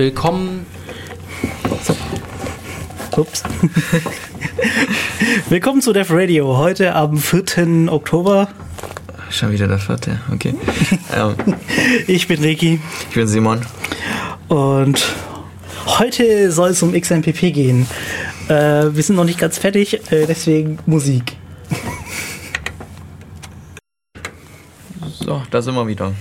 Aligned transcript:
Willkommen. 0.00 0.64
Ups. 3.18 3.42
Willkommen 5.50 5.82
zu 5.82 5.92
Def 5.92 6.10
Radio. 6.10 6.56
Heute 6.56 6.94
am 6.94 7.18
4. 7.18 7.92
Oktober. 7.92 8.48
Schon 9.28 9.52
wieder 9.52 9.68
der 9.68 9.76
vierte, 9.76 10.18
okay. 10.32 10.54
ähm, 11.14 11.34
Ich 12.06 12.26
bin 12.26 12.40
Ricky 12.40 12.80
ich 13.10 13.14
bin 13.14 13.28
Simon. 13.28 13.60
und 14.48 15.04
heute 15.98 16.50
soll 16.50 16.70
es 16.70 16.82
um 16.82 16.98
XMPP 16.98 17.52
gehen. 17.52 17.86
Äh, 18.48 18.94
wir 18.94 19.02
sind 19.02 19.16
noch 19.16 19.24
nicht 19.24 19.38
ganz 19.38 19.58
fertig, 19.58 20.10
äh, 20.10 20.24
deswegen 20.24 20.78
Musik. 20.86 21.36
So, 25.18 25.42
da 25.50 25.60
sind 25.60 25.74
wir 25.74 25.86
wieder. 25.86 26.14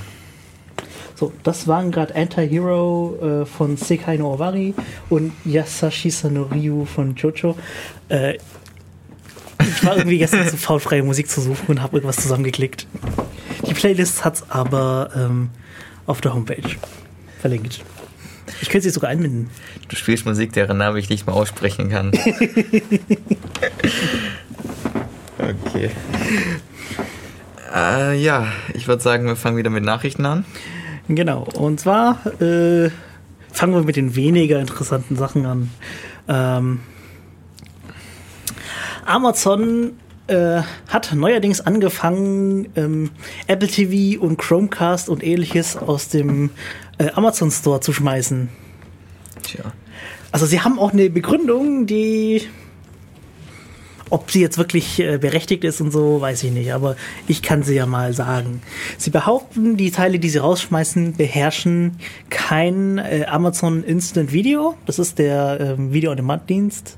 So, 1.20 1.34
das 1.44 1.68
waren 1.68 1.92
gerade 1.92 2.16
Anti-Hero 2.16 3.42
äh, 3.42 3.46
von 3.46 3.76
Sekai 3.76 4.16
no 4.16 4.36
Owari 4.36 4.74
und 5.10 5.34
Yasashi 5.44 6.10
Sanorio 6.12 6.86
von 6.86 7.14
Jojo. 7.14 7.58
Äh, 8.08 8.38
ich 9.60 9.84
war 9.86 9.98
irgendwie 9.98 10.18
gestern 10.18 10.48
zu 10.48 10.56
faul, 10.56 10.80
freie 10.80 11.04
Musik 11.04 11.30
zu 11.30 11.42
suchen 11.42 11.66
und 11.68 11.82
habe 11.82 11.98
irgendwas 11.98 12.16
zusammengeklickt. 12.16 12.88
Die 13.68 13.74
Playlist 13.74 14.24
hat's 14.24 14.50
aber 14.50 15.10
ähm, 15.14 15.50
auf 16.06 16.22
der 16.22 16.34
Homepage 16.34 16.78
verlinkt. 17.42 17.84
Ich 18.62 18.70
könnte 18.70 18.84
sie 18.84 18.92
sogar 18.92 19.10
einbinden. 19.10 19.50
Du 19.90 19.98
spielst 19.98 20.26
Musik, 20.26 20.54
deren 20.54 20.78
Name 20.78 21.00
ich 21.00 21.10
nicht 21.10 21.28
mal 21.28 21.34
aussprechen 21.34 21.90
kann. 21.90 22.12
okay. 25.38 25.92
Äh, 27.76 28.16
ja, 28.22 28.48
ich 28.74 28.88
würde 28.88 29.04
sagen, 29.04 29.26
wir 29.26 29.36
fangen 29.36 29.58
wieder 29.58 29.70
mit 29.70 29.84
Nachrichten 29.84 30.26
an. 30.26 30.46
Genau, 31.10 31.48
und 31.56 31.80
zwar 31.80 32.24
äh, 32.40 32.92
fangen 33.52 33.74
wir 33.74 33.82
mit 33.82 33.96
den 33.96 34.16
weniger 34.16 34.60
interessanten 34.60 35.16
Sachen 35.16 35.46
an. 35.48 35.72
Ähm, 36.28 36.82
Amazon 39.06 39.94
äh, 40.28 40.62
hat 40.88 41.12
neuerdings 41.16 41.62
angefangen, 41.62 42.70
ähm, 42.76 43.10
Apple 43.48 43.68
TV 43.68 44.22
und 44.22 44.38
Chromecast 44.38 45.10
und 45.10 45.24
ähnliches 45.24 45.76
aus 45.76 46.10
dem 46.10 46.52
äh, 47.00 47.10
Amazon 47.16 47.50
Store 47.50 47.80
zu 47.80 47.92
schmeißen. 47.92 48.50
Tja. 49.42 49.74
Also 50.32 50.46
sie 50.46 50.62
haben 50.62 50.78
auch 50.78 50.94
eine 50.94 51.10
Begründung, 51.10 51.88
die 51.88 52.44
ob 54.10 54.32
sie 54.32 54.42
jetzt 54.42 54.58
wirklich 54.58 55.00
äh, 55.00 55.18
berechtigt 55.18 55.64
ist 55.64 55.82
und 55.82 55.92
so, 55.92 56.22
weiß 56.22 56.44
ich 56.44 56.52
nicht, 56.52 56.74
aber 56.74 56.96
ich 57.28 57.42
kann 57.42 57.64
sie 57.64 57.76
ja 57.76 57.86
mal 57.86 58.14
sagen. 58.14 58.62
Sie 58.98 59.10
behaupten, 59.10 59.78
die 59.78 59.92
Teile, 59.92 60.20
die 60.20 60.30
sie 60.30 60.40
rausschmeißen, 60.40 61.14
beherrschen 61.14 61.98
kein 62.30 62.98
äh, 62.98 63.26
Amazon 63.28 63.84
Instant 63.84 64.32
Video. 64.32 64.76
Das 64.86 65.00
ist 65.00 65.20
der 65.20 65.76
ähm, 65.78 65.94
Video-on-Demand-Dienst 65.94 66.98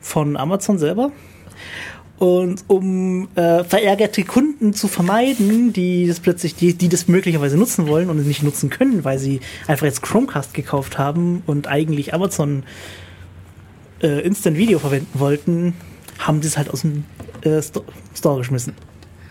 von 0.00 0.36
Amazon 0.36 0.78
selber. 0.78 1.12
Und 2.18 2.64
um 2.68 3.28
äh, 3.34 3.64
verärgerte 3.64 4.22
Kunden 4.22 4.74
zu 4.74 4.86
vermeiden, 4.86 5.72
die 5.72 6.06
das 6.06 6.20
plötzlich, 6.20 6.54
die, 6.54 6.74
die 6.74 6.88
das 6.88 7.08
möglicherweise 7.08 7.56
nutzen 7.56 7.88
wollen 7.88 8.10
und 8.10 8.18
es 8.18 8.26
nicht 8.26 8.44
nutzen 8.44 8.70
können, 8.70 9.04
weil 9.04 9.18
sie 9.18 9.40
einfach 9.66 9.86
jetzt 9.86 10.02
Chromecast 10.02 10.54
gekauft 10.54 10.98
haben 10.98 11.42
und 11.46 11.66
eigentlich 11.66 12.14
Amazon 12.14 12.62
äh, 14.02 14.20
Instant 14.20 14.56
Video 14.56 14.78
verwenden 14.78 15.18
wollten, 15.18 15.74
haben 16.18 16.42
sie 16.42 16.48
es 16.48 16.56
halt 16.56 16.70
aus 16.70 16.82
dem 16.82 17.04
äh, 17.42 17.60
Sto- 17.62 17.84
Store 18.16 18.38
geschmissen. 18.38 18.74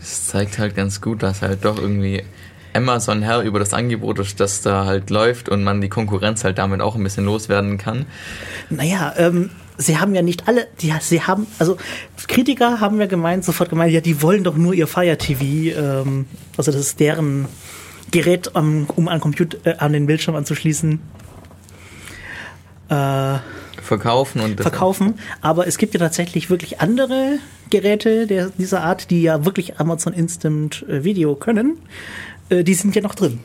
Es 0.01 0.27
zeigt 0.27 0.57
halt 0.59 0.75
ganz 0.75 1.01
gut, 1.01 1.21
dass 1.23 1.41
halt 1.41 1.63
doch 1.65 1.77
irgendwie 1.77 2.23
Amazon 2.73 3.21
Herr 3.21 3.41
über 3.41 3.59
das 3.59 3.73
Angebot 3.73 4.17
ist, 4.19 4.39
das 4.39 4.61
da 4.61 4.85
halt 4.85 5.09
läuft 5.09 5.49
und 5.49 5.63
man 5.63 5.81
die 5.81 5.89
Konkurrenz 5.89 6.43
halt 6.43 6.57
damit 6.57 6.81
auch 6.81 6.95
ein 6.95 7.03
bisschen 7.03 7.25
loswerden 7.25 7.77
kann. 7.77 8.05
Naja, 8.69 9.13
ähm, 9.17 9.49
sie 9.77 9.99
haben 9.99 10.15
ja 10.15 10.21
nicht 10.21 10.47
alle, 10.47 10.67
die, 10.79 10.93
sie 11.01 11.21
haben, 11.21 11.47
also 11.59 11.77
Kritiker 12.27 12.79
haben 12.79 12.99
ja 12.99 13.07
gemeint, 13.07 13.43
sofort 13.45 13.69
gemeint, 13.69 13.91
ja, 13.91 14.01
die 14.01 14.21
wollen 14.21 14.43
doch 14.43 14.55
nur 14.55 14.73
ihr 14.73 14.87
Fire 14.87 15.17
TV, 15.17 15.43
ähm, 15.77 16.25
also 16.57 16.71
das 16.71 16.79
ist 16.81 16.99
deren 16.99 17.47
Gerät, 18.11 18.55
um, 18.55 18.87
um 18.95 19.07
an, 19.07 19.19
Computer, 19.19 19.57
äh, 19.65 19.75
an 19.77 19.93
den 19.93 20.05
Bildschirm 20.05 20.35
anzuschließen. 20.35 20.99
Äh, 22.91 23.39
Verkaufen 23.81 24.41
und 24.41 24.61
verkaufen. 24.61 25.15
Aber 25.41 25.65
es 25.65 25.77
gibt 25.77 25.93
ja 25.93 25.99
tatsächlich 25.99 26.49
wirklich 26.49 26.81
andere 26.81 27.39
Geräte 27.69 28.27
der, 28.27 28.51
dieser 28.57 28.83
Art, 28.83 29.09
die 29.09 29.23
ja 29.23 29.43
wirklich 29.45 29.79
Amazon 29.79 30.13
Instant 30.13 30.85
äh, 30.87 31.03
Video 31.03 31.35
können. 31.35 31.77
Äh, 32.49 32.63
die 32.63 32.73
sind 32.73 32.95
ja 32.95 33.01
noch 33.01 33.15
drin. 33.15 33.39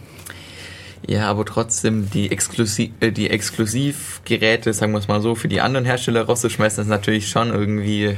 Ja, 1.07 1.31
aber 1.31 1.45
trotzdem 1.45 2.11
die, 2.11 2.31
Exklusiv, 2.31 2.91
äh, 3.01 3.13
die 3.13 3.31
Exklusivgeräte, 3.31 4.73
sagen 4.73 4.93
wir 4.93 4.99
es 4.99 5.09
mal 5.09 5.23
so, 5.23 5.37
für 5.37 5.49
die 5.49 5.61
anderen 5.61 5.87
Hersteller 5.87 6.25
rauszuschmeißen, 6.25 6.83
ist 6.83 6.89
natürlich 6.89 7.29
schon 7.29 7.51
irgendwie. 7.51 8.17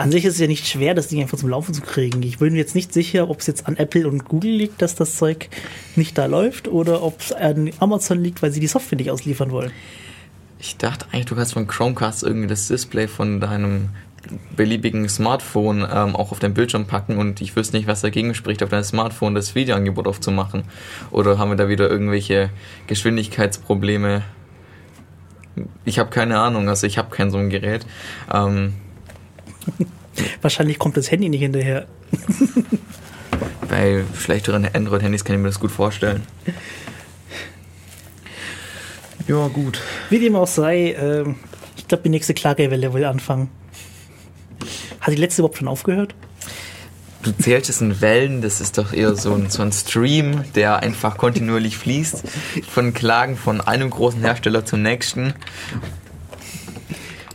An 0.00 0.10
sich 0.10 0.24
ist 0.24 0.36
es 0.36 0.40
ja 0.40 0.46
nicht 0.46 0.66
schwer, 0.66 0.94
das 0.94 1.08
Ding 1.08 1.20
einfach 1.20 1.36
zum 1.36 1.50
Laufen 1.50 1.74
zu 1.74 1.82
kriegen. 1.82 2.22
Ich 2.22 2.38
bin 2.38 2.54
mir 2.54 2.58
jetzt 2.58 2.74
nicht 2.74 2.90
sicher, 2.90 3.28
ob 3.28 3.40
es 3.40 3.46
jetzt 3.46 3.68
an 3.68 3.76
Apple 3.76 4.08
und 4.08 4.24
Google 4.24 4.50
liegt, 4.50 4.80
dass 4.80 4.94
das 4.94 5.16
Zeug 5.16 5.50
nicht 5.94 6.16
da 6.16 6.24
läuft 6.24 6.68
oder 6.68 7.02
ob 7.02 7.20
es 7.20 7.32
an 7.32 7.70
Amazon 7.80 8.18
liegt, 8.22 8.40
weil 8.40 8.50
sie 8.50 8.60
die 8.60 8.66
Software 8.66 8.96
nicht 8.96 9.10
ausliefern 9.10 9.50
wollen. 9.50 9.72
Ich 10.58 10.78
dachte 10.78 11.04
eigentlich, 11.12 11.26
du 11.26 11.34
kannst 11.34 11.52
von 11.52 11.66
Chromecast 11.66 12.22
irgendwie 12.22 12.46
das 12.46 12.68
Display 12.68 13.08
von 13.08 13.40
deinem 13.40 13.90
beliebigen 14.56 15.06
Smartphone 15.06 15.80
ähm, 15.80 16.16
auch 16.16 16.32
auf 16.32 16.38
dein 16.38 16.54
Bildschirm 16.54 16.86
packen 16.86 17.18
und 17.18 17.42
ich 17.42 17.54
wüsste 17.54 17.76
nicht, 17.76 17.86
was 17.86 18.00
dagegen 18.00 18.34
spricht, 18.34 18.62
auf 18.62 18.70
deinem 18.70 18.84
Smartphone 18.84 19.34
das 19.34 19.54
Videoangebot 19.54 20.06
aufzumachen. 20.08 20.62
Oder 21.10 21.36
haben 21.36 21.50
wir 21.50 21.56
da 21.56 21.68
wieder 21.68 21.90
irgendwelche 21.90 22.48
Geschwindigkeitsprobleme? 22.86 24.22
Ich 25.84 25.98
habe 25.98 26.08
keine 26.08 26.38
Ahnung, 26.38 26.70
also 26.70 26.86
ich 26.86 26.96
habe 26.96 27.14
kein 27.14 27.30
so 27.30 27.36
ein 27.36 27.50
Gerät. 27.50 27.84
Ähm, 28.32 28.72
Wahrscheinlich 30.42 30.78
kommt 30.78 30.96
das 30.96 31.10
Handy 31.10 31.28
nicht 31.28 31.40
hinterher. 31.40 31.86
bei 33.68 34.04
schlechteren 34.18 34.66
Android-Handys 34.72 35.24
kann 35.24 35.36
ich 35.36 35.42
mir 35.42 35.48
das 35.48 35.60
gut 35.60 35.70
vorstellen. 35.70 36.22
Ja, 39.28 39.46
gut. 39.48 39.80
Wie 40.10 40.18
dem 40.18 40.34
auch 40.34 40.48
sei, 40.48 40.96
ähm, 40.98 41.36
ich 41.76 41.86
glaube, 41.86 42.02
die 42.02 42.08
nächste 42.08 42.34
Klagewelle 42.34 42.92
will 42.92 43.04
anfangen. 43.04 43.48
Hat 45.00 45.12
die 45.12 45.18
letzte 45.18 45.42
überhaupt 45.42 45.58
schon 45.58 45.68
aufgehört? 45.68 46.14
Du 47.22 47.32
zählst 47.32 47.68
es 47.68 47.80
in 47.82 48.00
Wellen, 48.00 48.40
das 48.40 48.60
ist 48.60 48.78
doch 48.78 48.92
eher 48.92 49.14
so 49.14 49.34
ein, 49.34 49.50
so 49.50 49.62
ein 49.62 49.72
Stream, 49.72 50.44
der 50.54 50.78
einfach 50.78 51.18
kontinuierlich 51.18 51.76
fließt. 51.76 52.24
Von 52.66 52.94
Klagen 52.94 53.36
von 53.36 53.60
einem 53.60 53.90
großen 53.90 54.20
Hersteller 54.20 54.64
zum 54.64 54.82
nächsten. 54.82 55.34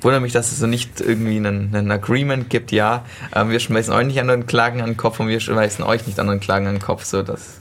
Wundert 0.05 0.21
mich, 0.21 0.33
dass 0.33 0.51
es 0.51 0.59
so 0.59 0.67
nicht 0.67 1.01
irgendwie 1.01 1.37
einen, 1.37 1.73
einen 1.73 1.89
Agreement 1.89 2.51
gibt, 2.51 2.71
ja. 2.71 3.03
Ähm, 3.35 3.49
wir 3.49 3.59
schmeißen 3.59 3.91
euch 3.91 4.05
nicht 4.05 4.19
anderen 4.19 4.45
Klagen 4.45 4.81
an 4.81 4.91
den 4.91 4.97
Kopf 4.97 5.19
und 5.19 5.29
wir 5.29 5.39
schmeißen 5.39 5.83
euch 5.83 6.05
nicht 6.05 6.19
anderen 6.19 6.39
Klagen 6.39 6.67
an 6.67 6.75
den 6.75 6.81
Kopf. 6.81 7.05
So, 7.05 7.23
das 7.23 7.59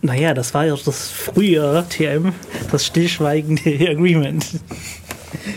Naja, 0.00 0.32
das 0.32 0.54
war 0.54 0.64
ja 0.64 0.76
das 0.76 1.10
frühe 1.10 1.84
TM, 1.88 2.34
das 2.70 2.86
stillschweigende 2.86 3.62
Agreement. 3.90 4.46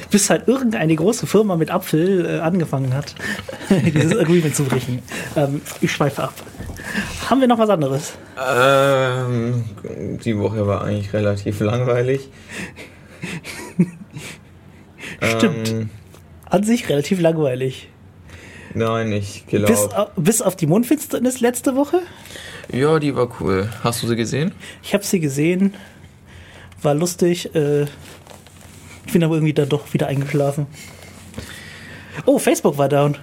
Bis 0.10 0.32
halt 0.32 0.48
irgendeine 0.48 0.96
große 0.96 1.28
Firma 1.28 1.58
mit 1.58 1.70
Apfel 1.70 2.26
äh, 2.26 2.40
angefangen 2.40 2.96
hat, 2.96 3.14
dieses 3.70 4.18
Agreement 4.18 4.56
zu 4.56 4.64
brechen. 4.64 5.04
Ähm, 5.36 5.62
ich 5.80 5.92
schweife 5.92 6.24
ab. 6.24 6.34
Haben 7.30 7.40
wir 7.40 7.48
noch 7.48 7.60
was 7.60 7.70
anderes? 7.70 8.14
ähm, 8.44 9.64
die 10.26 10.36
Woche 10.40 10.66
war 10.66 10.86
eigentlich 10.86 11.14
relativ 11.14 11.60
langweilig. 11.60 12.30
Stimmt. 15.22 15.70
Ähm, 15.70 15.90
An 16.50 16.64
sich 16.64 16.90
relativ 16.90 17.20
langweilig. 17.20 17.90
nein, 18.74 19.12
ich 19.12 19.46
Bis, 19.50 19.66
glaube. 19.66 19.98
au- 19.98 20.12
bis 20.22 20.42
auf 20.42 20.56
die 20.56 20.68
Mondfinsternis 20.68 21.40
letzte 21.40 21.76
Woche. 21.76 22.02
Ja, 22.72 23.00
die 23.00 23.16
war 23.16 23.30
cool. 23.40 23.70
Hast 23.84 24.04
du 24.04 24.08
sie 24.08 24.16
gesehen? 24.16 24.52
Ich 24.84 24.94
habe 24.94 25.04
sie 25.04 25.20
gesehen. 25.20 25.74
War 26.82 26.94
lustig. 26.94 27.54
Äh, 27.56 27.84
ich 29.06 29.14
bin 29.14 29.24
aber 29.24 29.36
irgendwie 29.36 29.54
dann 29.54 29.70
doch 29.70 29.94
wieder 29.94 30.08
eingeschlafen. 30.08 30.68
Oh, 32.26 32.40
Facebook 32.40 32.78
war 32.78 32.90
down. 32.90 33.18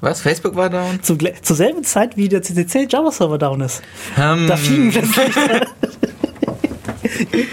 Was? 0.00 0.20
Facebook 0.20 0.54
war 0.56 0.70
down? 0.70 1.02
Zum, 1.02 1.18
zur 1.42 1.56
selben 1.56 1.82
Zeit 1.84 2.16
wie 2.16 2.28
der 2.28 2.42
CCC 2.42 2.86
Java 2.90 3.10
Server 3.10 3.38
down 3.38 3.60
ist. 3.62 3.82
Ähm, 4.18 4.46
Da 4.46 4.56
fliegen 4.56 4.90
plötzlich. 4.92 5.34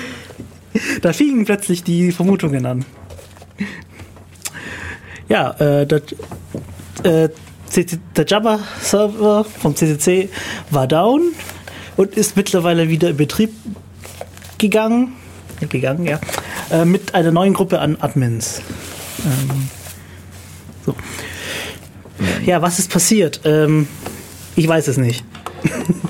da 1.01 1.13
fliegen 1.13 1.45
plötzlich 1.45 1.83
die 1.83 2.11
Vermutungen 2.11 2.65
an. 2.65 2.85
Ja, 5.31 5.51
äh, 5.51 5.87
der, 5.87 6.01
äh, 7.03 7.29
der 8.17 8.25
Java-Server 8.27 9.45
vom 9.45 9.77
CCC 9.77 10.27
war 10.71 10.87
down 10.87 11.21
und 11.95 12.17
ist 12.17 12.35
mittlerweile 12.35 12.89
wieder 12.89 13.11
in 13.11 13.15
Betrieb 13.15 13.51
gegangen, 14.57 15.13
gegangen 15.69 16.05
ja, 16.05 16.19
äh, 16.69 16.83
mit 16.83 17.15
einer 17.15 17.31
neuen 17.31 17.53
Gruppe 17.53 17.79
an 17.79 17.95
Admins. 18.01 18.61
Ähm, 19.23 19.69
so. 20.85 20.95
Ja, 22.45 22.61
was 22.61 22.79
ist 22.79 22.91
passiert? 22.91 23.39
Ähm, 23.45 23.87
ich 24.57 24.67
weiß 24.67 24.89
es 24.89 24.97
nicht. 24.97 25.23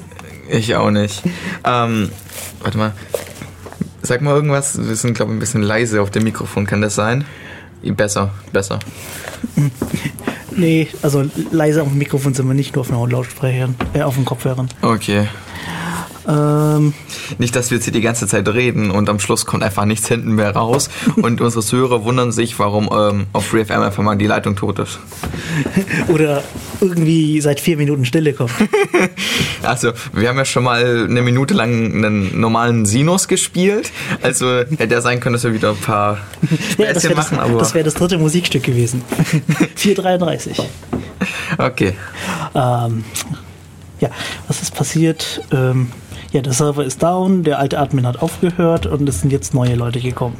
Ich 0.54 0.76
auch 0.76 0.92
nicht. 0.92 1.24
Ähm, 1.64 2.10
warte 2.60 2.78
mal. 2.78 2.92
Sag 4.02 4.22
mal 4.22 4.36
irgendwas. 4.36 4.86
Wir 4.86 4.98
sind, 4.98 5.14
glaube 5.14 5.32
ich, 5.32 5.38
ein 5.38 5.40
bisschen 5.40 5.62
leise 5.62 6.02
auf 6.02 6.12
dem 6.12 6.26
Mikrofon. 6.26 6.68
Kann 6.68 6.82
das 6.82 6.96
sein? 6.96 7.24
Besser, 7.84 8.32
besser. 8.52 8.80
Nee, 10.54 10.90
also 11.02 11.24
leise 11.52 11.82
auf 11.82 11.88
dem 11.88 11.98
Mikrofon 11.98 12.34
sind 12.34 12.46
wir 12.48 12.54
nicht 12.54 12.76
nur 12.76 12.82
auf 12.82 12.90
den 12.90 13.10
Lautsprechern, 13.10 13.76
äh, 13.94 14.02
auf 14.02 14.16
den 14.16 14.26
Kopfhörern. 14.26 14.68
Okay. 14.82 15.28
Ähm, 16.28 16.94
Nicht, 17.38 17.56
dass 17.56 17.72
wir 17.72 17.78
jetzt 17.78 17.86
hier 17.86 17.94
die 17.94 18.02
ganze 18.02 18.28
Zeit 18.28 18.48
reden 18.48 18.92
und 18.92 19.10
am 19.10 19.20
Schluss 19.20 19.46
kommt 19.46 19.64
einfach 19.64 19.86
nichts 19.86 20.08
hinten 20.08 20.34
mehr 20.34 20.56
raus 20.56 20.90
und 21.16 21.42
unsere 21.42 21.64
Hörer 21.72 22.04
wundern 22.04 22.32
sich, 22.32 22.60
warum 22.60 22.90
ähm, 22.92 23.28
auf 23.34 23.46
FreeFM 23.48 23.82
einfach 23.82 24.04
mal 24.04 24.16
die 24.16 24.28
Leitung 24.28 24.56
tot 24.56 24.80
ist. 24.80 25.00
oder 26.08 26.44
irgendwie 26.80 27.42
seit 27.42 27.60
vier 27.60 27.78
Minuten 27.78 28.06
Stille 28.06 28.34
kommt. 28.34 28.52
Also, 29.64 29.92
wir 30.14 30.28
haben 30.28 30.38
ja 30.38 30.46
schon 30.46 30.64
mal 30.64 31.06
eine 31.08 31.22
Minute 31.22 31.54
lang 31.54 31.70
einen 31.94 32.40
normalen 32.40 32.86
Sinus 32.86 33.28
gespielt. 33.28 33.92
Also 34.22 34.48
hätte 34.60 34.94
ja 34.94 35.02
sein 35.02 35.20
können, 35.20 35.34
dass 35.34 35.44
wir 35.44 35.54
wieder 35.54 35.70
ein 35.70 35.78
paar 35.78 36.18
Ja, 36.78 36.94
das 36.94 37.04
Späßchen 37.04 37.04
wäre 37.04 37.16
das, 37.16 37.32
machen, 37.32 37.40
aber 37.40 37.60
das, 37.60 37.74
wär 37.76 37.84
das 37.84 37.94
dritte 37.94 38.18
Musikstück 38.18 38.64
gewesen. 38.64 39.04
4,33. 39.78 40.64
okay. 41.60 41.94
Ähm, 42.56 43.04
ja, 44.00 44.10
was 44.48 44.62
ist 44.64 44.74
passiert? 44.74 45.42
Ähm, 45.52 45.92
ja, 46.32 46.42
der 46.42 46.54
Server 46.54 46.84
ist 46.86 47.04
down, 47.04 47.44
der 47.44 47.60
alte 47.60 47.78
Admin 47.80 48.06
hat 48.08 48.22
aufgehört 48.22 48.86
und 48.86 49.08
es 49.10 49.22
sind 49.22 49.32
jetzt 49.32 49.54
neue 49.54 49.76
Leute 49.76 50.00
gekommen. 50.00 50.38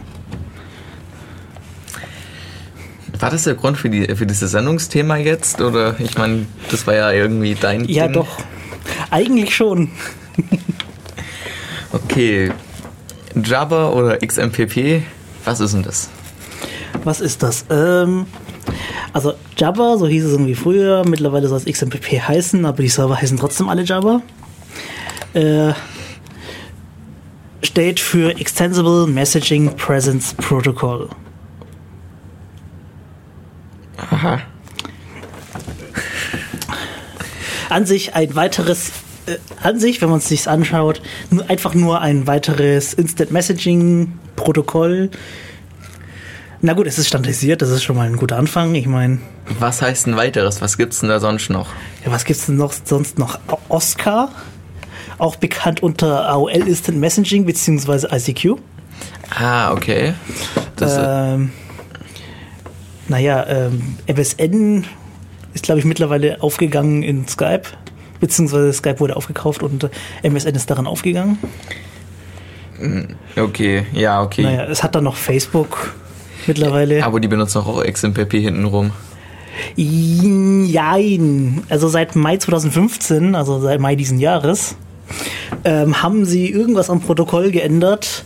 War 3.20 3.30
das 3.30 3.44
der 3.44 3.54
Grund 3.56 3.78
für, 3.78 3.90
die, 3.90 4.16
für 4.16 4.26
dieses 4.26 4.52
Sendungsthema 4.52 5.18
jetzt? 5.18 5.62
Oder 5.62 6.00
ich 6.00 6.18
meine, 6.18 6.46
das 6.72 6.88
war 6.88 6.96
ja 6.96 7.12
irgendwie 7.12 7.56
dein 7.56 7.86
Ja, 7.86 8.06
Ding. 8.06 8.14
doch. 8.14 8.28
Eigentlich 9.10 9.56
schon. 9.56 9.90
Okay. 11.94 12.52
Jabba 13.44 13.90
oder 13.90 14.18
XMPP? 14.20 15.02
Was 15.44 15.60
ist 15.60 15.74
denn 15.74 15.84
das? 15.84 16.10
Was 17.04 17.20
ist 17.20 17.44
das? 17.44 17.66
Ähm, 17.70 18.26
also 19.12 19.34
Jabba, 19.58 19.98
so 19.98 20.08
hieß 20.08 20.24
es 20.24 20.32
irgendwie 20.32 20.56
früher, 20.56 21.04
mittlerweile 21.06 21.50
soll 21.50 21.58
es 21.58 21.66
XMPP 21.66 22.22
heißen, 22.26 22.66
aber 22.66 22.82
die 22.82 22.88
Server 22.88 23.20
heißen 23.22 23.38
trotzdem 23.38 23.68
alle 23.68 23.84
Jabba. 23.84 24.22
Äh, 25.34 25.74
steht 27.64 28.00
für 28.00 28.38
Extensible 28.38 29.08
Messaging 29.08 29.76
Presence 29.78 30.34
Protocol. 30.34 31.10
Aha. 33.98 34.42
An 37.70 37.86
sich 37.86 38.14
ein 38.16 38.36
weiteres, 38.36 38.92
äh, 39.28 39.38
an 39.64 39.80
sich, 39.80 40.02
wenn 40.02 40.10
man 40.10 40.18
es 40.18 40.28
sich 40.28 40.50
anschaut, 40.50 41.02
einfach 41.48 41.74
nur 41.74 42.02
ein 42.02 42.28
weiteres 42.28 42.94
Instant 42.94 43.32
Messaging 43.32 44.20
Protokoll. 44.36 45.10
Na 46.60 46.74
gut, 46.74 46.88
es 46.88 47.00
ist 47.00 47.08
standardisiert, 47.08 47.62
das 47.62 47.70
ist 47.70 47.84
schon 47.84 47.96
mal 47.96 48.06
ein 48.08 48.18
guter 48.18 48.38
Anfang. 48.38 48.76
Ich 48.76 48.86
meine, 48.88 49.20
Was 49.60 49.82
heißt 49.82 50.08
ein 50.08 50.18
weiteres? 50.18 50.62
Was 50.62 50.78
gibt's 50.78 51.00
denn 51.00 51.10
da 51.10 51.20
sonst 51.20 51.50
noch? 51.50 51.68
Ja, 52.06 52.12
was 52.12 52.26
gibt's 52.26 52.48
denn 52.48 52.58
noch 52.58 52.74
sonst 52.74 53.18
noch? 53.18 53.40
Oscar, 53.70 54.30
auch 55.22 55.36
bekannt 55.36 55.84
unter 55.84 56.28
AOL 56.28 56.50
Instant 56.68 56.98
Messaging 56.98 57.46
bzw. 57.46 58.08
ICQ. 58.16 58.58
Ah, 59.30 59.72
okay. 59.72 60.14
Das, 60.76 60.98
äh, 60.98 61.34
Ähm, 61.34 61.52
naja, 63.08 63.46
ähm, 63.48 63.98
MSN 64.08 64.86
ist, 65.54 65.64
glaube 65.64 65.80
ich, 65.80 65.86
mittlerweile 65.86 66.42
aufgegangen 66.42 67.04
in 67.04 67.28
Skype, 67.28 67.64
beziehungsweise 68.20 68.74
Skype 68.74 69.00
wurde 69.00 69.16
aufgekauft 69.16 69.62
und 69.64 69.84
äh, 69.84 69.90
MSN 70.24 70.56
ist 70.56 70.70
daran 70.70 70.88
aufgegangen. 70.88 71.38
okay, 73.38 73.86
ja, 73.94 74.24
okay. 74.24 74.42
Naja, 74.42 74.66
es 74.66 74.82
hat 74.82 74.96
dann 74.96 75.04
noch 75.04 75.16
Facebook 75.16 75.94
mittlerweile. 76.48 77.04
Aber 77.06 77.20
die 77.20 77.28
benutzen 77.28 77.60
auch 77.60 77.84
XMPP 77.84 78.34
hintenrum. 78.34 78.92
Jein. 79.76 81.64
Also 81.70 81.90
seit 81.90 82.16
Mai 82.16 82.38
2015, 82.38 83.36
also 83.36 83.60
seit 83.60 83.80
Mai 83.80 83.96
diesen 83.96 84.18
Jahres, 84.20 84.76
ähm, 85.64 86.02
haben 86.02 86.26
sie 86.26 86.50
irgendwas 86.50 86.90
am 86.90 87.02
Protokoll 87.02 87.52
geändert. 87.52 88.26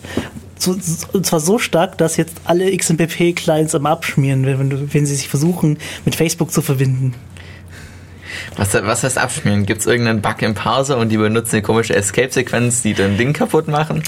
So, 0.58 0.76
und 1.14 1.26
zwar 1.26 1.40
so 1.40 1.60
stark, 1.60 1.98
dass 1.98 2.18
jetzt 2.18 2.38
alle 2.46 2.76
XMPP-Clients 2.76 3.76
am 3.76 3.86
Abschmieren, 3.86 4.46
wenn, 4.46 4.94
wenn, 4.94 5.06
sie 5.06 5.16
sich 5.16 5.28
versuchen, 5.28 5.78
mit 6.06 6.16
Facebook 6.16 6.52
zu 6.52 6.62
verbinden. 6.62 7.14
Was, 8.58 8.74
was 8.74 9.04
heißt 9.04 9.18
abschmieren? 9.18 9.66
Gibt's 9.66 9.86
irgendeinen 9.86 10.22
Bug 10.22 10.42
im 10.42 10.54
Parser 10.54 10.98
und 10.98 11.10
die 11.10 11.18
benutzen 11.18 11.58
eine 11.58 11.62
komische 11.62 11.96
Escape-Sequenz, 11.96 12.82
die 12.82 12.94
dein 12.94 13.18
Ding 13.18 13.34
kaputt 13.34 13.68
machen? 13.68 14.02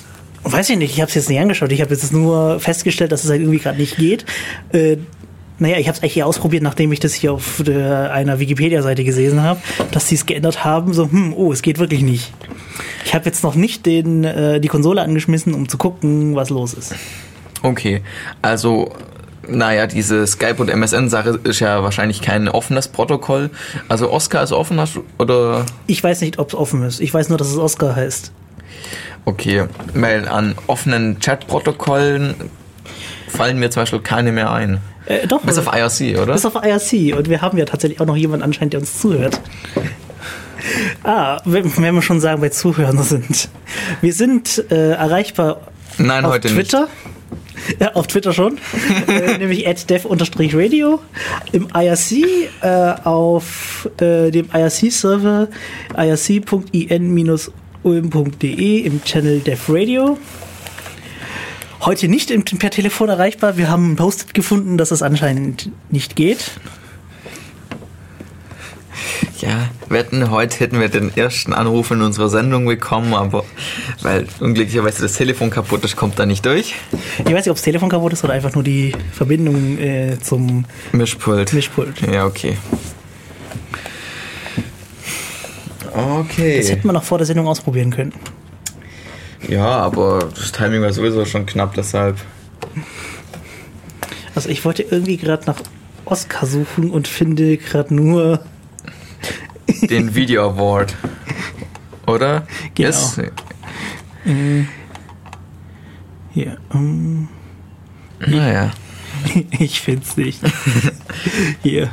Weiß 0.43 0.69
ich 0.69 0.77
nicht, 0.77 0.93
ich 0.93 1.01
habe 1.01 1.09
es 1.09 1.15
jetzt 1.15 1.29
nicht 1.29 1.39
angeschaut. 1.39 1.71
Ich 1.71 1.81
habe 1.81 1.93
jetzt 1.93 2.13
nur 2.13 2.59
festgestellt, 2.59 3.11
dass 3.11 3.23
es 3.23 3.29
halt 3.29 3.41
irgendwie 3.41 3.59
gerade 3.59 3.77
nicht 3.77 3.97
geht. 3.97 4.25
Äh, 4.71 4.97
naja, 5.59 5.77
ich 5.77 5.87
habe 5.87 5.95
es 5.95 6.03
eigentlich 6.03 6.13
hier 6.13 6.27
ausprobiert, 6.27 6.63
nachdem 6.63 6.91
ich 6.91 6.99
das 6.99 7.13
hier 7.13 7.33
auf 7.33 7.61
der, 7.65 8.11
einer 8.11 8.39
Wikipedia-Seite 8.39 9.03
gesehen 9.03 9.41
habe, 9.41 9.59
dass 9.91 10.07
sie 10.07 10.15
es 10.15 10.25
geändert 10.25 10.63
haben. 10.63 10.93
So, 10.93 11.09
hm, 11.09 11.33
oh, 11.33 11.51
es 11.51 11.61
geht 11.61 11.79
wirklich 11.79 12.01
nicht. 12.01 12.31
Ich 13.05 13.15
habe 13.15 13.25
jetzt 13.25 13.43
noch 13.43 13.55
nicht 13.55 13.85
den, 13.85 14.23
äh, 14.23 14.59
die 14.59 14.67
Konsole 14.67 15.01
angeschmissen, 15.01 15.53
um 15.53 15.67
zu 15.67 15.77
gucken, 15.77 16.35
was 16.35 16.49
los 16.49 16.73
ist. 16.73 16.93
Okay, 17.63 18.01
also, 18.41 18.93
naja, 19.47 19.87
diese 19.87 20.27
Skype- 20.27 20.61
und 20.61 20.69
MSN-Sache 20.69 21.39
ist 21.43 21.59
ja 21.59 21.81
wahrscheinlich 21.81 22.21
kein 22.21 22.47
offenes 22.49 22.87
Protokoll. 22.87 23.49
Also 23.87 24.11
Oscar 24.11 24.43
ist 24.43 24.51
offen, 24.51 24.79
hast 24.79 24.99
oder? 25.17 25.65
Ich 25.87 26.03
weiß 26.03 26.21
nicht, 26.21 26.37
ob 26.37 26.49
es 26.49 26.55
offen 26.55 26.83
ist. 26.83 26.99
Ich 26.99 27.13
weiß 27.13 27.29
nur, 27.29 27.37
dass 27.37 27.49
es 27.49 27.57
Oscar 27.57 27.95
heißt. 27.95 28.31
Okay, 29.25 29.65
weil 29.93 30.27
an 30.27 30.55
offenen 30.67 31.19
Chat-Protokollen 31.19 32.35
fallen 33.27 33.57
mir 33.59 33.71
zum 33.71 33.81
Beispiel 33.81 33.99
keine 33.99 34.31
mehr 34.31 34.51
ein. 34.51 34.79
Äh, 35.07 35.27
doch. 35.27 35.41
Bis 35.41 35.57
auf 35.57 35.67
IRC, 35.67 36.19
oder? 36.21 36.33
Bis 36.33 36.45
auf 36.45 36.55
IRC. 36.55 37.17
Und 37.17 37.29
wir 37.29 37.41
haben 37.41 37.57
ja 37.57 37.65
tatsächlich 37.65 37.99
auch 38.01 38.05
noch 38.05 38.15
jemanden 38.17 38.43
anscheinend, 38.43 38.73
der 38.73 38.79
uns 38.81 38.99
zuhört. 38.99 39.39
Ah, 41.03 41.39
wenn, 41.45 41.65
wenn 41.77 41.95
wir 41.95 42.01
schon 42.01 42.19
sagen, 42.19 42.41
bei 42.41 42.49
Zuhörern 42.49 43.01
sind. 43.01 43.47
Wir 44.01 44.11
sind 44.13 44.65
äh, 44.69 44.91
erreichbar 44.91 45.61
Nein, 45.97 46.25
auf 46.25 46.33
heute 46.33 46.49
Twitter. 46.49 46.89
Ja, 47.79 47.93
auf 47.95 48.07
Twitter 48.07 48.33
schon. 48.33 48.59
äh, 49.07 49.37
nämlich 49.39 49.67
at 49.67 49.89
dev-radio. 49.89 50.99
Im 51.51 51.67
IRC 51.73 52.11
äh, 52.61 52.93
auf 53.03 53.89
äh, 53.99 54.31
dem 54.31 54.47
IRC-Server 54.53 55.47
irc.in-ulm.de 55.97 56.39
im 58.79 59.03
Channel 59.03 59.39
Dev 59.39 59.73
Radio. 59.73 60.17
Heute 61.81 62.07
nicht 62.07 62.31
per 62.59 62.71
Telefon 62.71 63.09
erreichbar. 63.09 63.57
Wir 63.57 63.69
haben 63.69 63.93
ein 63.93 63.95
Post-it 63.95 64.33
gefunden, 64.33 64.77
dass 64.77 64.91
es 64.91 65.01
anscheinend 65.01 65.69
nicht 65.89 66.15
geht. 66.15 66.51
Ja, 69.39 69.69
wir 69.87 69.99
hätten, 69.99 70.31
heute 70.31 70.59
hätten 70.59 70.79
wir 70.79 70.89
den 70.89 71.15
ersten 71.15 71.53
Anruf 71.53 71.91
in 71.91 72.01
unserer 72.01 72.27
Sendung 72.27 72.65
bekommen, 72.65 73.13
aber 73.13 73.45
weil 74.01 74.27
unglücklicherweise 74.39 75.03
das 75.03 75.13
Telefon 75.13 75.51
kaputt 75.51 75.85
ist, 75.85 75.95
kommt 75.95 76.17
da 76.17 76.25
nicht 76.25 76.45
durch. 76.45 76.73
Ich 77.19 77.25
weiß 77.25 77.45
nicht, 77.45 77.49
ob 77.49 77.55
das 77.55 77.61
Telefon 77.61 77.89
kaputt 77.89 78.13
ist 78.13 78.23
oder 78.23 78.33
einfach 78.33 78.55
nur 78.55 78.63
die 78.63 78.93
Verbindung 79.11 79.77
äh, 79.77 80.17
zum 80.19 80.65
Mischpult. 80.91 81.53
Mischpult. 81.53 82.01
Ja, 82.11 82.25
okay. 82.25 82.57
Okay. 85.93 86.57
Das 86.57 86.69
hätten 86.69 86.87
wir 86.87 86.93
noch 86.93 87.03
vor 87.03 87.19
der 87.19 87.25
Sendung 87.27 87.47
ausprobieren 87.47 87.91
können. 87.91 88.13
Ja, 89.47 89.65
aber 89.65 90.29
das 90.35 90.51
Timing 90.51 90.81
war 90.81 90.91
sowieso 90.91 91.25
schon 91.25 91.45
knapp, 91.45 91.73
deshalb. 91.75 92.17
Also 94.35 94.49
ich 94.49 94.65
wollte 94.65 94.83
irgendwie 94.83 95.17
gerade 95.17 95.45
nach 95.45 95.57
Oscar 96.05 96.45
suchen 96.45 96.91
und 96.91 97.07
finde 97.07 97.57
gerade 97.57 97.93
nur 97.93 98.41
Den 99.89 100.15
Video 100.15 100.49
Award. 100.49 100.95
Oder? 102.05 102.45
Genau. 102.75 102.89
Yes. 102.89 103.19
hier. 106.33 106.57
ähm, 106.73 107.27
Naja. 108.19 108.71
ich 109.59 109.81
finde 109.81 110.03
es 110.03 110.17
nicht. 110.17 110.41
Hier, 111.63 111.89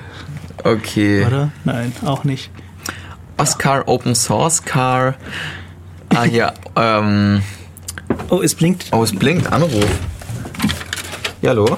Okay. 0.62 1.24
oder? 1.24 1.50
Nein, 1.64 1.92
auch 2.04 2.24
nicht. 2.24 2.50
Oscar 3.36 3.88
Open 3.88 4.14
Source 4.14 4.62
Car. 4.62 5.14
Ah, 6.14 6.24
hier. 6.24 6.52
Ähm, 6.76 7.42
Oh, 8.30 8.40
es 8.42 8.54
blinkt. 8.54 8.88
oh, 8.92 9.02
es 9.02 9.12
blinkt. 9.14 9.52
Anruf. 9.52 9.86
Ja, 11.42 11.50
hallo? 11.50 11.76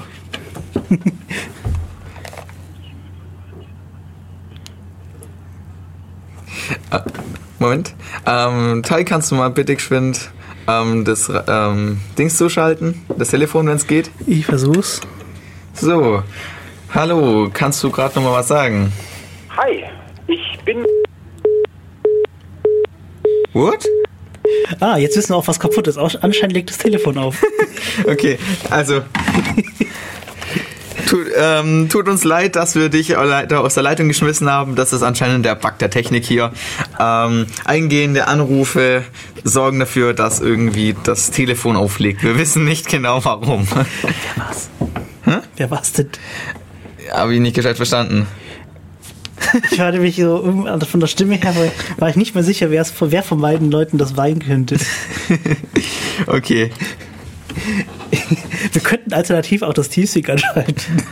Äh, 6.91 6.99
Moment. 7.59 7.95
Ähm, 8.27 8.83
Tai, 8.85 9.05
kannst 9.05 9.31
du 9.31 9.35
mal 9.37 9.51
bitte 9.51 9.75
geschwind 9.75 10.31
ähm, 10.69 11.05
das 11.05 11.31
ähm, 11.49 12.01
Dings 12.19 12.37
zuschalten? 12.37 13.03
Das 13.17 13.29
Telefon, 13.31 13.67
wenn 13.67 13.77
es 13.77 13.87
geht? 13.87 14.11
Ich 14.27 14.47
versuch's. 14.47 15.01
So. 15.73 16.23
Hallo, 16.95 17.51
kannst 17.53 17.83
du 17.83 17.91
gerade 17.91 18.15
noch 18.17 18.23
mal 18.25 18.33
was 18.33 18.49
sagen? 18.49 18.93
Hi, 19.57 19.85
ich 20.29 20.59
bin. 20.65 20.85
What? 23.53 23.87
Ah, 24.81 24.97
jetzt 24.97 25.17
wissen 25.17 25.31
wir 25.31 25.37
auch, 25.37 25.49
was 25.49 25.61
kaputt 25.61 25.87
ist. 25.87 25.99
Anscheinend 25.99 26.53
legt 26.53 26.71
das 26.71 26.79
Telefon 26.79 27.19
auf. 27.19 27.45
Okay, 28.07 28.39
also. 28.71 29.03
Tut, 31.07 31.27
ähm, 31.37 31.89
tut 31.89 32.09
uns 32.09 32.25
leid, 32.25 32.57
dass 32.57 32.75
wir 32.75 32.89
dich 32.89 33.17
aus 33.17 33.75
der 33.75 33.83
Leitung 33.83 34.09
geschmissen 34.09 34.51
haben. 34.51 34.75
Das 34.75 34.93
ist 34.93 35.03
anscheinend 35.03 35.45
der 35.47 35.55
Bug 35.55 35.79
der 35.79 35.91
Technik 35.91 36.25
hier. 36.25 36.53
Ähm, 36.99 37.47
eingehende 37.65 38.27
Anrufe 38.27 39.05
sorgen 39.45 39.79
dafür, 39.79 40.15
dass 40.15 40.41
irgendwie 40.41 40.97
das 41.05 41.31
Telefon 41.31 41.77
auflegt. 41.77 42.23
Wir 42.23 42.39
wissen 42.39 42.65
nicht 42.65 42.89
genau 42.89 43.25
warum. 43.25 43.69
Wer 43.69 44.45
war's? 44.45 44.69
Wer 45.57 45.71
war's 45.71 45.93
denn? 45.93 46.09
Habe 47.13 47.35
ich 47.35 47.41
nicht 47.41 47.55
gescheit 47.55 47.77
verstanden. 47.77 48.27
Ich 49.71 49.79
war 49.79 49.93
nämlich 49.93 50.17
so, 50.17 50.65
also 50.67 50.87
von 50.87 51.01
der 51.01 51.07
Stimme 51.07 51.37
her 51.37 51.55
war, 51.57 51.67
war 51.99 52.09
ich 52.09 52.17
nicht 52.17 52.35
mehr 52.35 52.45
sicher, 52.45 52.71
wer, 52.71 52.87
wer 53.01 53.23
von 53.23 53.41
beiden 53.41 53.71
Leuten 53.71 53.99
das 53.99 54.11
sein 54.11 54.41
könnte. 54.41 54.77
Okay. 56.27 56.71
Wir 58.73 58.81
könnten 58.81 59.13
alternativ 59.13 59.61
auch 59.61 59.75
das 59.75 59.91
Teamspeak 59.91 60.31
anschalten. 60.31 61.03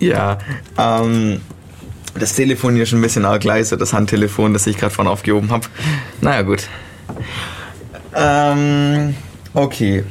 Ja, 0.00 0.38
ähm, 0.76 1.40
das 2.18 2.34
Telefon 2.34 2.74
hier 2.74 2.82
ist 2.82 2.88
schon 2.88 2.98
ein 2.98 3.02
bisschen 3.02 3.24
arg 3.24 3.44
leise, 3.44 3.76
das 3.76 3.92
Handtelefon, 3.92 4.52
das 4.52 4.66
ich 4.66 4.76
gerade 4.76 4.92
vorne 4.92 5.10
aufgehoben 5.10 5.50
habe. 5.50 5.68
Naja, 6.20 6.42
gut. 6.42 6.68
Ähm, 8.14 9.14
okay. 9.54 10.04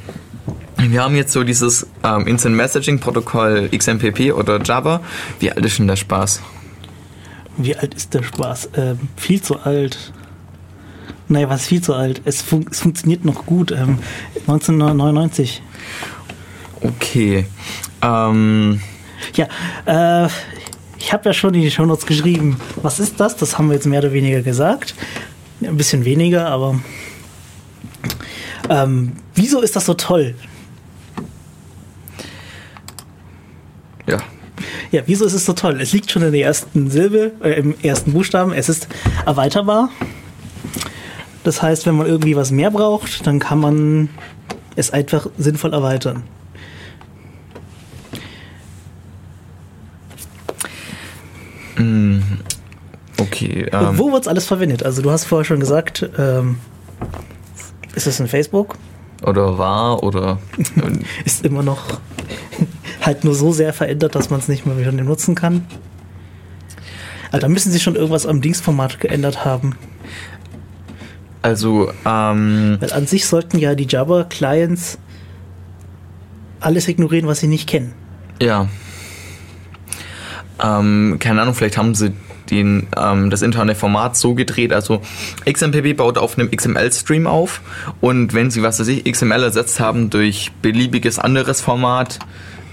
Wir 0.77 1.03
haben 1.03 1.15
jetzt 1.15 1.33
so 1.33 1.43
dieses 1.43 1.87
ähm, 2.03 2.27
Instant 2.27 2.55
Messaging 2.55 2.99
Protokoll 2.99 3.69
XMPP 3.75 4.33
oder 4.33 4.61
Java. 4.61 5.01
Wie 5.39 5.51
alt 5.51 5.65
ist 5.65 5.79
denn 5.79 5.87
der 5.87 5.95
Spaß? 5.95 6.41
Wie 7.57 7.75
alt 7.75 7.93
ist 7.93 8.13
der 8.13 8.23
Spaß? 8.23 8.69
Ähm, 8.75 9.09
viel 9.15 9.41
zu 9.41 9.59
alt. 9.59 10.13
Naja, 11.27 11.49
was 11.49 11.61
ist 11.61 11.67
viel 11.67 11.81
zu 11.81 11.93
alt? 11.93 12.21
Es, 12.25 12.41
fun 12.41 12.65
es 12.69 12.79
funktioniert 12.79 13.25
noch 13.25 13.45
gut. 13.45 13.71
Ähm, 13.71 13.99
1999. 14.47 15.61
Okay. 16.81 17.45
Ähm, 18.01 18.79
Ja, 19.35 19.47
äh, 20.25 20.29
ich 20.99 21.13
habe 21.13 21.25
ja 21.25 21.33
schon 21.33 21.53
in 21.53 21.61
die 21.61 21.71
Shownotes 21.71 22.05
geschrieben. 22.05 22.59
Was 22.81 22.99
ist 22.99 23.19
das? 23.19 23.35
Das 23.35 23.57
haben 23.57 23.67
wir 23.69 23.75
jetzt 23.75 23.85
mehr 23.85 23.99
oder 23.99 24.13
weniger 24.13 24.41
gesagt. 24.41 24.95
Ein 25.61 25.77
bisschen 25.77 26.05
weniger, 26.05 26.47
aber 26.47 26.79
ähm, 28.69 29.13
wieso 29.33 29.61
ist 29.61 29.75
das 29.75 29.85
so 29.85 29.93
toll? 29.93 30.35
ja. 34.07 34.19
Ja, 34.91 35.01
wieso 35.05 35.25
ist 35.25 35.33
es 35.33 35.45
so 35.45 35.53
toll? 35.53 35.79
Es 35.81 35.91
liegt 35.93 36.11
schon 36.11 36.21
in 36.21 36.31
der 36.31 36.41
ersten 36.41 36.89
Silbe, 36.89 37.33
äh, 37.41 37.59
im 37.59 37.75
ersten 37.81 38.13
Buchstaben. 38.13 38.53
Es 38.53 38.69
ist 38.69 38.87
erweiterbar. 39.25 39.89
Das 41.43 41.61
heißt, 41.61 41.85
wenn 41.85 41.95
man 41.95 42.07
irgendwie 42.07 42.35
was 42.35 42.51
mehr 42.51 42.71
braucht, 42.71 43.25
dann 43.25 43.39
kann 43.39 43.59
man 43.59 44.09
es 44.75 44.91
einfach 44.91 45.27
sinnvoll 45.37 45.73
erweitern. 45.73 46.23
Okay. 53.19 53.67
Ähm, 53.71 53.97
Wo 53.97 54.11
wird 54.11 54.27
alles 54.27 54.45
verwendet? 54.45 54.83
Also 54.83 55.01
du 55.01 55.11
hast 55.11 55.25
vorher 55.25 55.45
schon 55.45 55.59
gesagt, 55.59 56.09
ähm, 56.17 56.57
ist 57.95 58.07
es 58.07 58.19
in 58.19 58.27
Facebook? 58.27 58.75
oder 59.23 59.57
war 59.57 60.03
oder. 60.03 60.39
Ist 61.25 61.43
immer 61.43 61.63
noch 61.63 61.83
halt 63.07 63.23
nur 63.23 63.33
so 63.33 63.51
sehr 63.51 63.73
verändert, 63.73 64.13
dass 64.13 64.29
man 64.29 64.39
es 64.39 64.47
nicht 64.47 64.67
mehr 64.67 64.77
wieder 64.77 64.91
nutzen 64.91 65.33
kann. 65.33 65.65
Also 67.31 67.41
da 67.41 67.49
müssen 67.49 67.71
sie 67.71 67.79
schon 67.79 67.95
irgendwas 67.95 68.25
am 68.25 68.41
Dingsformat 68.41 68.99
geändert 68.99 69.43
haben. 69.43 69.75
Also, 71.41 71.91
ähm, 72.05 72.77
Weil 72.79 72.93
an 72.93 73.07
sich 73.07 73.25
sollten 73.25 73.57
ja 73.57 73.75
die 73.75 73.87
Java-Clients 73.87 74.99
alles 76.59 76.87
ignorieren, 76.87 77.27
was 77.27 77.39
sie 77.39 77.47
nicht 77.47 77.67
kennen. 77.67 77.93
Ja. 78.41 78.67
Ähm, 80.61 81.17
keine 81.19 81.41
Ahnung, 81.41 81.53
vielleicht 81.53 81.77
haben 81.77 81.95
sie 81.95 82.13
den, 82.49 82.87
ähm, 82.97 83.29
das 83.29 83.41
interne 83.41 83.75
Format 83.75 84.17
so 84.17 84.33
gedreht. 84.33 84.73
Also 84.73 85.01
XMPP 85.49 85.95
baut 85.95 86.17
auf 86.17 86.37
einem 86.37 86.49
XML-Stream 86.51 87.27
auf 87.27 87.61
und 88.01 88.33
wenn 88.33 88.51
sie, 88.51 88.63
was 88.63 88.79
weiß 88.79 88.87
ich, 88.87 89.05
XML 89.05 89.43
ersetzt 89.43 89.79
haben 89.79 90.09
durch 90.09 90.51
beliebiges 90.61 91.19
anderes 91.19 91.61
Format, 91.61 92.19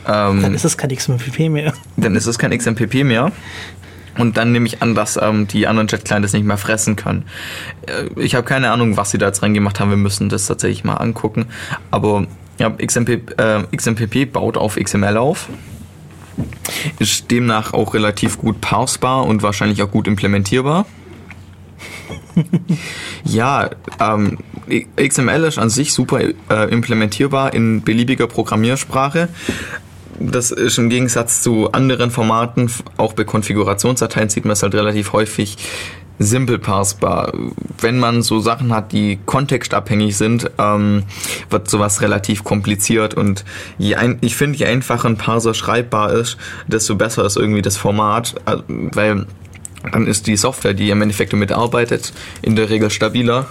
Dann 0.04 0.44
ähm, 0.44 0.54
ist 0.54 0.64
es 0.64 0.76
kein 0.76 0.94
XMPP 0.94 1.50
mehr. 1.50 1.72
dann 1.96 2.14
ist 2.14 2.26
es 2.26 2.38
kein 2.38 2.56
XMPP 2.56 3.04
mehr. 3.04 3.32
Und 4.16 4.36
dann 4.36 4.52
nehme 4.52 4.66
ich 4.66 4.80
an, 4.80 4.94
dass 4.94 5.18
ähm, 5.20 5.48
die 5.48 5.66
anderen 5.66 5.88
Jet-Clients 5.88 6.26
das 6.26 6.32
nicht 6.32 6.44
mehr 6.44 6.56
fressen 6.56 6.96
können. 6.96 7.24
Äh, 7.86 8.20
ich 8.20 8.34
habe 8.34 8.46
keine 8.46 8.70
Ahnung, 8.70 8.96
was 8.96 9.10
sie 9.10 9.18
da 9.18 9.26
jetzt 9.26 9.42
reingemacht 9.42 9.80
haben. 9.80 9.90
Wir 9.90 9.96
müssen 9.96 10.28
das 10.28 10.46
tatsächlich 10.46 10.84
mal 10.84 10.94
angucken. 10.94 11.46
Aber 11.90 12.26
ja, 12.58 12.70
XMP, 12.70 13.38
äh, 13.38 13.62
XMPP 13.76 14.32
baut 14.32 14.56
auf 14.56 14.76
XML 14.76 15.16
auf. 15.16 15.48
Ist 16.98 17.30
demnach 17.30 17.72
auch 17.72 17.94
relativ 17.94 18.38
gut 18.38 18.60
parsbar 18.60 19.24
und 19.24 19.42
wahrscheinlich 19.42 19.82
auch 19.82 19.90
gut 19.90 20.06
implementierbar. 20.06 20.86
ja, 23.24 23.70
ähm, 24.00 24.38
XML 24.96 25.44
ist 25.44 25.58
an 25.58 25.70
sich 25.70 25.92
super 25.92 26.20
äh, 26.20 26.70
implementierbar 26.70 27.54
in 27.54 27.82
beliebiger 27.82 28.26
Programmiersprache. 28.26 29.28
Das 30.20 30.50
ist 30.50 30.78
im 30.78 30.88
Gegensatz 30.88 31.42
zu 31.42 31.72
anderen 31.72 32.10
Formaten, 32.10 32.70
auch 32.96 33.12
bei 33.12 33.24
Konfigurationsdateien 33.24 34.28
sieht 34.28 34.44
man 34.44 34.52
es 34.52 34.62
halt 34.62 34.74
relativ 34.74 35.12
häufig 35.12 35.56
simpel 36.18 36.58
parsbar. 36.58 37.32
Wenn 37.80 37.98
man 37.98 38.22
so 38.22 38.40
Sachen 38.40 38.72
hat, 38.72 38.92
die 38.92 39.18
kontextabhängig 39.26 40.16
sind, 40.16 40.50
ähm, 40.58 41.02
wird 41.50 41.68
sowas 41.68 42.02
relativ 42.02 42.44
kompliziert 42.44 43.14
und 43.14 43.44
je 43.78 43.96
ein, 43.96 44.18
ich 44.20 44.36
finde, 44.36 44.58
je 44.58 44.66
einfacher 44.66 45.08
ein 45.08 45.16
Parser 45.16 45.54
schreibbar 45.54 46.12
ist, 46.12 46.36
desto 46.68 46.94
besser 46.94 47.24
ist 47.24 47.36
irgendwie 47.36 47.62
das 47.62 47.76
Format, 47.76 48.36
äh, 48.46 48.58
weil 48.68 49.26
dann 49.90 50.06
ist 50.06 50.26
die 50.26 50.36
Software, 50.36 50.72
die 50.72 50.90
im 50.90 51.02
Endeffekt 51.02 51.32
damit 51.32 51.52
arbeitet, 51.52 52.12
in 52.40 52.56
der 52.56 52.70
Regel 52.70 52.90
stabiler. 52.90 53.46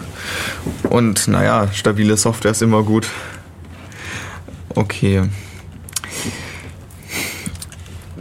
Und 0.90 1.28
naja, 1.28 1.68
stabile 1.74 2.18
Software 2.18 2.52
ist 2.52 2.62
immer 2.62 2.82
gut. 2.82 3.08
Okay. 4.74 5.24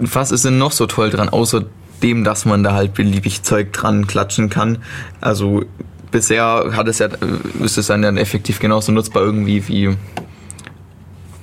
Was 0.04 0.32
ist 0.32 0.44
denn 0.44 0.58
noch 0.58 0.72
so 0.72 0.86
toll 0.86 1.10
dran, 1.10 1.28
außer 1.28 1.64
dem, 2.02 2.24
dass 2.24 2.44
man 2.44 2.64
da 2.64 2.72
halt 2.72 2.94
beliebig 2.94 3.42
Zeug 3.42 3.72
dran 3.72 4.06
klatschen 4.06 4.50
kann? 4.50 4.78
Also 5.20 5.64
bisher 6.10 6.72
hat 6.72 6.88
es 6.88 6.98
ja, 6.98 7.08
ist 7.62 7.78
es 7.78 7.86
dann, 7.86 8.02
dann 8.02 8.16
effektiv 8.16 8.58
genauso 8.58 8.90
nutzbar 8.90 9.22
irgendwie 9.22 9.66
wie 9.68 9.96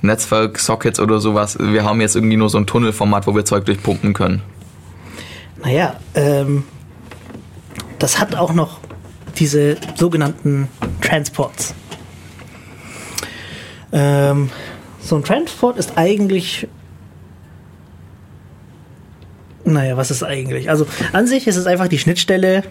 Netzwerk-Sockets 0.02 1.00
oder 1.00 1.20
sowas. 1.20 1.58
Wir 1.58 1.84
haben 1.84 2.00
jetzt 2.00 2.16
irgendwie 2.16 2.36
nur 2.36 2.50
so 2.50 2.58
ein 2.58 2.66
Tunnelformat, 2.66 3.26
wo 3.26 3.34
wir 3.34 3.44
Zeug 3.44 3.64
durchpumpen 3.64 4.12
können. 4.12 4.42
Naja, 5.62 5.96
ähm, 6.14 6.64
das 7.98 8.18
hat 8.18 8.34
auch 8.34 8.52
noch 8.52 8.80
diese 9.36 9.76
sogenannten 9.96 10.68
Transports. 11.00 11.74
Ähm, 13.92 14.50
so 15.00 15.16
ein 15.16 15.24
Transport 15.24 15.78
ist 15.78 15.96
eigentlich. 15.96 16.68
Naja, 19.64 19.96
was 19.96 20.10
ist 20.10 20.22
eigentlich? 20.22 20.70
Also 20.70 20.86
an 21.12 21.26
sich 21.26 21.46
ist 21.46 21.56
es 21.56 21.66
einfach 21.66 21.88
die 21.88 21.98
Schnittstelle. 21.98 22.64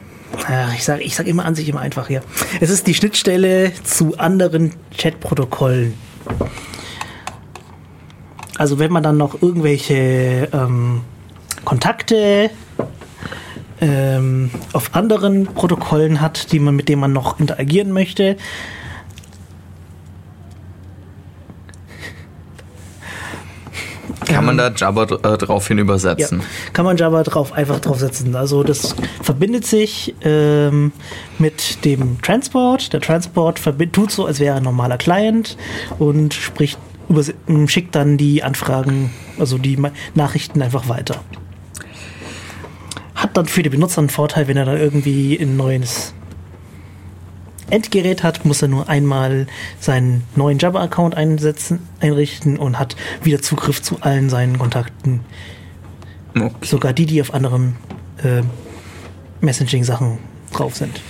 Ich 0.76 0.84
sage 0.84 1.02
ich 1.02 1.16
sag 1.16 1.28
immer 1.28 1.46
an 1.46 1.56
sich 1.56 1.70
immer 1.70 1.82
einfach 1.82 2.08
hier. 2.08 2.22
Es 2.60 2.70
ist 2.70 2.88
die 2.88 2.94
Schnittstelle 2.94 3.72
zu 3.84 4.18
anderen 4.18 4.74
Chat-Protokollen. 4.96 5.94
Also 8.58 8.80
wenn 8.80 8.92
man 8.92 9.04
dann 9.04 9.18
noch 9.18 9.42
irgendwelche 9.42 10.50
ähm, 10.52 11.02
Kontakte 11.64 12.50
ähm, 13.82 14.52
auf 14.74 14.96
anderen 14.96 15.46
Protokollen 15.46 16.22
hat, 16.22 16.52
die 16.52 16.60
man, 16.60 16.76
mit 16.76 16.90
denen 16.90 17.02
man 17.02 17.14
noch 17.14 17.40
interagieren 17.40 17.92
möchte. 17.92 18.38
Kann 24.26 24.46
man 24.46 24.58
da 24.58 24.70
Java 24.76 25.04
äh, 25.04 25.38
draufhin 25.38 25.78
Ja, 25.78 25.84
übersetzen? 25.84 26.42
kann 26.74 26.86
man 26.86 26.98
Java 26.98 27.24
drauf 27.24 27.54
einfach 27.54 27.80
draufsetzen. 27.80 28.36
Also 28.36 28.64
das 28.64 28.96
verbindet 29.22 29.66
sich 29.66 30.14
ähm, 30.22 30.92
mit 31.38 31.84
dem 31.86 32.22
Transport. 32.22 32.92
Der 32.94 33.02
Transport 33.02 33.62
tut 33.92 34.12
so, 34.12 34.26
als 34.26 34.40
wäre 34.40 34.58
ein 34.58 34.64
normaler 34.64 34.98
Client 34.98 35.58
und 36.00 36.34
spricht, 36.34 36.78
ähm, 37.48 37.68
schickt 37.68 37.96
dann 37.96 38.18
die 38.18 38.44
Anfragen, 38.44 39.12
also 39.40 39.58
die 39.58 39.78
Nachrichten 40.16 40.62
einfach 40.62 40.90
weiter. 40.90 41.16
Hat 43.16 43.36
dann 43.36 43.48
für 43.48 43.64
die 43.64 43.70
Benutzer 43.70 44.00
einen 44.00 44.10
Vorteil, 44.10 44.48
wenn 44.48 44.58
er 44.58 44.66
dann 44.66 44.78
irgendwie 44.78 45.38
ein 45.42 45.58
neues 45.58 46.14
Endgerät 47.70 48.24
hat, 48.24 48.46
muss 48.46 48.62
er 48.62 48.68
nur 48.68 48.90
einmal 48.90 49.48
seinen 49.80 50.24
neuen 50.36 50.60
Java-Account 50.60 51.16
einsetzen, 51.16 51.80
einrichten 52.00 52.58
und 52.58 52.80
hat 52.80 52.96
wieder 53.24 53.42
Zugriff 53.42 53.82
zu 53.82 53.98
allen 54.02 54.30
seinen 54.30 54.58
Kontakten 54.60 55.22
Okay. 56.36 56.52
Sogar 56.66 56.94
die, 56.94 57.06
die 57.06 57.22
auf 57.22 57.34
anderen 57.34 57.76
äh, 58.24 58.42
Messaging-Sachen 59.42 60.20
drauf 60.54 60.76
sind. 60.76 61.02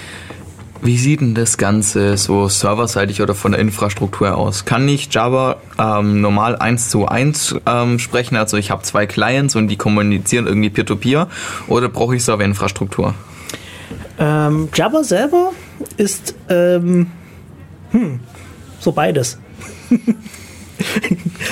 Wie 0.82 0.98
sieht 0.98 1.20
denn 1.20 1.36
das 1.36 1.58
Ganze 1.58 2.16
so 2.16 2.48
serverseitig 2.48 3.22
oder 3.22 3.36
von 3.36 3.52
der 3.52 3.60
Infrastruktur 3.60 4.38
aus? 4.38 4.64
Kann 4.64 4.88
ich 4.88 5.14
Java 5.14 5.58
ähm, 5.78 6.22
normal 6.22 6.56
1 6.56 6.90
zu 6.90 7.06
1 7.06 7.56
ähm, 7.66 8.00
sprechen? 8.00 8.38
Also 8.38 8.56
ich 8.56 8.72
habe 8.72 8.82
zwei 8.84 9.06
Clients 9.06 9.58
und 9.58 9.68
die 9.68 9.76
kommunizieren 9.76 10.48
irgendwie 10.48 10.70
peer-to-peer 10.70 11.28
-peer, 11.28 11.68
oder 11.68 11.90
brauche 11.90 12.16
ich 12.16 12.24
Serverinfrastruktur? 12.24 13.14
Ähm, 14.20 14.70
Java 14.74 15.04
selber 15.04 15.52
ist 15.98 16.36
ähm, 16.50 17.08
hm, 17.92 18.20
so 18.80 18.92
beides. 18.92 19.40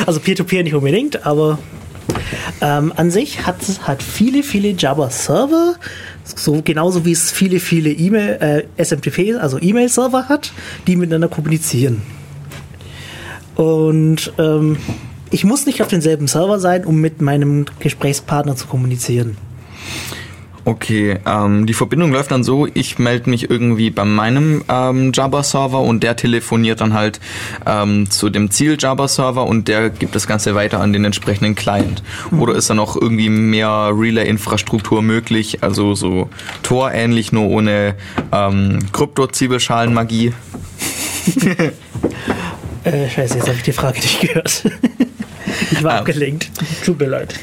also 0.05 0.19
Peer-to-Peer 0.19 0.59
-peer 0.59 0.63
nicht 0.63 0.75
unbedingt, 0.75 1.25
aber 1.25 1.59
ähm, 2.61 2.93
an 2.95 3.11
sich 3.11 3.45
hat 3.45 3.61
es 3.61 3.87
hat 3.87 4.01
viele, 4.01 4.43
viele 4.43 4.69
Java-Server, 4.69 5.75
so 6.23 6.61
genauso 6.63 7.05
wie 7.05 7.11
es 7.11 7.31
viele, 7.31 7.59
viele 7.59 7.91
E-Mail, 7.91 8.67
äh, 8.77 8.83
SMTP, 8.83 9.35
also 9.39 9.59
E-Mail-Server 9.59 10.29
hat, 10.29 10.51
die 10.87 10.95
miteinander 10.95 11.27
kommunizieren. 11.27 12.01
Und 13.55 14.33
ähm, 14.37 14.77
ich 15.31 15.43
muss 15.43 15.65
nicht 15.65 15.81
auf 15.81 15.87
denselben 15.87 16.27
Server 16.27 16.59
sein, 16.59 16.85
um 16.85 16.99
mit 17.01 17.21
meinem 17.21 17.65
Gesprächspartner 17.79 18.55
zu 18.55 18.67
kommunizieren. 18.67 19.37
Okay, 20.67 21.17
ähm, 21.25 21.65
die 21.65 21.73
Verbindung 21.73 22.11
läuft 22.11 22.31
dann 22.31 22.43
so, 22.43 22.67
ich 22.67 22.99
melde 22.99 23.29
mich 23.29 23.49
irgendwie 23.49 23.89
bei 23.89 24.03
meinem 24.03 24.65
ähm, 24.67 25.13
Java-Server 25.13 25.79
und 25.79 26.03
der 26.03 26.17
telefoniert 26.17 26.81
dann 26.81 26.93
halt 26.93 27.21
ähm, 27.65 28.09
zu 28.09 28.29
dem 28.29 28.51
Ziel-Java-Server 28.51 29.45
und 29.45 29.69
der 29.69 29.89
gibt 29.89 30.13
das 30.13 30.27
Ganze 30.27 30.55
weiter 30.55 30.81
an 30.81 30.91
den 30.91 31.05
entsprechenden 31.05 31.55
Client. 31.55 32.03
Mhm. 32.31 32.41
Oder 32.41 32.55
ist 32.55 32.69
da 32.69 32.73
noch 32.73 32.97
irgendwie 32.97 33.29
mehr 33.29 33.91
Relay-Infrastruktur 33.93 35.01
möglich, 35.01 35.63
also 35.63 35.95
so 35.95 36.29
Tor-ähnlich, 36.63 37.31
nur 37.31 37.47
ohne 37.47 37.95
ähm, 38.33 38.79
Krypto-Zwiebelschalen-Magie? 38.91 40.33
äh, 42.83 43.09
scheiße, 43.09 43.35
jetzt 43.35 43.47
habe 43.47 43.55
ich 43.55 43.63
die 43.63 43.71
Frage 43.71 44.01
nicht 44.01 44.19
gehört. 44.19 44.63
ich 45.71 45.81
war 45.81 45.93
ah. 45.93 45.97
abgelenkt. 45.99 46.51
Tut 46.83 46.99
mir 46.99 47.07
leid. 47.07 47.35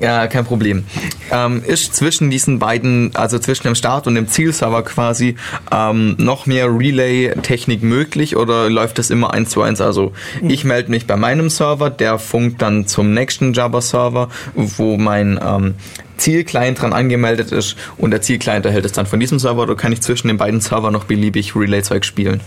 Ja, 0.00 0.26
kein 0.26 0.44
Problem. 0.44 0.84
Ähm, 1.30 1.62
ist 1.64 1.94
zwischen 1.94 2.30
diesen 2.30 2.58
beiden, 2.58 3.14
also 3.14 3.38
zwischen 3.38 3.64
dem 3.64 3.74
Start 3.74 4.06
und 4.06 4.14
dem 4.14 4.28
Zielserver 4.28 4.82
quasi, 4.82 5.36
ähm, 5.70 6.16
noch 6.18 6.46
mehr 6.46 6.66
Relay-Technik 6.66 7.82
möglich 7.82 8.36
oder 8.36 8.68
läuft 8.68 8.98
das 8.98 9.10
immer 9.10 9.32
eins 9.32 9.50
zu 9.50 9.62
eins? 9.62 9.80
Also 9.80 10.12
ich 10.46 10.64
melde 10.64 10.90
mich 10.90 11.06
bei 11.06 11.16
meinem 11.16 11.50
Server, 11.50 11.90
der 11.90 12.18
funkt 12.18 12.62
dann 12.62 12.86
zum 12.86 13.14
nächsten 13.14 13.52
Java-Server, 13.52 14.28
wo 14.54 14.96
mein 14.96 15.38
ähm, 15.42 15.74
Zielclient 16.16 16.80
dran 16.80 16.92
angemeldet 16.92 17.52
ist 17.52 17.76
und 17.98 18.10
der 18.10 18.22
Zielclient 18.22 18.64
erhält 18.64 18.84
es 18.84 18.92
dann 18.92 19.06
von 19.06 19.18
diesem 19.18 19.38
Server 19.38 19.62
oder 19.62 19.74
kann 19.74 19.92
ich 19.92 20.00
zwischen 20.00 20.28
den 20.28 20.36
beiden 20.36 20.60
Server 20.60 20.90
noch 20.90 21.04
beliebig 21.04 21.56
Relay-Zeug 21.56 22.04
spielen? 22.04 22.40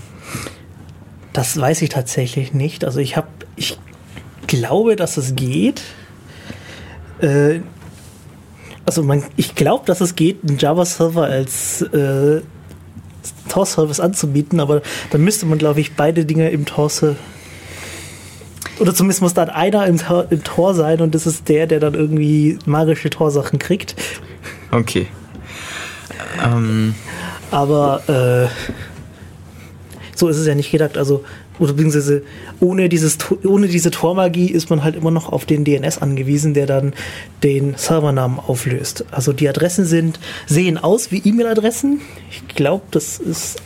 Das 1.33 1.59
weiß 1.59 1.81
ich 1.81 1.89
tatsächlich 1.89 2.53
nicht. 2.53 2.85
Also 2.85 2.99
ich 2.99 3.17
habe, 3.17 3.27
ich 3.57 3.77
glaube, 4.47 4.95
dass 4.95 5.17
es 5.17 5.35
geht. 5.35 5.81
Äh, 7.21 7.59
also 8.85 9.03
man, 9.03 9.23
ich 9.35 9.55
glaube, 9.55 9.85
dass 9.85 10.01
es 10.01 10.15
geht, 10.15 10.47
einen 10.47 10.57
Java-Server 10.57 11.23
als 11.23 11.81
äh, 11.81 12.41
Tor-Service 13.49 13.99
anzubieten, 13.99 14.59
aber 14.59 14.81
dann 15.11 15.23
müsste 15.23 15.45
man, 15.45 15.57
glaube 15.57 15.79
ich, 15.79 15.95
beide 15.95 16.25
Dinge 16.25 16.49
im 16.49 16.65
Tor 16.65 16.91
oder 18.79 18.93
zumindest 18.93 19.21
muss 19.21 19.33
dann 19.33 19.49
einer 19.49 19.85
im, 19.87 19.97
Tor, 19.97 20.27
im 20.29 20.43
Tor 20.43 20.73
sein 20.73 21.01
und 21.01 21.15
das 21.15 21.25
ist 21.25 21.47
der, 21.47 21.65
der 21.65 21.79
dann 21.79 21.93
irgendwie 21.93 22.59
magische 22.65 23.09
Torsachen 23.09 23.57
kriegt. 23.57 23.95
Okay. 24.71 25.07
Ähm. 26.43 26.95
Aber 27.51 28.49
äh, 28.49 28.75
so 30.15 30.27
ist 30.27 30.37
es 30.37 30.47
ja 30.47 30.55
nicht 30.55 30.71
gedacht. 30.71 30.97
Also 30.97 31.23
oder 31.59 31.73
beziehungsweise 31.73 32.23
ohne, 32.59 32.89
dieses, 32.89 33.17
ohne 33.43 33.67
diese 33.67 33.91
Tormagie 33.91 34.49
ist 34.49 34.69
man 34.69 34.83
halt 34.83 34.95
immer 34.95 35.11
noch 35.11 35.31
auf 35.31 35.45
den 35.45 35.63
DNS 35.63 35.99
angewiesen, 35.99 36.53
der 36.53 36.65
dann 36.65 36.93
den 37.43 37.75
Servernamen 37.75 38.39
auflöst. 38.39 39.05
Also 39.11 39.31
die 39.33 39.47
Adressen 39.47 39.85
sind, 39.85 40.19
sehen 40.47 40.77
aus 40.77 41.11
wie 41.11 41.21
E-Mail-Adressen. 41.23 42.01
Ich 42.29 42.55
glaube, 42.55 42.83
das 42.91 43.19
ist, 43.19 43.61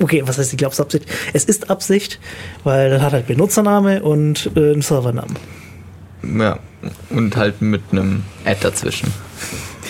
okay, 0.00 0.22
was 0.26 0.38
heißt, 0.38 0.52
ich 0.52 0.58
glaube, 0.58 0.72
es 0.72 0.78
ist 0.78 0.84
Absicht? 0.84 1.06
Es 1.32 1.44
ist 1.44 1.70
Absicht, 1.70 2.20
weil 2.64 2.90
dann 2.90 3.02
hat 3.02 3.12
halt 3.12 3.26
Benutzername 3.26 4.02
und 4.02 4.50
äh, 4.56 4.72
einen 4.72 4.82
Servernamen. 4.82 5.36
Ja, 6.38 6.58
und 7.08 7.36
halt 7.36 7.62
mit 7.62 7.82
einem 7.92 8.24
Ad 8.44 8.58
dazwischen. 8.60 9.10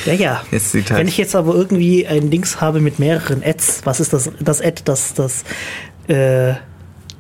Ja, 0.07 0.15
ja. 0.15 0.43
Halt 0.51 0.91
Wenn 0.91 1.09
ich 1.09 1.19
jetzt 1.19 1.35
aber 1.35 1.55
irgendwie 1.55 2.07
ein 2.07 2.31
Dings 2.31 2.61
habe 2.61 2.81
mit 2.81 2.99
mehreren 2.99 3.43
Ads, 3.45 3.83
was 3.85 4.01
ist 4.01 4.13
das, 4.13 4.31
das 4.41 4.61
Ad, 4.61 4.83
das, 4.85 5.15
das, 5.15 5.45
äh, 6.09 6.55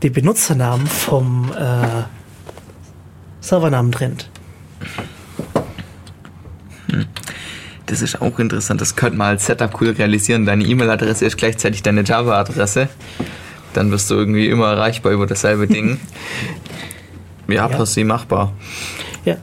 den 0.02 0.12
Benutzernamen 0.12 0.86
vom 0.86 1.52
äh, 1.52 2.02
Servernamen 3.40 3.92
trennt. 3.92 4.30
Hm. 6.90 7.06
Das 7.86 8.02
ist 8.02 8.22
auch 8.22 8.38
interessant. 8.38 8.80
Das 8.80 8.96
könnte 8.96 9.18
man 9.18 9.28
als 9.28 9.46
Setup 9.46 9.80
cool 9.80 9.90
realisieren. 9.90 10.46
Deine 10.46 10.64
E-Mail-Adresse 10.64 11.26
ist 11.26 11.36
gleichzeitig 11.36 11.82
deine 11.82 12.02
Java-Adresse. 12.02 12.88
Dann 13.72 13.90
wirst 13.90 14.10
du 14.10 14.14
irgendwie 14.14 14.48
immer 14.48 14.70
erreichbar 14.72 15.12
über 15.12 15.26
dasselbe 15.26 15.66
Ding. 15.66 16.00
ja, 17.48 17.54
ja. 17.54 17.68
per 17.68 17.86
se 17.86 18.04
machbar. 18.04 18.52
Ja. 19.24 19.36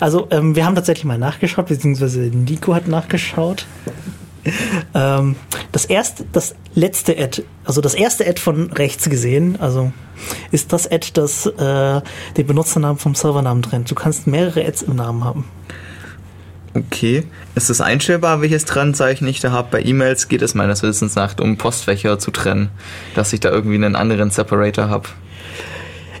Also, 0.00 0.28
ähm, 0.30 0.56
wir 0.56 0.64
haben 0.66 0.74
tatsächlich 0.74 1.04
mal 1.04 1.18
nachgeschaut, 1.18 1.66
beziehungsweise 1.66 2.20
Nico 2.20 2.74
hat 2.74 2.88
nachgeschaut. 2.88 3.66
ähm, 4.94 5.36
das 5.72 5.84
erste, 5.84 6.24
das 6.32 6.54
letzte 6.74 7.18
Ad, 7.18 7.42
also 7.64 7.80
das 7.80 7.94
erste 7.94 8.26
Ad 8.26 8.40
von 8.40 8.70
rechts 8.72 9.08
gesehen, 9.08 9.56
also 9.60 9.92
ist 10.50 10.72
das 10.72 10.90
Ad, 10.90 11.08
das 11.14 11.46
äh, 11.46 12.00
den 12.36 12.46
Benutzernamen 12.46 12.98
vom 12.98 13.14
Servernamen 13.14 13.62
trennt. 13.62 13.90
Du 13.90 13.94
kannst 13.94 14.26
mehrere 14.26 14.64
Ads 14.66 14.82
im 14.82 14.96
Namen 14.96 15.24
haben. 15.24 15.44
Okay. 16.74 17.24
Ist 17.54 17.70
es 17.70 17.80
einstellbar, 17.80 18.40
welches 18.40 18.64
Trennzeichen 18.64 19.28
ich 19.28 19.40
da 19.40 19.52
habe? 19.52 19.68
Bei 19.70 19.82
E-Mails 19.82 20.28
geht 20.28 20.42
es 20.42 20.54
meines 20.54 20.82
Wissens 20.82 21.14
nach, 21.14 21.38
um 21.38 21.56
Postfächer 21.56 22.18
zu 22.18 22.32
trennen, 22.32 22.70
dass 23.14 23.32
ich 23.32 23.40
da 23.40 23.50
irgendwie 23.50 23.76
einen 23.76 23.94
anderen 23.94 24.30
Separator 24.30 24.88
habe. 24.88 25.08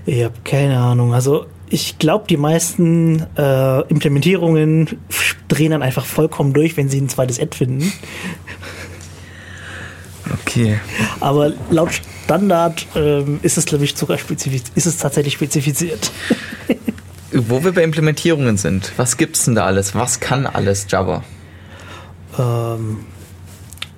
Ich 0.06 0.22
habe 0.22 0.34
keine 0.44 0.78
Ahnung. 0.78 1.12
Also 1.12 1.46
ich 1.74 1.98
glaube, 1.98 2.26
die 2.28 2.36
meisten 2.36 3.26
äh, 3.36 3.80
Implementierungen 3.88 4.96
drehen 5.48 5.72
dann 5.72 5.82
einfach 5.82 6.06
vollkommen 6.06 6.52
durch, 6.52 6.76
wenn 6.76 6.88
sie 6.88 7.00
ein 7.00 7.08
zweites 7.08 7.40
Ad 7.40 7.56
finden. 7.56 7.92
Okay. 10.32 10.78
Aber 11.18 11.52
laut 11.70 11.90
Standard 12.22 12.86
ähm, 12.94 13.40
ist 13.42 13.58
es, 13.58 13.66
glaube 13.66 13.82
ich, 13.82 13.96
sogar 13.96 14.18
spezifiziert, 14.18 14.70
ist 14.76 14.86
es 14.86 14.98
tatsächlich 14.98 15.34
spezifiziert. 15.34 16.12
Wo 17.32 17.64
wir 17.64 17.72
bei 17.72 17.82
Implementierungen 17.82 18.56
sind, 18.56 18.92
was 18.96 19.16
gibt 19.16 19.34
es 19.34 19.44
denn 19.46 19.56
da 19.56 19.66
alles? 19.66 19.96
Was 19.96 20.20
kann 20.20 20.46
alles 20.46 20.86
Java? 20.88 21.24
Ähm, 22.38 23.00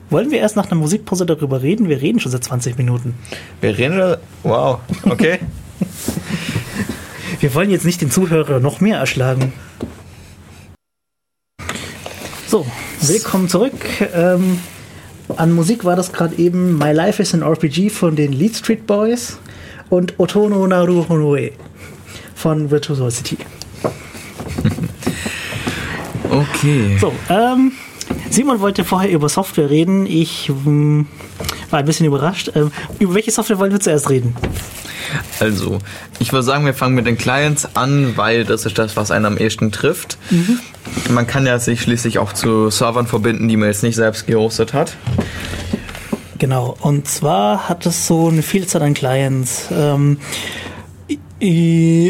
wollen 0.09 0.31
wir 0.31 0.39
erst 0.39 0.57
nach 0.57 0.71
einer 0.71 0.81
Musikpause 0.81 1.27
darüber 1.27 1.61
reden? 1.61 1.91
Wir 1.91 2.01
reden 2.01 2.21
schon 2.21 2.33
seit 2.33 2.43
20 2.43 2.79
Minuten. 2.79 3.15
Wir 3.61 3.77
reden. 3.77 4.17
Wow, 4.45 4.81
okay. 5.05 5.41
Wir 7.41 7.55
wollen 7.55 7.71
jetzt 7.71 7.85
nicht 7.85 8.01
den 8.01 8.11
Zuhörer 8.11 8.61
noch 8.61 8.81
mehr 8.81 8.99
erschlagen. 8.99 9.53
So, 12.47 12.67
willkommen 13.03 13.49
zurück. 13.49 13.75
Ähm, 14.15 14.59
an 15.37 15.53
Musik 15.53 15.85
war 15.85 15.97
das 15.97 16.13
gerade 16.13 16.37
eben 16.37 16.79
My 16.79 16.93
Life 16.93 17.21
is 17.21 17.35
an 17.35 17.43
RPG 17.43 17.91
von 17.91 18.17
den 18.17 18.33
Lead 18.33 18.57
Street 18.57 18.87
Boys 18.87 19.39
und 19.91 20.19
Otono 20.19 20.67
Naru 20.67 21.07
Honoe 21.09 21.53
von 22.35 22.71
Virtuosity. 22.71 23.39
Okay. 26.29 26.99
So, 27.01 27.13
ähm, 27.31 27.73
Simon 28.29 28.61
wollte 28.61 28.85
vorher 28.85 29.11
über 29.11 29.29
Software 29.29 29.71
reden. 29.71 30.05
Ich 30.05 30.51
ähm, 30.51 31.07
war 31.71 31.79
ein 31.79 31.87
bisschen 31.87 32.05
überrascht. 32.05 32.51
Ähm, 32.55 32.71
über 32.99 33.15
welche 33.15 33.31
Software 33.31 33.59
wollen 33.59 33.73
wir 33.73 33.81
zuerst 33.81 34.11
reden? 34.11 34.37
Also, 35.41 35.79
ich 36.19 36.33
würde 36.33 36.45
sagen, 36.45 36.65
wir 36.65 36.75
fangen 36.75 36.95
mit 36.95 37.07
den 37.07 37.19
Clients 37.19 37.69
an, 37.75 38.17
weil 38.17 38.45
das 38.45 38.67
ist 38.67 38.79
das, 38.79 38.97
was 38.97 39.11
einen 39.11 39.27
am 39.27 39.39
ehesten 39.39 39.73
trifft. 39.73 40.19
Mhm. 40.31 40.61
Man 41.11 41.27
kann 41.27 41.47
ja 41.47 41.59
sich 41.59 41.83
schließlich 41.83 42.19
auch 42.19 42.33
zu 42.33 42.71
Servern 42.71 43.07
verbinden, 43.07 43.49
die 43.49 43.57
man 43.57 43.69
jetzt 43.69 43.83
nicht 43.83 43.97
selbst 43.97 44.27
gehostet 44.27 44.73
hat. 44.73 44.97
Genau, 46.39 46.77
und 46.81 47.09
zwar 47.09 47.69
hat 47.69 47.87
es 47.87 48.07
so 48.07 48.29
eine 48.29 48.43
Vielzahl 48.43 48.83
an 48.83 48.95
Clients. 48.95 49.69
Ähm, 49.73 50.19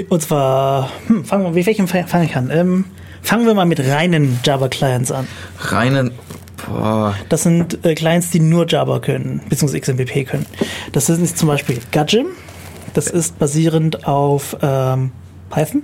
und 0.09 0.23
zwar, 0.23 0.91
hm, 1.07 1.25
fangen 1.25 1.45
wir, 1.45 1.51
mit 1.51 1.67
welchem 1.67 1.89
fange 1.89 2.25
ich 2.25 2.37
an? 2.37 2.51
Ähm, 2.51 2.85
fangen 3.23 3.47
wir 3.47 3.55
mal 3.55 3.67
mit 3.67 3.81
reinen 3.81 4.39
Java-Clients 4.45 5.13
an. 5.13 5.27
Reinen, 5.59 6.13
boah. 6.67 7.15
Das 7.29 7.43
sind 7.43 7.85
äh, 7.85 7.95
Clients, 7.95 8.31
die 8.31 8.41
nur 8.41 8.67
Java 8.69 9.01
können, 9.01 9.43
beziehungsweise 9.49 9.81
XMPP 9.81 10.29
können. 10.29 10.47
Das 10.93 11.07
sind 11.07 11.37
zum 11.37 11.49
Beispiel 11.49 11.79
Gajim, 11.91 12.27
das 12.97 13.09
ist 13.09 13.39
basierend 13.39 14.07
auf 14.07 14.57
ähm, 14.63 15.13
Python. 15.51 15.83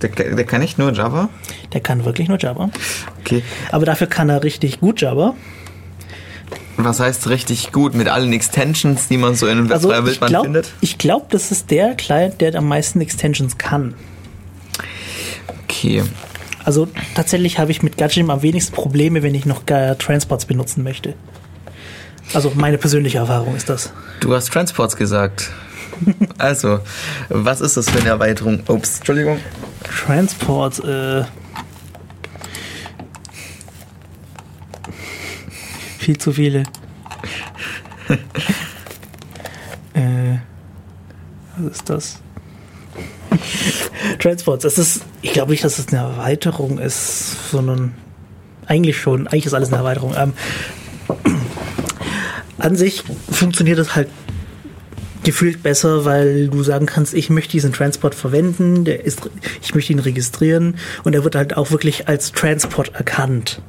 Der, 0.00 0.08
der, 0.10 0.44
kann 0.44 0.60
nicht 0.60 0.78
nur 0.78 0.92
Java? 0.92 1.28
Der 1.72 1.80
kann 1.80 2.04
wirklich 2.04 2.28
nur 2.28 2.38
Java. 2.38 2.70
Okay. 3.20 3.42
Aber 3.70 3.84
dafür 3.86 4.06
kann 4.06 4.28
er 4.28 4.42
richtig 4.42 4.80
gut 4.80 5.00
Java. 5.00 5.34
Was 6.76 6.98
heißt 6.98 7.28
richtig 7.28 7.72
gut? 7.72 7.94
Mit 7.94 8.08
allen 8.08 8.32
Extensions, 8.32 9.08
die 9.08 9.16
man 9.16 9.34
so 9.34 9.46
in 9.46 9.70
Also 9.70 9.88
freier 9.88 10.00
ich 10.00 10.06
Wildbahn 10.06 10.28
glaube, 10.28 10.44
findet? 10.44 10.72
glaub, 10.98 11.30
das 11.30 11.50
ist 11.52 11.70
der 11.70 11.94
Client, 11.94 12.40
der 12.40 12.54
am 12.56 12.66
meisten 12.66 13.00
Extensions 13.00 13.58
kann. 13.58 13.94
Okay. 15.64 16.02
Also 16.64 16.88
tatsächlich 17.14 17.58
habe 17.58 17.70
ich 17.70 17.82
mit 17.82 17.96
Gajim 17.98 18.30
am 18.30 18.42
wenigsten 18.42 18.74
Probleme, 18.74 19.22
wenn 19.22 19.34
ich 19.34 19.44
noch 19.44 19.62
Transports 19.64 20.46
benutzen 20.46 20.82
möchte. 20.82 21.14
Also 22.32 22.52
meine 22.54 22.78
persönliche 22.78 23.18
Erfahrung 23.18 23.54
ist 23.54 23.68
das. 23.68 23.92
Du 24.20 24.34
hast 24.34 24.50
Transports 24.50 24.96
gesagt. 24.96 25.50
Also, 26.38 26.80
was 27.28 27.60
ist 27.60 27.76
das 27.76 27.88
für 27.90 28.00
eine 28.00 28.10
Erweiterung? 28.10 28.60
Ups, 28.68 28.98
Entschuldigung. 28.98 29.38
Transports, 29.82 30.78
äh. 30.80 31.24
Viel 35.98 36.18
zu 36.18 36.32
viele. 36.32 36.64
äh. 39.94 40.38
Was 41.56 41.76
ist 41.76 41.88
das? 41.88 42.20
Transports, 44.18 44.62
das 44.64 44.78
ist. 44.78 45.02
Ich 45.22 45.32
glaube 45.32 45.52
nicht, 45.52 45.64
dass 45.64 45.78
es 45.78 45.88
eine 45.88 45.98
Erweiterung 45.98 46.78
ist, 46.78 47.50
sondern. 47.50 47.94
Eigentlich 48.66 48.98
schon. 48.98 49.26
Eigentlich 49.26 49.46
ist 49.46 49.54
alles 49.54 49.68
eine 49.68 49.78
Erweiterung. 49.78 50.14
Ähm, 50.16 50.32
an 52.58 52.76
sich 52.76 53.04
funktioniert 53.30 53.78
es 53.78 53.94
halt 53.94 54.08
gefühlt 55.24 55.62
besser, 55.62 56.04
weil 56.04 56.48
du 56.48 56.62
sagen 56.62 56.86
kannst, 56.86 57.14
ich 57.14 57.30
möchte 57.30 57.52
diesen 57.52 57.72
Transport 57.72 58.14
verwenden, 58.14 58.84
der 58.84 59.04
ist, 59.04 59.28
ich 59.62 59.74
möchte 59.74 59.92
ihn 59.92 59.98
registrieren 59.98 60.76
und 61.02 61.14
er 61.14 61.24
wird 61.24 61.34
halt 61.34 61.56
auch 61.56 61.70
wirklich 61.70 62.08
als 62.08 62.32
Transport 62.32 62.94
erkannt. 62.94 63.60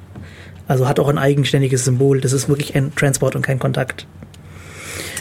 Also 0.68 0.88
hat 0.88 1.00
auch 1.00 1.08
ein 1.08 1.18
eigenständiges 1.18 1.86
Symbol. 1.86 2.22
Das 2.22 2.34
ist 2.34 2.50
wirklich 2.50 2.76
ein 2.76 2.94
Transport 2.96 3.36
und 3.36 3.42
kein 3.42 3.60
Kontakt. 3.60 4.08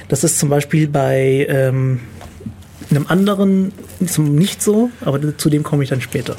Das 0.09 0.25
ist 0.25 0.38
zum 0.38 0.49
Beispiel 0.49 0.88
bei 0.88 1.47
ähm, 1.49 2.01
einem 2.90 3.07
anderen 3.09 3.73
zum 4.07 4.35
nicht 4.35 4.62
so, 4.62 4.90
aber 5.01 5.37
zu 5.37 5.51
dem 5.51 5.62
komme 5.62 5.83
ich 5.83 5.90
dann 5.90 6.01
später. 6.01 6.37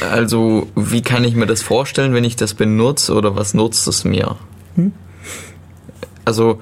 Also, 0.00 0.68
wie 0.76 1.00
kann 1.00 1.24
ich 1.24 1.34
mir 1.34 1.46
das 1.46 1.62
vorstellen, 1.62 2.12
wenn 2.12 2.24
ich 2.24 2.36
das 2.36 2.54
benutze 2.54 3.14
oder 3.14 3.34
was 3.34 3.54
nutzt 3.54 3.86
es 3.88 4.04
mir? 4.04 4.36
Also, 6.24 6.60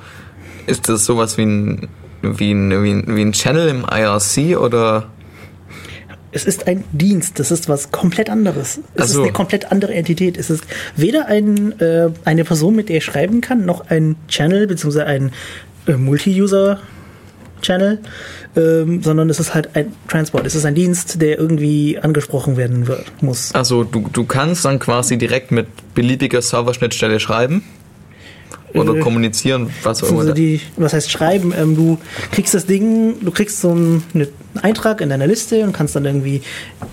ist 0.67 0.89
das 0.89 1.05
sowas 1.05 1.39
wie 1.39 1.45
ein, 1.45 1.89
wie 2.23 2.53
ein, 2.53 2.83
wie 2.83 2.91
ein, 2.91 3.17
wie 3.17 3.23
ein 3.23 3.33
Channel 3.33 3.69
im 3.69 3.85
IRC 3.85 4.59
oder? 4.59 5.11
Es 6.33 6.45
ist 6.45 6.67
ein 6.67 6.83
Dienst, 6.93 7.39
das 7.39 7.53
ist 7.53 7.69
was 7.69 7.93
komplett 7.93 8.29
anderes. 8.29 8.81
Es 8.95 9.03
Ach 9.03 9.07
so. 9.07 9.21
ist 9.21 9.25
eine 9.25 9.33
komplett 9.33 9.71
andere 9.71 9.95
Entität. 9.95 10.37
Es 10.37 10.51
ist 10.51 10.65
weder 10.97 11.27
ein, 11.27 11.79
äh, 11.81 12.11
eine 12.25 12.45
Person, 12.45 12.75
mit 12.75 12.89
der 12.89 12.97
ich 12.97 13.05
schreiben 13.05 13.41
kann, 13.41 13.65
noch 13.65 13.89
ein 13.89 14.17
Channel 14.27 14.67
bzw. 14.67 15.03
ein 15.03 15.31
äh, 15.87 15.93
Multi-User-Channel, 15.93 18.01
ähm, 18.57 19.03
sondern 19.03 19.31
es 19.31 19.39
ist 19.39 19.55
halt 19.55 19.77
ein 19.77 19.93
Transport. 20.09 20.45
Es 20.45 20.57
ist 20.57 20.65
ein 20.65 20.75
Dienst, 20.75 21.23
der 21.23 21.39
irgendwie 21.39 22.01
angesprochen 22.01 22.57
werden 22.57 22.89
wird, 22.89 23.13
muss. 23.23 23.55
Also, 23.55 23.85
du, 23.85 24.09
du 24.13 24.25
kannst 24.25 24.65
dann 24.65 24.81
quasi 24.81 25.17
direkt 25.17 25.53
mit 25.53 25.69
beliebiger 25.95 26.43
Serverschnittstelle 26.43 27.21
schreiben 27.21 27.63
oder 28.75 28.97
Äh, 28.97 29.01
kommunizieren, 29.01 29.71
was 29.83 30.03
auch 30.03 30.11
immer. 30.11 30.33
Die, 30.33 30.61
was 30.77 30.93
heißt 30.93 31.11
schreiben? 31.11 31.55
Ähm, 31.57 31.77
du 31.77 31.99
kriegst 32.33 32.55
das 32.55 32.67
Ding, 32.67 33.17
du 33.21 33.31
kriegst 33.31 33.61
so 33.61 33.71
einen, 33.71 34.03
einen 34.15 34.29
Eintrag 34.61 35.01
in 35.01 35.09
deiner 35.09 35.27
Liste 35.27 35.63
und 35.63 35.73
kannst 35.73 35.97
dann 35.97 36.05
irgendwie 36.05 36.43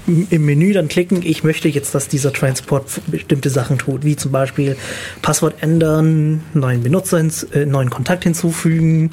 im 0.08 0.46
Menü 0.46 0.74
dann 0.74 0.88
klicken, 0.88 1.22
ich 1.24 1.44
möchte 1.44 1.68
jetzt, 1.68 1.94
dass 1.96 2.08
dieser 2.08 2.32
Transport 2.32 2.86
bestimmte 3.08 3.50
Sachen 3.50 3.78
tut, 3.78 4.06
wie 4.06 4.16
zum 4.16 4.32
Beispiel 4.32 4.78
Passwort 5.22 5.56
ändern, 5.62 6.44
neuen 6.54 6.84
Benutzer, 6.84 7.18
hins, 7.18 7.44
äh, 7.44 7.66
neuen 7.66 7.90
Kontakt 7.90 8.24
hinzufügen. 8.24 9.12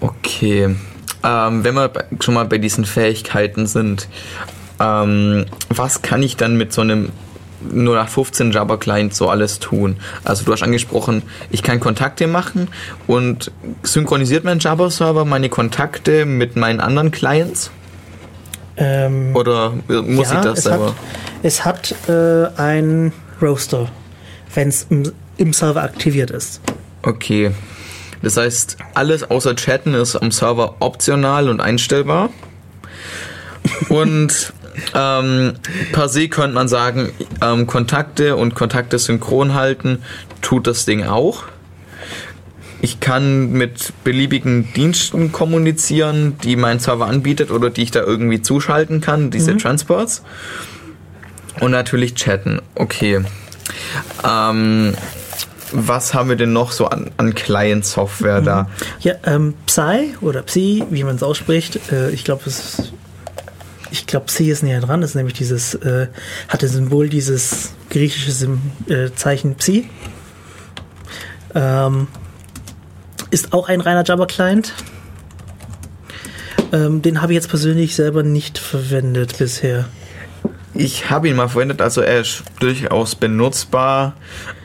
Okay. 0.00 0.74
Ähm, 1.22 1.64
wenn 1.64 1.74
wir 1.74 1.92
schon 2.20 2.34
mal 2.34 2.46
bei 2.46 2.56
diesen 2.56 2.86
Fähigkeiten 2.86 3.66
sind, 3.66 4.08
ähm, 4.80 5.44
was 5.68 6.00
kann 6.00 6.22
ich 6.22 6.36
dann 6.36 6.56
mit 6.56 6.72
so 6.72 6.80
einem 6.80 7.10
0815 7.72 8.52
Java 8.52 8.76
Client 8.76 9.14
so 9.14 9.28
alles 9.28 9.58
tun? 9.58 9.96
Also 10.24 10.44
du 10.44 10.52
hast 10.52 10.62
angesprochen, 10.62 11.22
ich 11.50 11.62
kann 11.62 11.80
Kontakte 11.80 12.26
machen 12.26 12.68
und 13.06 13.50
synchronisiert 13.82 14.44
mein 14.44 14.58
Java 14.58 14.90
Server 14.90 15.24
meine 15.24 15.48
Kontakte 15.48 16.26
mit 16.26 16.56
meinen 16.56 16.80
anderen 16.80 17.10
Clients? 17.10 17.70
Ähm, 18.76 19.36
Oder 19.36 19.74
muss 19.88 20.30
ja, 20.30 20.38
ich 20.38 20.44
das 20.44 20.58
es 20.58 20.64
selber? 20.64 20.86
Hat, 20.86 20.94
es 21.42 21.64
hat 21.64 21.94
äh, 22.08 22.46
ein 22.56 23.12
Roaster, 23.40 23.88
wenn 24.54 24.68
es 24.68 24.86
im, 24.88 25.12
im 25.36 25.52
Server 25.52 25.82
aktiviert 25.82 26.30
ist. 26.30 26.60
Okay. 27.02 27.52
Das 28.22 28.36
heißt, 28.36 28.76
alles 28.94 29.30
außer 29.30 29.56
Chatten 29.56 29.94
ist 29.94 30.16
am 30.16 30.30
Server 30.30 30.76
optional 30.80 31.48
und 31.48 31.60
einstellbar. 31.60 32.30
Und 33.88 34.52
ähm, 34.94 35.54
per 35.92 36.08
se 36.08 36.28
könnte 36.28 36.54
man 36.54 36.68
sagen, 36.68 37.10
ähm, 37.42 37.66
Kontakte 37.66 38.36
und 38.36 38.54
Kontakte 38.54 38.98
synchron 38.98 39.54
halten 39.54 40.02
tut 40.42 40.66
das 40.66 40.84
Ding 40.84 41.04
auch. 41.04 41.44
Ich 42.82 43.00
kann 43.00 43.52
mit 43.52 43.92
beliebigen 44.04 44.72
Diensten 44.72 45.32
kommunizieren, 45.32 46.38
die 46.42 46.56
mein 46.56 46.78
Server 46.78 47.06
anbietet 47.06 47.50
oder 47.50 47.68
die 47.68 47.82
ich 47.82 47.90
da 47.90 48.00
irgendwie 48.00 48.40
zuschalten 48.40 49.00
kann, 49.00 49.30
diese 49.30 49.56
Transports. 49.56 50.22
Und 51.60 51.72
natürlich 51.72 52.14
chatten. 52.14 52.62
Okay. 52.74 53.22
Ähm, 54.24 54.94
was 55.72 56.14
haben 56.14 56.28
wir 56.28 56.36
denn 56.36 56.52
noch 56.52 56.72
so 56.72 56.86
an, 56.86 57.10
an 57.16 57.34
Client-Software 57.34 58.40
da? 58.40 58.68
Ja, 59.00 59.14
ähm, 59.24 59.54
Psy 59.66 60.16
oder 60.20 60.42
Psi, 60.42 60.84
wie 60.90 61.04
man 61.04 61.16
es 61.16 61.22
ausspricht, 61.22 61.92
äh, 61.92 62.10
ich 62.10 62.24
glaube, 62.24 62.42
es 62.46 62.92
ich 63.90 64.06
glaube, 64.06 64.26
Psi 64.26 64.50
ist 64.50 64.62
näher 64.62 64.80
dran, 64.80 65.02
ist 65.02 65.14
nämlich 65.14 65.34
dieses, 65.34 65.74
äh, 65.74 66.08
hat 66.48 66.62
das 66.62 66.72
Symbol 66.72 67.08
dieses 67.08 67.72
griechische 67.90 68.30
Sym 68.30 68.60
äh, 68.88 69.10
Zeichen 69.14 69.56
Psi. 69.56 69.88
Ähm, 71.54 72.06
ist 73.30 73.52
auch 73.52 73.68
ein 73.68 73.80
reiner 73.80 74.04
Java-Client. 74.04 74.72
Ähm, 76.72 77.02
den 77.02 77.20
habe 77.20 77.32
ich 77.32 77.36
jetzt 77.36 77.48
persönlich 77.48 77.96
selber 77.96 78.22
nicht 78.22 78.58
verwendet 78.58 79.38
bisher. 79.38 79.86
Ich 80.72 81.10
habe 81.10 81.28
ihn 81.28 81.36
mal 81.36 81.48
verwendet, 81.48 81.82
also 81.82 82.00
er 82.00 82.20
ist 82.20 82.44
durchaus 82.60 83.16
benutzbar. 83.16 84.14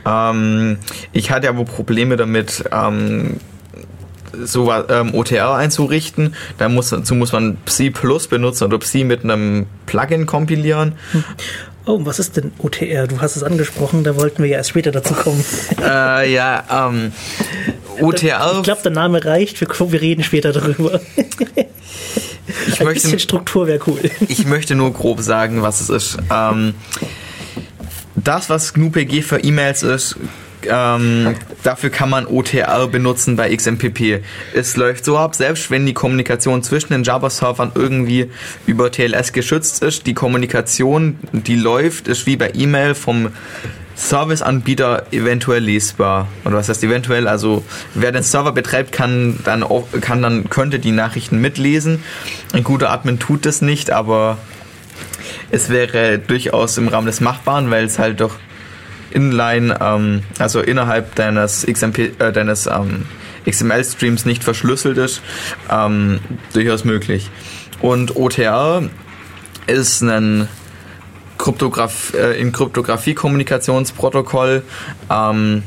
Ähm, 0.05 0.77
ich 1.11 1.31
hatte 1.31 1.49
aber 1.49 1.65
Probleme 1.65 2.15
damit, 2.15 2.63
ähm, 2.71 3.37
so 4.43 4.71
ähm, 4.71 5.13
OTR 5.13 5.55
einzurichten. 5.55 6.35
Da 6.57 6.69
muss, 6.69 6.89
dazu 6.89 7.15
muss 7.15 7.31
man 7.31 7.57
Psi 7.65 7.89
Plus 7.91 8.27
benutzen 8.27 8.65
oder 8.65 8.79
Psi 8.79 9.03
mit 9.03 9.23
einem 9.23 9.65
Plugin 9.85 10.25
kompilieren. 10.25 10.93
Oh, 11.87 11.99
was 12.03 12.17
ist 12.17 12.35
denn 12.37 12.51
OTR? 12.57 13.07
Du 13.07 13.21
hast 13.21 13.35
es 13.35 13.43
angesprochen, 13.43 14.03
da 14.03 14.15
wollten 14.15 14.41
wir 14.41 14.49
ja 14.49 14.57
erst 14.57 14.71
später 14.71 14.91
dazu 14.91 15.13
kommen. 15.13 15.43
äh, 15.81 16.33
ja, 16.33 16.63
ähm, 16.89 17.11
OTR. 17.99 18.53
Ich 18.57 18.63
glaube, 18.63 18.81
der 18.81 18.91
Name 18.91 19.23
reicht, 19.23 19.61
wir, 19.61 19.67
wir 19.69 20.01
reden 20.01 20.23
später 20.23 20.51
darüber. 20.51 20.99
ich 22.67 22.79
Ein 22.79 22.85
möchte, 22.85 23.03
bisschen 23.03 23.19
Struktur 23.19 23.67
wäre 23.67 23.79
cool. 23.85 23.99
ich 24.27 24.47
möchte 24.47 24.73
nur 24.73 24.93
grob 24.93 25.21
sagen, 25.21 25.61
was 25.61 25.81
es 25.81 25.89
ist. 25.89 26.17
Ähm, 26.31 26.73
das, 28.15 28.49
was 28.49 28.73
GNU-PG 28.73 29.21
für 29.21 29.39
E-Mails 29.39 29.83
ist, 29.83 30.15
ähm, 30.69 31.35
dafür 31.63 31.89
kann 31.89 32.09
man 32.09 32.25
OTR 32.25 32.87
benutzen 32.87 33.35
bei 33.35 33.55
XMPP. 33.55 34.21
Es 34.53 34.77
läuft 34.77 35.05
so 35.05 35.17
ab, 35.17 35.35
selbst 35.35 35.71
wenn 35.71 35.85
die 35.85 35.93
Kommunikation 35.93 36.63
zwischen 36.63 36.93
den 36.93 37.03
Java-Servern 37.03 37.71
irgendwie 37.75 38.29
über 38.65 38.91
TLS 38.91 39.33
geschützt 39.33 39.83
ist, 39.83 40.07
die 40.07 40.13
Kommunikation, 40.13 41.17
die 41.31 41.55
läuft, 41.55 42.07
ist 42.07 42.25
wie 42.25 42.37
bei 42.37 42.51
E-Mail 42.53 42.95
vom 42.95 43.29
Serviceanbieter 43.95 45.07
eventuell 45.11 45.63
lesbar. 45.63 46.27
Oder 46.43 46.57
was 46.57 46.69
heißt 46.69 46.83
eventuell? 46.83 47.27
Also 47.27 47.63
wer 47.93 48.11
den 48.11 48.23
Server 48.23 48.51
betreibt, 48.51 48.91
kann 48.91 49.39
dann 49.45 49.63
kann 50.01 50.21
dann 50.21 50.49
könnte 50.49 50.79
die 50.79 50.91
Nachrichten 50.91 51.39
mitlesen. 51.39 52.03
Ein 52.51 52.63
guter 52.63 52.91
Admin 52.91 53.19
tut 53.19 53.45
das 53.45 53.61
nicht, 53.61 53.91
aber 53.91 54.37
es 55.49 55.69
wäre 55.69 56.19
durchaus 56.19 56.77
im 56.77 56.87
Rahmen 56.87 57.07
des 57.07 57.21
Machbaren, 57.21 57.71
weil 57.71 57.85
es 57.85 57.97
halt 57.97 58.19
doch 58.19 58.35
inline, 59.11 59.77
ähm, 59.81 60.23
also 60.39 60.61
innerhalb 60.61 61.15
deines, 61.15 61.65
XMP, 61.65 62.11
äh, 62.19 62.31
deines 62.31 62.67
ähm, 62.67 63.05
XML-Streams 63.49 64.25
nicht 64.25 64.43
verschlüsselt 64.43 64.97
ist, 64.97 65.21
ähm, 65.69 66.19
durchaus 66.53 66.83
möglich. 66.83 67.29
Und 67.81 68.15
OTR 68.15 68.83
ist 69.67 70.01
ein 70.01 70.47
Kryptograf 71.37 72.13
äh, 72.13 72.39
in 72.39 72.51
Kryptographie-Kommunikationsprotokoll, 72.51 74.63
ähm, 75.11 75.63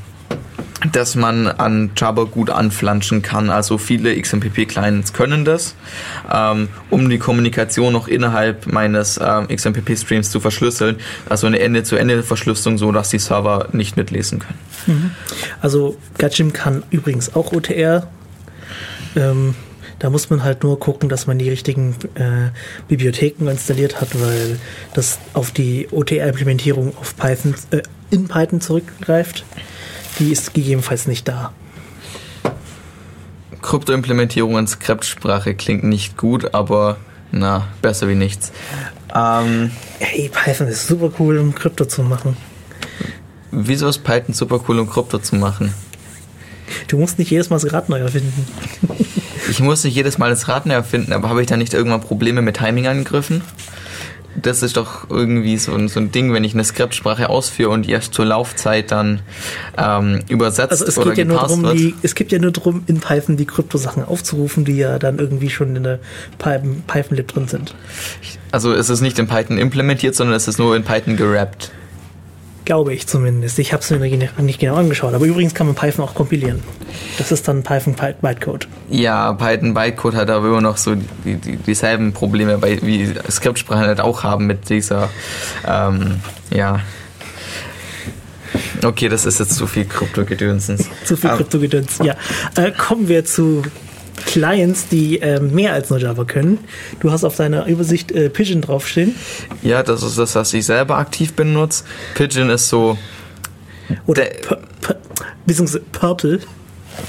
dass 0.93 1.17
man 1.17 1.49
an 1.49 1.91
Java 1.97 2.25
gut 2.25 2.51
anflanschen 2.51 3.23
kann. 3.23 3.51
Also 3.51 3.79
viele 3.79 4.21
XMPP-Clients 4.21 5.13
können 5.13 5.45
das, 5.45 5.75
ähm, 6.33 6.69
um 6.91 7.09
die 7.11 7.19
Kommunikation 7.19 7.93
noch 7.93 8.07
innerhalb 8.07 8.67
meines 8.67 9.19
ähm, 9.23 9.49
XMPP-Streams 9.49 10.31
zu 10.31 10.41
verschlüsseln. 10.41 10.97
Also 11.29 11.47
eine 11.47 11.59
Ende-zu-Ende-Verschlüsselung, 11.59 12.79
so 12.79 12.93
dass 12.93 13.11
die 13.11 13.19
Server 13.19 13.69
nicht 13.73 13.97
mitlesen 13.97 14.39
können. 14.39 14.59
Mhm. 14.87 15.11
Also 15.61 15.97
Gajim 16.17 16.53
kann 16.53 16.85
übrigens 16.91 17.35
auch 17.35 17.53
OTR. 17.53 18.07
Ähm, 19.17 19.55
da 19.99 20.11
muss 20.11 20.31
man 20.31 20.45
halt 20.45 20.63
nur 20.63 20.79
gucken, 20.79 21.09
dass 21.09 21.27
man 21.27 21.41
die 21.41 21.51
richtigen 21.51 21.97
äh, 22.15 22.51
Bibliotheken 22.87 23.49
installiert 23.49 24.01
hat, 24.01 24.21
weil 24.21 24.61
das 24.95 25.19
auf 25.35 25.51
die 25.51 25.89
OTR-Implementierung 25.91 26.93
äh, 27.23 27.83
in 28.11 28.29
Python 28.29 28.61
zurückgreift 28.61 29.45
die 30.19 30.33
ist 30.33 30.55
gegebenenfalls 30.55 31.07
nicht 31.07 31.29
da. 31.29 31.53
Krypto-Implementierung 33.63 34.57
in 34.59 34.67
Skriptsprache 34.67 35.55
klingt 35.55 35.85
nicht 35.85 36.17
gut, 36.17 36.55
aber 36.55 36.97
na, 37.33 37.69
besser 37.83 38.09
wie 38.09 38.15
nichts. 38.15 38.53
Ähm, 39.15 39.71
hey, 39.99 40.31
Python 40.33 40.69
ist 40.69 40.87
super 40.87 41.11
cool, 41.19 41.39
um 41.39 41.55
Krypto 41.55 41.85
zu 41.85 42.03
machen. 42.03 42.37
Wieso 43.51 43.89
ist 43.89 44.05
Python 44.05 44.35
super 44.35 44.61
cool, 44.69 44.79
um 44.79 44.89
Krypto 44.89 45.19
zu 45.19 45.37
machen? 45.37 45.75
Du 46.87 46.99
musst 46.99 47.19
nicht 47.19 47.31
jedes 47.31 47.51
Mal 47.51 47.59
das 47.59 47.73
Rad 47.73 47.89
neu 47.89 47.99
erfinden. 47.99 48.47
ich 49.51 49.61
muss 49.61 49.85
nicht 49.85 49.95
jedes 49.95 50.19
Mal 50.19 50.31
das 50.31 50.49
Rad 50.49 50.67
neu 50.67 50.75
erfinden, 50.75 51.13
aber 51.13 51.29
habe 51.29 51.41
ich 51.41 51.47
da 51.47 51.57
nicht 51.57 51.75
irgendwann 51.75 52.01
Probleme 52.01 52.43
mit 52.43 52.57
Timing-Angriffen? 52.57 53.43
Das 54.43 54.63
ist 54.63 54.77
doch 54.77 55.09
irgendwie 55.11 55.57
so, 55.57 55.89
so 55.89 56.01
ein 56.01 56.13
Ding, 56.13 56.33
wenn 56.33 56.45
ich 56.45 56.55
eine 56.55 56.65
Skriptsprache 56.65 57.29
ausführe 57.29 57.71
und 57.71 57.87
die 57.87 57.93
erst 57.93 58.15
zur 58.15 58.25
Laufzeit 58.25 58.91
dann 58.91 59.21
ähm, 59.77 60.21
übersetzt 60.29 60.71
also 60.71 60.85
es 60.87 60.99
oder 60.99 61.11
geht 61.11 61.19
ja 61.19 61.25
nur 61.25 61.39
darum, 61.39 61.63
wird. 61.63 61.79
Die, 61.79 61.95
es 62.03 62.15
gibt 62.15 62.33
ja 62.33 62.39
nur 62.39 62.51
darum, 62.51 62.83
in 62.87 63.01
Python 63.01 63.37
die 63.37 63.47
Kryptosachen 63.47 64.05
aufzurufen, 64.05 64.65
die 64.65 64.77
ja 64.77 64.99
dann 64.99 65.19
irgendwie 65.19 65.51
schon 65.51 65.77
in 65.77 65.85
der 65.85 65.99
Python-Lib 66.39 67.29
drin 67.29 67.49
sind. 67.49 67.75
Also 68.53 68.73
ist 68.73 68.89
es 68.89 69.01
nicht 69.01 69.19
in 69.19 69.27
Python 69.27 69.59
implementiert, 69.59 70.15
sondern 70.15 70.37
es 70.37 70.49
ist 70.49 70.59
nur 70.59 70.75
in 70.77 70.85
Python 70.85 71.17
gerappt. 71.17 71.71
Glaube 72.69 72.93
ich 72.93 73.07
zumindest. 73.07 73.59
Ich 73.59 73.73
habe 73.73 73.83
es 73.83 73.89
mir 73.89 73.99
nicht 74.43 74.61
genau 74.61 74.75
angeschaut. 74.75 75.15
Aber 75.15 75.25
übrigens 75.25 75.55
kann 75.55 75.69
man 75.69 75.75
Python 75.75 76.05
auch 76.05 76.15
kompilieren. 76.15 76.63
Das 77.17 77.33
ist 77.33 77.49
dann 77.49 77.63
Python 77.63 77.95
Bytecode. 78.21 78.69
Ja, 78.91 79.33
Python 79.33 79.73
Bytecode 79.73 80.15
hat 80.17 80.29
aber 80.29 80.49
immer 80.49 80.61
noch 80.61 80.77
so 80.77 80.95
die, 80.95 81.37
die, 81.37 81.57
dieselben 81.57 82.13
Probleme, 82.13 82.61
wie 82.83 83.15
Skriptsprachen 83.31 83.87
halt 83.87 84.03
auch 84.03 84.23
haben 84.23 84.45
mit 84.47 84.69
dieser, 84.69 85.09
ähm, 85.67 86.21
ja. 86.51 86.81
Okay, 88.85 89.09
das 89.09 89.25
ist 89.25 89.41
jetzt 89.41 89.55
zu 89.55 89.67
viel 89.67 89.87
Kryptogedönsens. 89.87 90.91
zu 91.07 91.17
viel 91.17 91.31
Kryptogedöns, 91.31 92.01
ja. 92.05 92.17
Äh, 92.55 92.73
kommen 92.73 93.09
wir 93.09 93.25
zu 93.25 93.63
Clients, 94.27 94.89
die 94.89 95.21
äh, 95.21 95.41
mehr 95.41 95.73
als 95.73 95.91
nur 95.91 95.99
Java 95.99 96.25
können. 96.25 96.59
Du 97.01 97.11
hast 97.11 97.25
auf 97.25 97.37
deiner 97.37 97.67
Übersicht 97.67 98.13
äh, 98.13 98.29
Pigeon 98.31 98.61
draufstehen. 98.61 99.15
Ja, 99.63 99.83
das 99.83 100.03
ist 100.03 100.19
das, 100.19 100.35
was 100.35 100.53
ich 100.55 100.67
selber 100.67 100.99
aktiv 100.99 101.35
benutze. 101.35 101.85
Pigeon 102.15 102.51
ist 102.51 102.69
so. 102.69 102.99
Oder 104.07 104.25
beziehungsweise 105.47 105.85
Purple. 105.93 106.41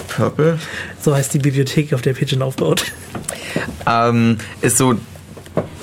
Purple? 0.08 0.60
So 1.02 1.16
heißt 1.16 1.34
die 1.34 1.40
Bibliothek, 1.40 1.94
auf 1.94 2.02
der 2.02 2.14
Pigeon 2.14 2.42
aufbaut. 2.42 2.86
Ähm, 3.88 4.38
ist 4.62 4.78
so 4.78 4.96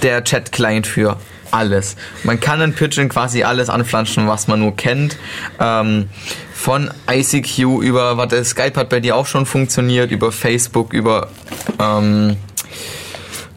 der 0.02 0.22
Chat-Client 0.24 0.86
für 0.86 1.16
alles. 1.50 1.96
Man 2.24 2.40
kann 2.40 2.60
in 2.60 2.74
Pigeon 2.74 3.08
quasi 3.08 3.42
alles 3.42 3.68
anflanschen, 3.68 4.28
was 4.28 4.48
man 4.48 4.60
nur 4.60 4.76
kennt. 4.76 5.16
Ähm, 5.60 6.08
von 6.54 6.90
ICQ 7.10 7.82
über, 7.82 8.16
warte, 8.16 8.44
Skype 8.44 8.78
hat 8.80 8.88
bei 8.88 9.00
dir 9.00 9.16
auch 9.16 9.26
schon 9.26 9.46
funktioniert, 9.46 10.10
über 10.10 10.32
Facebook, 10.32 10.92
über 10.92 11.28
ähm, 11.78 12.36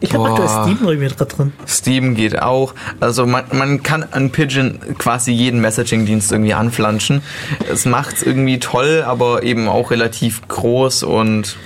ich 0.02 0.14
habe 0.14 0.30
aktuell 0.30 0.48
Steam 0.48 0.88
irgendwie 0.88 1.08
drin. 1.08 1.52
Steam 1.66 2.14
geht 2.14 2.40
auch. 2.40 2.74
Also 3.00 3.26
man, 3.26 3.44
man 3.52 3.82
kann 3.82 4.02
an 4.02 4.30
Pigeon 4.30 4.78
quasi 4.98 5.30
jeden 5.30 5.60
Messaging-Dienst 5.60 6.32
irgendwie 6.32 6.54
anflanschen. 6.54 7.22
Es 7.70 7.84
macht 7.84 8.16
es 8.16 8.22
irgendwie 8.22 8.58
toll, 8.58 9.04
aber 9.06 9.42
eben 9.42 9.68
auch 9.68 9.90
relativ 9.90 10.46
groß 10.48 11.02
und 11.02 11.56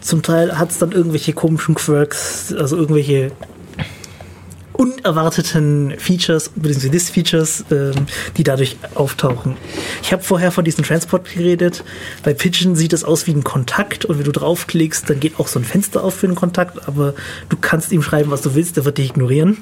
zum 0.00 0.22
Teil 0.22 0.58
hat 0.58 0.70
es 0.70 0.78
dann 0.78 0.92
irgendwelche 0.92 1.32
komischen 1.32 1.74
Quirks, 1.74 2.54
also 2.56 2.76
irgendwelche 2.76 3.32
unerwarteten 4.74 5.94
Features, 5.98 6.50
beziehungsweise 6.50 6.88
List-Features, 6.88 7.64
ähm, 7.70 8.06
die 8.36 8.42
dadurch 8.42 8.76
auftauchen. 8.94 9.56
Ich 10.02 10.12
habe 10.12 10.22
vorher 10.22 10.50
von 10.50 10.64
diesem 10.64 10.84
Transport 10.84 11.32
geredet. 11.32 11.84
Bei 12.22 12.34
Pigeon 12.34 12.76
sieht 12.76 12.92
es 12.92 13.04
aus 13.04 13.26
wie 13.26 13.32
ein 13.32 13.44
Kontakt 13.44 14.04
und 14.04 14.18
wenn 14.18 14.24
du 14.24 14.32
draufklickst, 14.32 15.08
dann 15.08 15.20
geht 15.20 15.38
auch 15.38 15.48
so 15.48 15.58
ein 15.58 15.64
Fenster 15.64 16.02
auf 16.02 16.14
für 16.14 16.26
einen 16.26 16.36
Kontakt, 16.36 16.88
aber 16.88 17.14
du 17.48 17.56
kannst 17.56 17.92
ihm 17.92 18.02
schreiben, 18.02 18.30
was 18.30 18.42
du 18.42 18.54
willst, 18.54 18.76
der 18.76 18.84
wird 18.84 18.98
dich 18.98 19.10
ignorieren. 19.10 19.58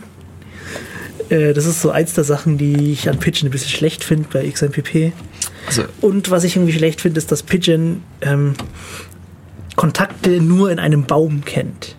Äh, 1.29 1.53
das 1.53 1.67
ist 1.67 1.83
so 1.83 1.91
eins 1.91 2.15
der 2.15 2.25
Sachen, 2.25 2.59
die 2.59 2.93
ich 2.93 3.09
an 3.09 3.19
Pigeon 3.19 3.49
ein 3.49 3.53
bisschen 3.53 3.71
schlecht 3.71 4.05
finde 4.05 4.29
bei 4.33 4.49
XMPP. 4.49 5.13
Also. 5.67 5.85
Und 6.01 6.31
was 6.31 6.45
ich 6.45 6.57
irgendwie 6.57 6.73
schlecht 6.73 7.01
finde, 7.01 7.19
ist, 7.19 7.31
dass 7.31 7.43
Pigeon 7.43 8.03
ähm, 8.21 8.55
Kontakte 9.77 10.41
nur 10.41 10.71
in 10.71 10.79
einem 10.79 11.05
Baum 11.05 11.45
kennt. 11.45 11.97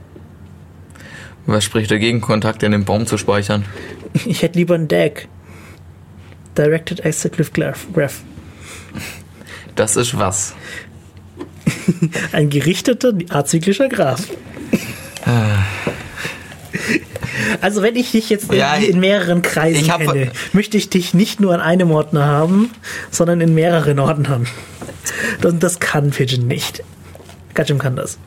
Was 1.46 1.64
spricht 1.64 1.92
dagegen, 1.92 2.22
Kontakte 2.22 2.66
in 2.66 2.72
den 2.72 2.86
Baum 2.86 3.06
zu 3.06 3.18
speichern? 3.18 3.66
Ich 4.26 4.42
hätte 4.42 4.58
lieber 4.60 4.76
ein 4.76 4.88
DAG. 4.88 5.28
Directed 6.58 7.06
Acyclic 7.06 7.54
Graph. 7.54 8.22
Das 9.76 9.96
ist 9.96 10.18
was? 10.18 10.54
ein 12.32 12.50
gerichteter 12.50 13.14
azyklischer 13.30 13.90
Graph. 13.90 14.28
Also 17.62 17.82
wenn 17.82 17.96
ich 17.96 18.12
dich 18.12 18.30
jetzt 18.30 18.52
ja, 18.52 18.76
in, 18.76 18.94
in 18.94 19.00
mehreren 19.00 19.42
Kreisen 19.42 19.88
kenne, 19.88 20.32
möchte 20.54 20.78
ich 20.78 20.90
dich 20.90 21.14
nicht 21.14 21.40
nur 21.40 21.54
an 21.54 21.62
einem 21.62 21.92
Ordner 21.92 22.26
haben, 22.26 22.72
sondern 23.10 23.42
in 23.42 23.54
mehreren 23.54 24.00
Ordnern. 24.00 24.48
Und 25.44 25.64
das 25.64 25.80
kann 25.80 26.12
Pigeon 26.12 26.48
nicht. 26.48 26.84
Gatchim 27.54 27.80
kann 27.80 27.96
das. 27.96 28.18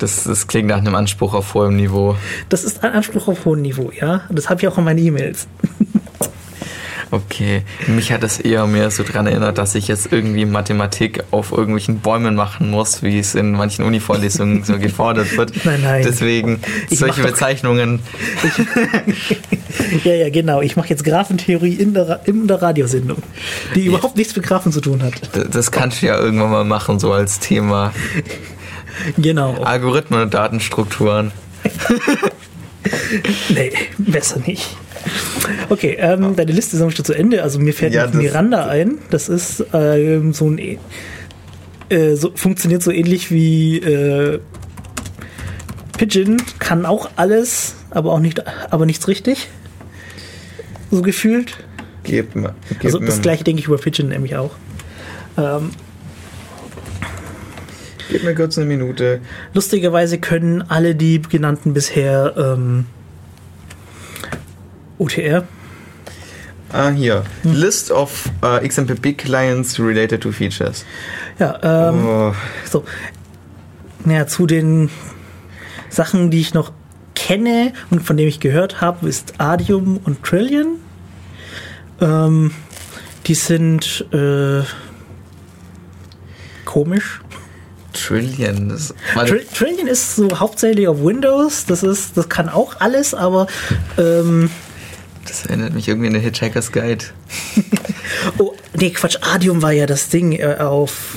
Das, 0.00 0.24
das 0.24 0.46
klingt 0.46 0.68
nach 0.68 0.78
einem 0.78 0.94
Anspruch 0.94 1.34
auf 1.34 1.54
hohem 1.54 1.76
Niveau. 1.76 2.16
Das 2.48 2.64
ist 2.64 2.82
ein 2.82 2.92
Anspruch 2.92 3.28
auf 3.28 3.44
hohem 3.44 3.62
Niveau, 3.62 3.92
ja. 3.92 4.22
Das 4.30 4.50
habe 4.50 4.60
ich 4.60 4.68
auch 4.68 4.78
in 4.78 4.84
meinen 4.84 4.98
E-Mails. 4.98 5.46
Okay, 7.12 7.62
mich 7.88 8.12
hat 8.12 8.22
das 8.22 8.38
eher 8.38 8.66
mehr 8.68 8.90
so 8.90 9.02
daran 9.02 9.26
erinnert, 9.26 9.58
dass 9.58 9.74
ich 9.74 9.88
jetzt 9.88 10.12
irgendwie 10.12 10.44
Mathematik 10.44 11.24
auf 11.32 11.50
irgendwelchen 11.50 11.98
Bäumen 11.98 12.36
machen 12.36 12.70
muss, 12.70 13.02
wie 13.02 13.18
es 13.18 13.34
in 13.34 13.50
manchen 13.50 13.84
Univorlesungen 13.84 14.62
so 14.62 14.78
gefordert 14.78 15.36
wird. 15.36 15.52
Nein, 15.64 15.80
nein. 15.82 16.02
Deswegen 16.06 16.60
ich 16.88 17.00
solche 17.00 17.22
Bezeichnungen. 17.22 18.00
ja, 20.04 20.14
ja, 20.14 20.30
genau. 20.30 20.60
Ich 20.60 20.76
mache 20.76 20.88
jetzt 20.88 21.02
Graphentheorie 21.02 21.74
in 21.74 21.94
der, 21.94 22.20
in 22.26 22.46
der 22.46 22.62
Radiosendung, 22.62 23.18
die 23.74 23.86
überhaupt 23.86 24.16
nichts 24.16 24.36
mit 24.36 24.46
Graphen 24.46 24.70
zu 24.70 24.80
tun 24.80 25.02
hat. 25.02 25.14
Das 25.52 25.72
kannst 25.72 26.02
du 26.02 26.06
ja 26.06 26.16
irgendwann 26.16 26.50
mal 26.50 26.64
machen, 26.64 27.00
so 27.00 27.12
als 27.12 27.40
Thema. 27.40 27.92
Genau. 29.16 29.54
Algorithmen 29.62 30.22
und 30.22 30.34
Datenstrukturen. 30.34 31.32
nee, 33.48 33.72
besser 33.98 34.40
nicht. 34.46 34.76
Okay, 35.68 35.96
ähm, 35.98 36.36
deine 36.36 36.52
Liste 36.52 36.76
ist 36.76 36.80
noch 36.80 36.88
nicht 36.88 37.04
zu 37.04 37.14
Ende. 37.14 37.42
Also 37.42 37.58
mir 37.58 37.72
fällt 37.72 37.94
ja, 37.94 38.06
noch 38.06 38.14
Miranda 38.14 38.66
ein. 38.66 38.98
Das 39.10 39.28
ist 39.28 39.64
ähm, 39.72 40.32
so 40.32 40.48
ein 40.48 40.78
äh, 41.90 42.14
so, 42.14 42.32
funktioniert 42.34 42.82
so 42.82 42.90
ähnlich 42.90 43.30
wie 43.30 43.78
äh, 43.78 44.40
Pigeon, 45.98 46.38
kann 46.58 46.86
auch 46.86 47.10
alles, 47.16 47.74
aber 47.90 48.12
auch 48.12 48.20
nicht, 48.20 48.42
aber 48.72 48.86
nichts 48.86 49.08
richtig. 49.08 49.48
So 50.90 51.02
gefühlt. 51.02 51.56
Gib 52.04 52.34
mir. 52.34 52.54
Gib 52.70 52.84
also 52.86 52.98
das 52.98 53.20
gleiche 53.20 53.44
denke 53.44 53.60
ich 53.60 53.66
über 53.66 53.76
Pigeon 53.78 54.08
nämlich 54.08 54.36
auch. 54.36 54.52
Ähm, 55.36 55.70
Gib 58.10 58.24
mir 58.24 58.34
kurz 58.34 58.58
eine 58.58 58.66
Minute. 58.66 59.20
Lustigerweise 59.54 60.18
können 60.18 60.62
alle 60.68 60.96
die 60.96 61.22
genannten 61.22 61.72
bisher 61.72 62.34
ähm, 62.36 62.86
OTR. 64.98 65.44
Ah, 66.72 66.90
hier. 66.90 67.24
Hm. 67.42 67.54
List 67.54 67.90
of 67.90 68.28
uh, 68.42 68.56
äh, 68.56 68.68
XMPP 68.68 69.16
Clients 69.16 69.78
related 69.78 70.20
to 70.20 70.32
features. 70.32 70.84
Ja, 71.38 71.58
ähm, 71.62 72.06
oh. 72.06 72.34
so. 72.68 72.84
Naja, 74.04 74.26
zu 74.26 74.46
den 74.46 74.90
Sachen, 75.88 76.30
die 76.30 76.40
ich 76.40 76.54
noch 76.54 76.72
kenne 77.14 77.72
und 77.90 78.02
von 78.02 78.16
denen 78.16 78.28
ich 78.28 78.40
gehört 78.40 78.80
habe, 78.80 79.08
ist 79.08 79.34
Adium 79.38 79.98
und 80.04 80.24
Trillion. 80.24 80.78
Ähm, 82.00 82.52
die 83.26 83.34
sind 83.34 84.06
äh, 84.12 84.62
komisch. 86.64 87.20
Trillion. 88.06 88.76
Tr 89.14 89.36
Trillion 89.54 89.86
ist 89.86 90.16
so 90.16 90.38
hauptsächlich 90.38 90.88
auf 90.88 91.02
Windows. 91.02 91.66
Das 91.66 91.82
ist, 91.82 92.16
das 92.16 92.28
kann 92.28 92.48
auch 92.48 92.80
alles, 92.80 93.14
aber 93.14 93.46
ähm, 93.98 94.50
das 95.26 95.46
erinnert 95.46 95.74
mich 95.74 95.86
irgendwie 95.88 96.08
an 96.08 96.14
den 96.14 96.22
Hitchhiker's 96.22 96.72
Guide. 96.72 97.04
oh, 98.38 98.54
nee, 98.74 98.90
Quatsch. 98.90 99.16
Adium 99.20 99.62
war 99.62 99.72
ja 99.72 99.86
das 99.86 100.08
Ding 100.08 100.32
äh, 100.32 100.56
auf 100.58 101.16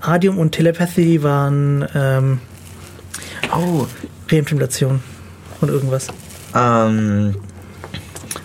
Adium 0.00 0.38
und 0.38 0.52
Telepathy 0.52 1.22
waren 1.22 1.86
ähm, 1.94 2.40
Oh, 3.54 3.86
Reimplementation 4.30 5.00
von 5.60 5.68
irgendwas. 5.68 6.08
ähm, 6.54 7.36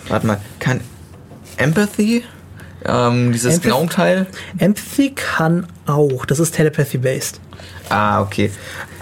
warte 0.08 0.26
mal, 0.26 0.40
kann 0.60 0.80
Empathy, 1.56 2.24
ähm, 2.86 3.32
dieses 3.32 3.56
Empath- 3.58 3.62
Gnome-Teil? 3.68 4.26
Empathy 4.58 5.10
kann 5.14 5.66
auch. 5.86 6.24
Das 6.26 6.38
ist 6.38 6.54
Telepathy-based 6.54 7.40
Ah, 7.88 8.22
okay. 8.22 8.50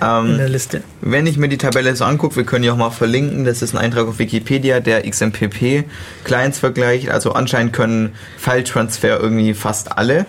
in 0.01 0.07
Ähm, 0.07 0.39
der 0.39 0.49
Liste. 0.49 0.83
Wenn 1.01 1.27
ich 1.27 1.37
mir 1.37 1.49
die 1.49 1.59
Tabelle 1.59 1.95
so 1.95 2.05
angucke, 2.05 2.37
wir 2.37 2.45
können 2.45 2.63
die 2.63 2.71
auch 2.71 2.77
mal 2.77 2.91
verlinken, 2.91 3.45
das 3.45 3.63
ist 3.63 3.75
ein 3.75 3.79
Eintrag 3.79 4.07
auf 4.09 4.19
Wikipedia, 4.19 4.81
der 4.81 5.07
XMPP-Clients 5.09 6.59
vergleicht. 6.59 7.11
Also 7.11 7.33
anscheinend 7.33 7.73
können 7.73 8.15
File-Transfer 8.39 9.21
irgendwie 9.21 9.55
fast 9.55 9.97
alle. 9.97 10.27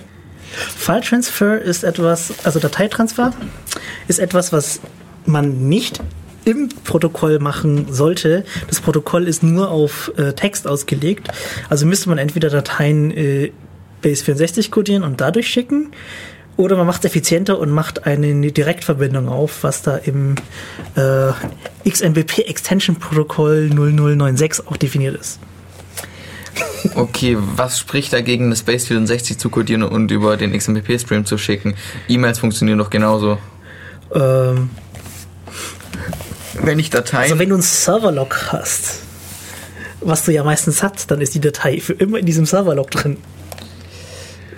File 0.77 1.01
Transfer 1.01 1.59
ist 1.61 1.83
etwas, 1.83 2.33
also 2.43 2.59
Dateitransfer 2.59 3.33
ist 4.07 4.19
etwas, 4.19 4.51
was 4.51 4.81
man 5.25 5.69
nicht 5.69 5.99
im 6.45 6.69
Protokoll 6.84 7.39
machen 7.39 7.88
sollte. 7.91 8.45
Das 8.67 8.80
Protokoll 8.82 9.27
ist 9.27 9.43
nur 9.43 9.69
auf 9.69 10.12
äh, 10.17 10.34
Text 10.34 10.67
ausgelegt. 10.67 11.30
Also 11.69 11.86
müsste 11.86 12.10
man 12.10 12.17
entweder 12.17 12.49
Dateien 12.49 13.12
äh, 13.12 13.51
Base64 14.04 14.71
codieren 14.71 15.04
und 15.04 15.21
dadurch 15.21 15.47
schicken. 15.47 15.91
Oder 16.58 16.75
man 16.75 16.86
macht 16.86 17.06
es 17.06 17.12
effizienter 17.12 17.60
und 17.60 17.71
macht 17.71 18.06
eine 18.06 18.51
Direktverbindung 18.51 19.30
auf, 19.30 19.63
was 19.63 19.82
da 19.82 19.97
im 19.97 20.36
äh, 20.95 21.32
XMPP 21.89 22.39
Extension 22.39 22.97
Protokoll 22.97 23.69
0096 23.69 24.67
auch 24.67 24.77
definiert 24.77 25.19
ist. 25.19 25.39
Okay, 26.95 27.38
was 27.39 27.80
spricht 27.80 28.12
dagegen, 28.12 28.49
das 28.49 28.63
Base 28.63 28.88
64 28.88 29.38
zu 29.38 29.49
codieren 29.49 29.84
und 29.84 30.12
über 30.12 30.36
den 30.36 30.51
XMPP-Stream 30.58 31.25
zu 31.25 31.38
schicken? 31.38 31.75
E-Mails 32.08 32.39
funktionieren 32.39 32.80
doch 32.80 32.89
genauso. 32.89 33.38
Ähm, 34.13 34.69
Wenn 36.53 36.79
ich 36.79 36.89
Dateien... 36.89 37.23
Also 37.23 37.39
wenn 37.39 37.49
du 37.49 37.55
einen 37.55 37.61
Serverlog 37.63 38.51
hast, 38.51 38.99
was 40.01 40.25
du 40.25 40.31
ja 40.31 40.43
meistens 40.43 40.83
hast, 40.83 41.11
dann 41.11 41.21
ist 41.21 41.33
die 41.35 41.39
Datei 41.39 41.79
für 41.79 41.93
immer 41.93 42.17
in 42.19 42.25
diesem 42.25 42.45
Serverlog 42.45 42.91
drin. 42.91 43.17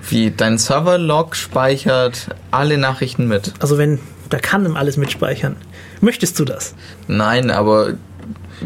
wie 0.09 0.31
dein 0.31 0.57
Server-Log 0.57 1.35
speichert 1.35 2.27
alle 2.51 2.77
Nachrichten 2.77 3.27
mit. 3.27 3.53
Also 3.59 3.77
wenn, 3.77 3.99
da 4.29 4.37
kann 4.39 4.65
ihm 4.65 4.75
alles 4.75 4.97
mitspeichern. 4.97 5.55
Möchtest 6.01 6.39
du 6.39 6.45
das? 6.45 6.75
Nein, 7.07 7.49
aber 7.49 7.93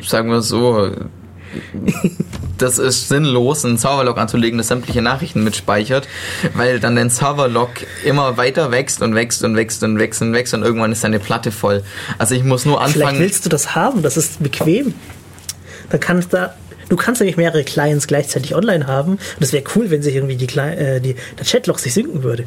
sagen 0.02 0.30
wir 0.30 0.42
so, 0.42 0.92
das 2.58 2.78
ist 2.80 3.08
sinnlos, 3.10 3.66
einen 3.66 3.78
Serverlog 3.78 4.18
anzulegen, 4.18 4.58
das 4.58 4.68
sämtliche 4.68 5.02
Nachrichten 5.02 5.44
mitspeichert, 5.44 6.08
weil 6.54 6.80
dann 6.80 6.96
dein 6.96 7.10
Serverlog 7.10 7.70
immer 8.06 8.38
weiter 8.38 8.72
wächst 8.72 9.02
und 9.02 9.16
wächst 9.16 9.44
und 9.44 9.56
wächst 9.56 9.84
und 9.84 9.98
wächst 10.00 10.22
und 10.22 10.34
wächst 10.34 10.54
und 10.54 10.64
irgendwann 10.64 10.92
ist 10.92 11.04
deine 11.04 11.20
Platte 11.20 11.52
voll. 11.52 11.84
Also 12.18 12.36
ich 12.36 12.44
muss 12.44 12.66
nur 12.66 12.78
Vielleicht 12.82 12.98
anfangen. 12.98 13.20
willst 13.20 13.46
du 13.46 13.50
das 13.50 13.76
haben, 13.76 14.02
das 14.02 14.18
ist 14.18 14.42
bequem. 14.42 14.94
Da 15.90 15.98
kannst 15.98 16.34
da, 16.34 16.54
du 16.90 16.96
kannst 16.96 17.22
nämlich 17.22 17.38
mehrere 17.38 17.64
Clients 17.64 18.08
gleichzeitig 18.08 18.56
online 18.56 18.88
haben. 18.88 19.12
Und 19.14 19.22
das 19.40 19.54
wäre 19.54 19.64
cool, 19.76 19.90
wenn 19.90 20.02
sich 20.02 20.16
irgendwie 20.16 20.36
die, 20.36 20.48
Cli- 20.48 20.76
äh, 20.76 21.00
die 21.00 21.16
der 21.38 21.46
Chatlog 21.46 21.80
sich 21.80 21.94
sinken 21.94 22.24
würde. 22.24 22.46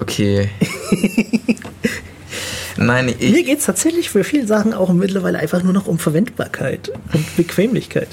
Okay. 0.00 0.48
Nein, 2.86 3.06
Mir 3.06 3.16
ich, 3.18 3.46
geht 3.46 3.58
es 3.58 3.66
tatsächlich 3.66 4.10
für 4.10 4.24
viele 4.24 4.46
Sachen 4.46 4.74
auch 4.74 4.92
mittlerweile 4.92 5.38
einfach 5.38 5.62
nur 5.62 5.72
noch 5.72 5.86
um 5.86 5.98
Verwendbarkeit 5.98 6.92
und 7.12 7.36
Bequemlichkeit. 7.36 8.08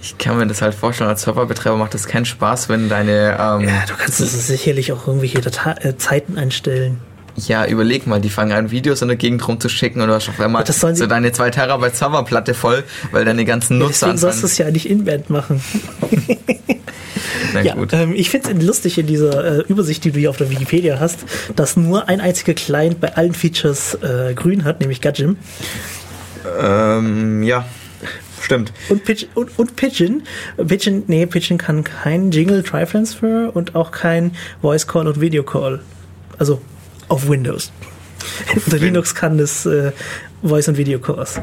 ich 0.00 0.18
kann 0.18 0.36
mir 0.36 0.46
das 0.46 0.62
halt 0.62 0.74
vorstellen, 0.74 1.10
als 1.10 1.22
Serverbetreiber 1.22 1.76
macht 1.76 1.94
das 1.94 2.06
keinen 2.06 2.24
Spaß, 2.24 2.68
wenn 2.68 2.88
deine 2.88 3.36
ähm, 3.40 3.68
Ja, 3.68 3.84
du 3.86 3.94
kannst 3.96 4.20
also 4.20 4.36
sicherlich 4.36 4.92
auch 4.92 5.06
irgendwelche 5.06 5.40
Data 5.40 5.76
äh, 5.80 5.96
Zeiten 5.96 6.36
einstellen. 6.38 6.98
Ja, 7.36 7.66
überleg 7.66 8.06
mal, 8.06 8.20
die 8.20 8.30
fangen 8.30 8.52
an, 8.52 8.70
Videos 8.70 9.02
in 9.02 9.08
der 9.08 9.16
Gegend 9.16 9.46
rumzuschicken 9.46 10.00
und 10.00 10.08
du 10.08 10.14
hast 10.14 10.28
auf 10.28 10.40
einmal 10.40 10.62
Das 10.62 10.80
so 10.80 11.06
deine 11.06 11.32
2 11.32 11.50
Terabyte 11.50 11.96
Serverplatte 11.96 12.54
voll, 12.54 12.84
weil 13.10 13.24
deine 13.24 13.44
ganzen 13.44 13.78
Nutzer 13.78 14.06
Deswegen 14.06 14.18
sollst 14.18 14.42
du 14.42 14.46
es 14.46 14.58
ja 14.58 14.70
nicht 14.70 14.88
inband 14.88 15.30
machen. 15.30 15.60
Na 17.54 17.62
Ja, 17.62 17.74
gut. 17.74 17.92
ähm, 17.92 18.12
ich 18.14 18.28
finde 18.30 18.52
es 18.52 18.62
lustig 18.62 18.98
in 18.98 19.06
dieser 19.06 19.60
äh, 19.60 19.64
Übersicht, 19.68 20.04
die 20.04 20.10
du 20.10 20.18
hier 20.18 20.28
auf 20.30 20.36
der 20.36 20.50
Wikipedia 20.50 20.98
hast, 21.00 21.20
dass 21.56 21.76
nur 21.76 22.08
ein 22.08 22.20
einziger 22.20 22.52
Client 22.54 23.00
bei 23.00 23.14
allen 23.16 23.32
Features 23.32 23.94
äh, 24.02 24.34
grün 24.34 24.64
hat, 24.64 24.80
nämlich 24.80 25.00
Gudgem. 25.00 25.36
Ähm, 26.60 27.42
ja, 27.42 27.64
stimmt. 28.42 28.72
Und, 28.88 29.04
Pitch, 29.04 29.26
und, 29.34 29.58
und 29.58 29.76
Pigeon. 29.76 30.22
Pigeon, 30.66 31.04
nee, 31.06 31.24
Pigeon 31.26 31.58
kann 31.58 31.84
kein 31.84 32.30
Jingle 32.30 32.62
Try 32.62 32.84
Transfer 32.84 33.50
und 33.54 33.74
auch 33.74 33.90
kein 33.90 34.32
Voice 34.60 34.86
Call 34.86 35.06
und 35.08 35.20
Video 35.20 35.42
Call. 35.42 35.80
Also 36.38 36.60
auf 37.08 37.28
Windows. 37.28 37.72
Unter 38.54 38.78
Linux 38.78 39.14
kann 39.14 39.38
das 39.38 39.64
äh, 39.66 39.92
Voice 40.42 40.68
und 40.68 40.76
Video 40.76 40.98
Calls. 40.98 41.40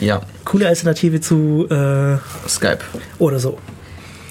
Ja, 0.00 0.22
Coole 0.44 0.66
Alternative 0.66 1.20
zu 1.20 1.66
äh, 1.70 2.16
Skype. 2.48 2.80
oder 3.18 3.38
so. 3.38 3.58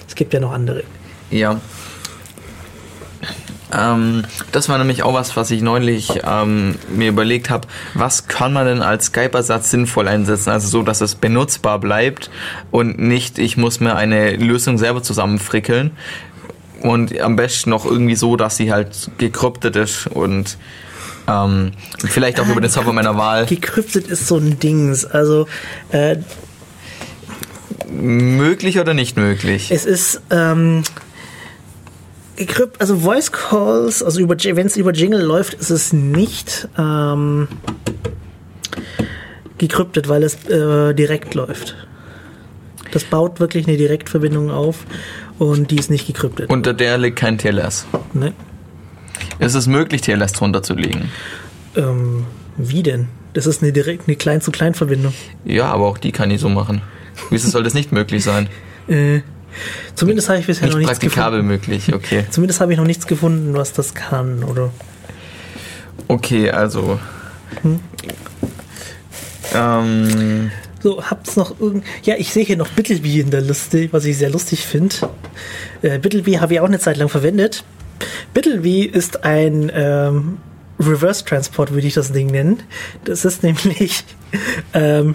Es 0.08 0.16
gibt 0.16 0.34
ja 0.34 0.40
noch 0.40 0.52
andere. 0.52 0.84
Ja. 1.32 1.60
Ähm, 3.74 4.26
das 4.52 4.68
war 4.68 4.78
nämlich 4.78 5.04
auch 5.04 5.14
was, 5.14 5.38
was 5.38 5.50
ich 5.50 5.62
neulich 5.62 6.12
ähm, 6.28 6.76
mir 6.94 7.08
überlegt 7.08 7.50
habe. 7.50 7.68
Was 7.94 8.28
kann 8.28 8.52
man 8.52 8.66
denn 8.66 8.82
als 8.82 9.06
Skype-Ersatz 9.06 9.72
sinnvoll 9.72 10.10
einsetzen? 10.10 10.50
Also 10.50 10.68
so, 10.68 10.84
dass 10.84 11.00
es 11.00 11.16
benutzbar 11.16 11.80
bleibt 11.80 12.30
und 12.70 13.00
nicht, 13.00 13.40
ich 13.40 13.56
muss 13.56 13.80
mir 13.80 13.96
eine 13.96 14.36
Lösung 14.36 14.78
selber 14.78 15.02
zusammenfrickeln. 15.02 15.92
Und 16.82 17.18
am 17.20 17.36
besten 17.36 17.70
noch 17.70 17.86
irgendwie 17.86 18.16
so, 18.16 18.36
dass 18.36 18.58
sie 18.58 18.74
halt 18.74 19.12
gekryptet 19.20 19.76
ist 19.76 20.08
und 20.08 20.58
ähm, 21.28 21.72
vielleicht 21.98 22.40
auch 22.40 22.48
über 22.48 22.60
den 22.60 22.72
Server 22.72 22.92
meiner 22.92 23.16
Wahl. 23.16 23.46
Gecryptet 23.46 24.08
ist 24.08 24.28
so 24.28 24.38
ein 24.38 24.60
Dings. 24.60 25.06
Also 25.06 25.48
äh, 25.92 26.18
Möglich 27.92 28.80
oder 28.80 28.94
nicht 28.94 29.18
möglich? 29.18 29.70
Es 29.72 29.86
ist 29.86 30.22
ähm, 30.30 30.84
also 32.80 32.98
Voice 32.98 33.32
Calls, 33.32 34.04
also 34.04 34.20
wenn 34.28 34.66
es 34.68 34.78
über 34.78 34.92
Jingle 34.92 35.22
läuft, 35.22 35.54
ist 35.56 35.70
es 35.70 35.94
nicht 35.94 36.68
ähm, 36.78 37.48
gekryptet, 39.58 40.08
weil 40.10 40.24
es 40.24 40.46
äh, 40.46 40.94
direkt 40.94 41.36
läuft. 41.36 41.76
Das 42.92 43.04
baut 43.04 43.40
wirklich 43.40 43.68
eine 43.68 43.78
Direktverbindung 43.78 44.52
auf 44.52 44.86
und 45.40 45.72
die 45.72 45.78
ist 45.78 45.90
nicht 45.90 46.08
gekryptet. 46.08 46.50
Unter 46.50 46.74
der 46.74 46.98
liegt 46.98 47.18
kein 47.18 47.38
TLS. 47.38 47.86
ne? 48.14 48.34
Es 49.40 49.56
ist 49.56 49.68
möglich, 49.68 50.02
TLS 50.02 50.34
drunter 50.34 50.62
zu 50.64 50.74
legen. 50.74 51.10
ähm, 51.76 52.26
wie 52.58 52.84
denn? 52.84 53.08
Das 53.34 53.46
ist 53.48 53.64
eine 53.64 53.72
direkt 53.72 54.08
eine 54.08 54.18
Klein-zu-Klein-Verbindung. 54.18 55.14
Ja, 55.46 55.72
aber 55.72 55.88
auch 55.88 55.98
die 55.98 56.12
kann 56.12 56.30
ich 56.32 56.42
so 56.42 56.50
machen. 56.50 56.82
Wieso 57.30 57.50
soll 57.50 57.64
das 57.64 57.74
nicht 57.74 57.92
möglich 57.94 58.24
sein? 58.24 58.50
Äh, 58.90 59.22
zumindest 59.96 60.30
habe 60.30 60.40
ich 60.40 60.48
bisher 60.48 60.66
Nicht 60.66 60.74
noch 60.74 60.80
nichts 60.80 61.00
praktikabel 61.00 61.42
gefunden. 61.42 61.48
möglich, 61.48 61.94
okay. 61.94 62.26
Zumindest 62.32 62.62
habe 62.62 62.72
ich 62.74 62.78
noch 62.78 62.86
nichts 62.86 63.08
gefunden, 63.08 63.54
was 63.54 63.74
das 63.74 63.94
kann, 63.94 64.44
oder? 64.44 64.72
Okay, 66.08 66.50
also. 66.52 67.00
Ähm, 69.54 70.52
So, 70.82 71.04
habt's 71.04 71.36
noch 71.36 71.60
irgend. 71.60 71.84
Ja, 72.04 72.16
ich 72.18 72.34
sehe 72.34 72.44
hier 72.44 72.58
noch 72.58 72.70
Bittleby 72.70 73.20
in 73.20 73.30
der 73.32 73.42
Liste, 73.42 73.88
was 73.92 74.06
ich 74.06 74.18
sehr 74.18 74.30
lustig 74.30 74.66
finde. 74.66 74.96
Äh, 75.82 76.00
Bittleby 76.00 76.34
habe 76.34 76.54
ich 76.54 76.60
auch 76.60 76.66
eine 76.66 76.80
Zeit 76.80 76.98
lang 76.98 77.10
verwendet. 77.10 77.64
Bittleby 78.34 78.86
ist 78.86 79.24
ein 79.24 79.72
ähm, 79.76 80.38
Reverse 80.80 81.24
Transport, 81.24 81.72
würde 81.72 81.86
ich 81.86 81.94
das 81.94 82.12
Ding 82.12 82.28
nennen. 82.28 82.64
Das 83.06 83.26
ist 83.26 83.44
nämlich, 83.44 84.04
ähm, 84.74 85.14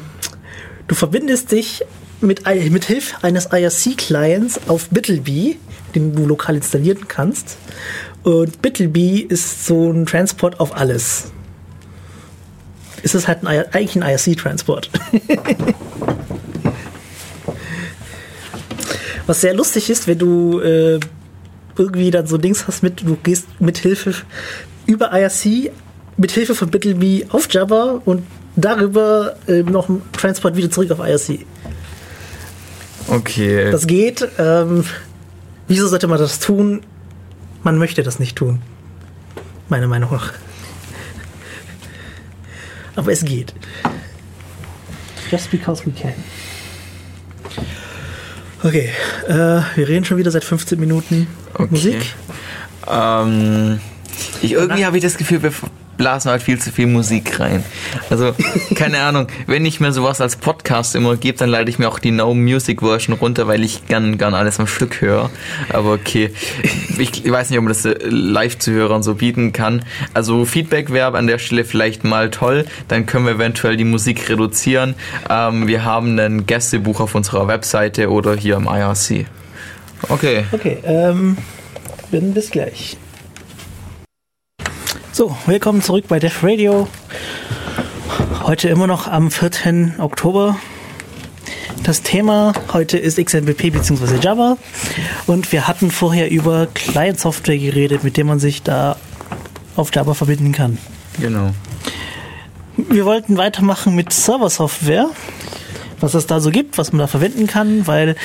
du 0.86 0.94
verbindest 0.94 1.50
dich 1.50 1.84
mit, 2.20 2.44
mit 2.70 2.84
Hilfe 2.84 3.16
eines 3.22 3.46
IRC-Clients 3.52 4.60
auf 4.68 4.88
Bittleby, 4.88 5.58
den 5.94 6.14
du 6.14 6.26
lokal 6.26 6.56
installieren 6.56 7.08
kannst. 7.08 7.56
Und 8.22 8.60
Bittleby 8.62 9.20
ist 9.20 9.66
so 9.66 9.90
ein 9.90 10.06
Transport 10.06 10.58
auf 10.60 10.76
alles. 10.76 11.30
Es 13.02 13.14
ist 13.14 13.28
halt 13.28 13.46
ein, 13.46 13.64
eigentlich 13.72 13.96
ein 13.96 14.02
IRC-Transport. 14.02 14.90
Was 19.26 19.40
sehr 19.40 19.54
lustig 19.54 19.90
ist, 19.90 20.06
wenn 20.06 20.18
du 20.18 20.60
äh, 20.60 21.00
irgendwie 21.76 22.10
dann 22.10 22.26
so 22.26 22.38
Dings 22.38 22.66
hast 22.66 22.82
mit, 22.82 23.02
du 23.02 23.16
gehst 23.22 23.46
mit 23.60 23.78
Hilfe 23.78 24.14
über 24.86 25.12
IRC, 25.12 25.70
mit 26.16 26.30
Hilfe 26.30 26.54
von 26.54 26.70
Bittleby 26.70 27.26
auf 27.30 27.48
Java 27.50 28.00
und 28.04 28.22
darüber 28.54 29.36
äh, 29.48 29.62
noch 29.62 29.88
ein 29.88 30.02
Transport 30.12 30.56
wieder 30.56 30.70
zurück 30.70 30.90
auf 30.92 31.00
IRC. 31.00 31.40
Okay. 33.09 33.70
Das 33.70 33.86
geht. 33.86 34.26
Ähm, 34.38 34.84
wieso 35.68 35.88
sollte 35.88 36.07
man 36.07 36.18
das 36.18 36.38
tun? 36.38 36.82
Man 37.62 37.78
möchte 37.78 38.02
das 38.02 38.18
nicht 38.18 38.36
tun. 38.36 38.61
Meiner 39.68 39.88
Meinung 39.88 40.12
nach. 40.12 40.32
Aber 42.94 43.12
es 43.12 43.24
geht. 43.24 43.52
Just 45.30 45.50
because 45.50 45.84
we 45.84 45.90
can. 45.92 46.14
Okay, 48.62 48.90
äh, 49.28 49.32
wir 49.76 49.88
reden 49.88 50.04
schon 50.04 50.16
wieder 50.16 50.30
seit 50.30 50.44
15 50.44 50.78
Minuten 50.80 51.26
Okay. 51.54 51.68
Musik. 51.70 52.14
Ähm, 52.86 53.80
ich, 54.42 54.52
irgendwie 54.52 54.84
habe 54.84 54.96
ich 54.96 55.02
das 55.02 55.16
Gefühl, 55.16 55.42
wir 55.42 55.52
blasen 55.97 56.30
halt 56.30 56.42
viel 56.42 56.59
zu 56.59 56.70
viel 56.70 56.86
Musik 56.86 57.40
rein. 57.40 57.64
Also, 58.11 58.34
keine 58.74 59.01
Ahnung, 59.01 59.26
wenn 59.47 59.64
ich 59.64 59.80
mir 59.80 59.92
sowas 59.92 60.20
als 60.20 60.36
Podcast 60.36 60.94
immer 60.94 61.16
gebe, 61.16 61.38
dann 61.38 61.49
leite 61.49 61.70
ich 61.70 61.78
mir 61.78 61.88
auch 61.88 61.99
die 61.99 62.11
No 62.11 62.34
Music 62.34 62.80
Version 62.80 63.16
runter, 63.16 63.47
weil 63.49 63.64
ich 63.64 63.86
gern, 63.86 64.18
gern 64.18 64.34
alles 64.34 64.61
am 64.61 64.66
Stück 64.66 65.01
höre. 65.01 65.30
Aber 65.70 65.92
okay, 65.92 66.30
ich, 66.99 67.30
weiß 67.30 67.51
nicht, 67.51 67.59
ob 67.59 67.64
man 67.64 67.72
das 67.72 67.88
live 68.05 68.59
zu 68.59 68.72
Hörern 68.72 69.03
so 69.03 69.14
bieten 69.14 69.53
kann. 69.53 69.84
Also, 70.14 70.44
Feedback 70.44 70.92
wäre 70.92 71.16
an 71.16 71.26
der 71.26 71.38
Stelle 71.38 71.64
vielleicht 71.64 72.05
mal 72.05 72.30
toll. 72.30 72.66
Dann 72.88 73.07
können 73.07 73.26
wir 73.26 73.32
eventuell 73.32 73.76
die 73.76 73.84
Musik 73.84 74.28
reduzieren. 74.28 74.94
Ähm, 75.30 75.66
wir 75.66 75.84
haben 75.84 76.18
einen 76.18 76.47
Gästebuch 76.47 77.01
auf 77.01 77.14
unserer 77.14 77.49
Webseite 77.49 78.11
oder 78.11 78.34
hier 78.34 78.57
im 78.57 78.66
IRC. 78.66 79.26
Okay. 80.09 80.44
Okay, 80.53 80.78
ähm, 80.84 81.36
bis 82.11 82.51
gleich. 82.51 82.97
So, 85.16 85.34
willkommen 85.46 85.80
zurück 85.80 86.04
bei 86.08 86.18
Def 86.18 86.44
Radio. 86.44 86.86
Heute 88.42 88.68
immer 88.68 88.86
noch 88.86 89.08
am 89.08 89.30
4. 89.30 89.94
Oktober. 89.96 90.58
Das 91.82 92.02
Thema 92.02 92.52
heute 92.74 92.98
ist 92.98 93.16
XMPP 93.16 93.72
bzw. 93.72 94.18
Java 94.20 94.58
und 95.26 95.52
wir 95.52 95.66
hatten 95.66 95.90
vorher 95.90 96.30
über 96.30 96.66
Client-Software 96.66 97.56
geredet, 97.56 98.04
mit 98.04 98.18
dem 98.18 98.26
man 98.26 98.40
sich 98.40 98.62
da 98.62 98.96
auf 99.74 99.88
Java 99.94 100.12
verbinden 100.12 100.52
kann. 100.52 100.76
Genau. 101.18 101.52
Wir 102.76 103.06
wollten 103.06 103.38
weitermachen 103.38 103.94
mit 103.94 104.12
Server-Software, 104.12 105.08
was 105.98 106.12
es 106.12 106.26
da 106.26 106.40
so 106.40 106.50
gibt, 106.50 106.76
was 106.76 106.92
man 106.92 106.98
da 106.98 107.06
verwenden 107.06 107.46
kann, 107.46 107.86
weil 107.86 108.16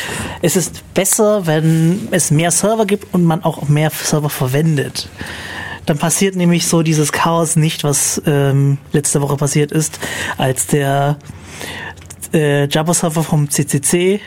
es 0.42 0.58
ist 0.58 0.84
besser, 0.94 1.48
wenn 1.48 2.10
es 2.12 2.32
mehr 2.32 2.52
Server 2.52 2.86
gibt 2.86 3.14
und 3.14 3.24
man 3.24 3.46
auch 3.46 3.70
mehr 3.70 3.92
Server 3.92 4.30
verwendet. 4.30 5.08
Dann 5.92 5.98
passiert 5.98 6.38
nämlich 6.38 6.68
so 6.68 6.84
dieses 6.84 7.12
Chaos 7.12 7.58
nicht, 7.58 7.84
was 7.84 8.22
ähm, 8.26 8.78
letzte 8.94 9.22
Woche 9.22 9.36
passiert 9.36 9.74
ist, 9.74 10.00
als 10.38 10.66
der 10.68 11.18
äh, 12.34 12.66
Java-Server 12.70 13.24
vom 13.24 13.50
CCC 13.50 14.22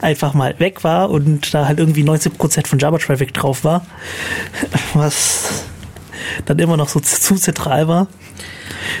einfach 0.00 0.32
mal 0.32 0.54
weg 0.60 0.84
war 0.84 1.10
und 1.10 1.52
da 1.52 1.66
halt 1.66 1.80
irgendwie 1.80 2.04
90% 2.04 2.68
von 2.68 2.78
Java-Traffic 2.78 3.34
drauf 3.34 3.64
war, 3.64 3.84
was 4.94 5.64
dann 6.46 6.60
immer 6.60 6.76
noch 6.76 6.88
so 6.88 7.00
zu 7.00 7.34
zentral 7.34 7.88
war, 7.88 8.06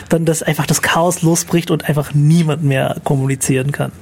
dann 0.08 0.24
dass 0.24 0.42
einfach 0.42 0.66
das 0.66 0.82
Chaos 0.82 1.22
losbricht 1.22 1.70
und 1.70 1.88
einfach 1.88 2.14
niemand 2.14 2.64
mehr 2.64 2.96
kommunizieren 3.04 3.70
kann. 3.70 3.92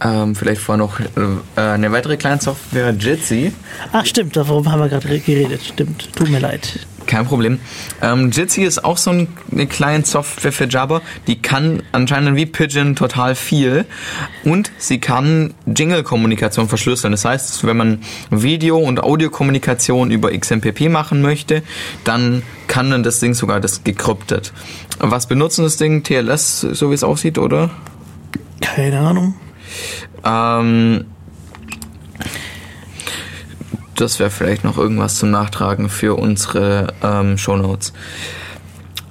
Ähm, 0.00 0.34
vielleicht 0.34 0.62
vorher 0.62 0.78
noch 0.78 0.98
äh, 0.98 1.60
eine 1.60 1.92
weitere 1.92 2.16
Client-Software, 2.16 2.94
Jitsi. 2.98 3.52
Ach 3.92 4.06
stimmt, 4.06 4.34
darum 4.34 4.72
haben 4.72 4.80
wir 4.80 4.88
gerade 4.88 5.20
geredet. 5.20 5.60
Stimmt, 5.62 6.10
tut 6.16 6.30
mir 6.30 6.40
leid. 6.40 6.86
Kein 7.06 7.26
Problem. 7.26 7.58
Ähm, 8.00 8.30
Jitsi 8.30 8.62
ist 8.62 8.84
auch 8.84 8.96
so 8.96 9.10
eine 9.10 9.66
Client-Software 9.66 10.52
für 10.52 10.68
Java. 10.68 11.02
Die 11.26 11.40
kann 11.40 11.82
anscheinend 11.92 12.36
wie 12.36 12.46
Pigeon 12.46 12.96
total 12.96 13.34
viel. 13.34 13.84
Und 14.44 14.72
sie 14.78 14.98
kann 14.98 15.54
Jingle-Kommunikation 15.66 16.68
verschlüsseln. 16.68 17.12
Das 17.12 17.24
heißt, 17.24 17.66
wenn 17.66 17.76
man 17.76 18.00
Video- 18.30 18.78
und 18.78 19.02
Audiokommunikation 19.02 20.10
über 20.10 20.36
XMPP 20.36 20.88
machen 20.88 21.22
möchte, 21.22 21.62
dann 22.04 22.42
kann 22.66 22.90
dann 22.90 23.02
das 23.02 23.20
Ding 23.20 23.34
sogar 23.34 23.60
das 23.60 23.84
gekryptet. 23.84 24.52
Was 24.98 25.26
benutzen 25.26 25.64
das 25.64 25.76
Ding? 25.76 26.02
TLS, 26.02 26.60
so 26.60 26.90
wie 26.90 26.94
es 26.94 27.04
aussieht, 27.04 27.38
oder? 27.38 27.70
Keine 28.60 29.00
Ahnung. 29.00 29.34
Ähm, 30.24 31.04
das 34.02 34.18
wäre 34.18 34.30
vielleicht 34.30 34.64
noch 34.64 34.76
irgendwas 34.76 35.16
zum 35.16 35.30
Nachtragen 35.30 35.88
für 35.88 36.18
unsere 36.18 36.92
ähm, 37.02 37.38
Shownotes. 37.38 37.92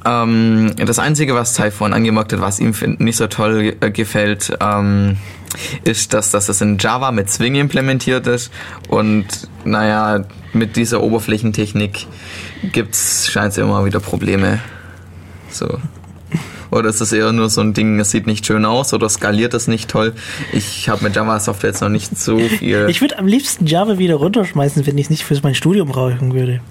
Ähm, 0.05 0.73
das 0.77 0.99
Einzige, 0.99 1.35
was 1.35 1.53
Typhon 1.53 1.93
angemerkt 1.93 2.33
hat, 2.33 2.41
was 2.41 2.59
ihm 2.59 2.73
nicht 2.99 3.17
so 3.17 3.27
toll 3.27 3.75
äh, 3.79 3.91
gefällt, 3.91 4.57
ähm, 4.59 5.17
ist, 5.83 6.13
dass, 6.13 6.31
dass 6.31 6.47
das 6.47 6.61
in 6.61 6.77
Java 6.77 7.11
mit 7.11 7.29
Swing 7.29 7.55
implementiert 7.55 8.27
ist 8.27 8.51
und 8.87 9.25
naja, 9.63 10.25
mit 10.53 10.75
dieser 10.75 11.01
Oberflächentechnik 11.01 12.07
gibt's 12.71 13.29
scheint 13.29 13.51
es 13.51 13.57
immer 13.57 13.85
wieder 13.85 13.99
Probleme. 13.99 14.59
So. 15.49 15.79
Oder 16.71 16.89
ist 16.89 17.01
das 17.01 17.11
eher 17.11 17.31
nur 17.33 17.49
so 17.49 17.61
ein 17.61 17.73
Ding, 17.73 17.99
es 17.99 18.11
sieht 18.11 18.27
nicht 18.27 18.45
schön 18.45 18.63
aus 18.63 18.93
oder 18.93 19.09
skaliert 19.09 19.53
es 19.53 19.67
nicht 19.67 19.89
toll? 19.89 20.13
Ich 20.53 20.87
habe 20.87 21.03
mit 21.03 21.15
Java-Software 21.15 21.71
jetzt 21.71 21.81
noch 21.81 21.89
nicht 21.89 22.17
so 22.17 22.39
viel. 22.39 22.87
Ich 22.89 23.01
würde 23.01 23.19
am 23.19 23.27
liebsten 23.27 23.67
Java 23.67 23.97
wieder 23.97 24.15
runterschmeißen, 24.15 24.87
wenn 24.87 24.97
ich 24.97 25.05
es 25.05 25.09
nicht 25.09 25.25
für 25.25 25.37
mein 25.43 25.53
Studium 25.53 25.89
brauchen 25.89 26.33
würde. 26.33 26.61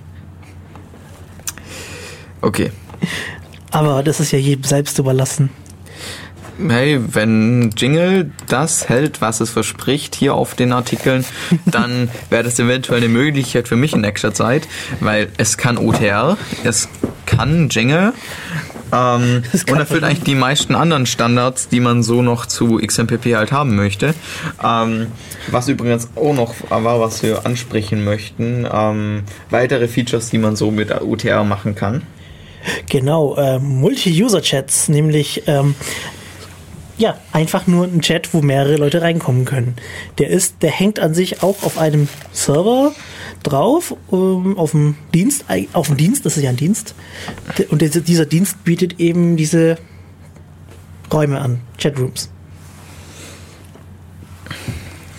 Okay. 2.40 2.72
Aber 3.70 4.02
das 4.02 4.20
ist 4.20 4.32
ja 4.32 4.38
jedem 4.38 4.64
selbst 4.64 4.98
überlassen. 4.98 5.50
Hey, 6.68 7.00
wenn 7.14 7.70
Jingle 7.76 8.32
das 8.46 8.88
hält, 8.88 9.20
was 9.22 9.40
es 9.40 9.50
verspricht 9.50 10.14
hier 10.14 10.34
auf 10.34 10.54
den 10.54 10.72
Artikeln, 10.72 11.24
dann 11.66 12.08
wäre 12.28 12.42
das 12.42 12.58
eventuell 12.58 12.98
eine 12.98 13.08
Möglichkeit 13.08 13.68
für 13.68 13.76
mich 13.76 13.94
in 13.94 14.00
nächster 14.00 14.34
Zeit, 14.34 14.66
weil 15.00 15.28
es 15.36 15.56
kann 15.56 15.78
OTR, 15.78 16.36
es 16.64 16.88
kann 17.24 17.68
Jingle 17.70 18.12
ähm, 18.92 19.42
und 19.70 19.78
erfüllt 19.78 20.04
eigentlich 20.04 20.24
die 20.24 20.34
meisten 20.34 20.74
anderen 20.74 21.06
Standards, 21.06 21.68
die 21.68 21.80
man 21.80 22.02
so 22.02 22.22
noch 22.22 22.46
zu 22.46 22.78
XMPP 22.78 23.34
halt 23.34 23.52
haben 23.52 23.76
möchte. 23.76 24.14
Ähm, 24.62 25.08
was 25.50 25.68
übrigens 25.68 26.08
auch 26.16 26.34
noch 26.34 26.54
war, 26.70 27.00
was 27.00 27.22
wir 27.22 27.46
ansprechen 27.46 28.04
möchten, 28.04 28.66
ähm, 28.70 29.22
weitere 29.50 29.88
Features, 29.88 30.30
die 30.30 30.38
man 30.38 30.56
so 30.56 30.70
mit 30.70 30.90
OTR 30.90 31.44
machen 31.44 31.74
kann. 31.74 32.02
Genau, 32.88 33.36
äh, 33.36 33.58
Multi-User-Chats, 33.58 34.88
nämlich 34.88 35.44
ähm, 35.46 35.74
ja, 36.98 37.16
einfach 37.32 37.66
nur 37.66 37.86
ein 37.86 38.02
Chat, 38.02 38.34
wo 38.34 38.42
mehrere 38.42 38.76
Leute 38.76 39.00
reinkommen 39.00 39.46
können. 39.46 39.74
Der 40.18 40.28
ist, 40.28 40.56
der 40.62 40.70
hängt 40.70 41.00
an 41.00 41.14
sich 41.14 41.42
auch 41.42 41.62
auf 41.62 41.78
einem 41.78 42.08
Server 42.32 42.92
drauf, 43.42 43.94
um, 44.08 44.58
auf 44.58 44.72
dem 44.72 44.96
Dienst, 45.14 45.44
auf 45.72 45.88
dem 45.88 45.96
Dienst, 45.96 46.26
das 46.26 46.36
ist 46.36 46.42
ja 46.42 46.50
ein 46.50 46.56
Dienst. 46.56 46.94
Und 47.70 47.80
dieser 47.82 48.26
Dienst 48.26 48.64
bietet 48.64 49.00
eben 49.00 49.36
diese 49.36 49.78
Räume 51.12 51.40
an, 51.40 51.60
Chatrooms. 51.78 52.30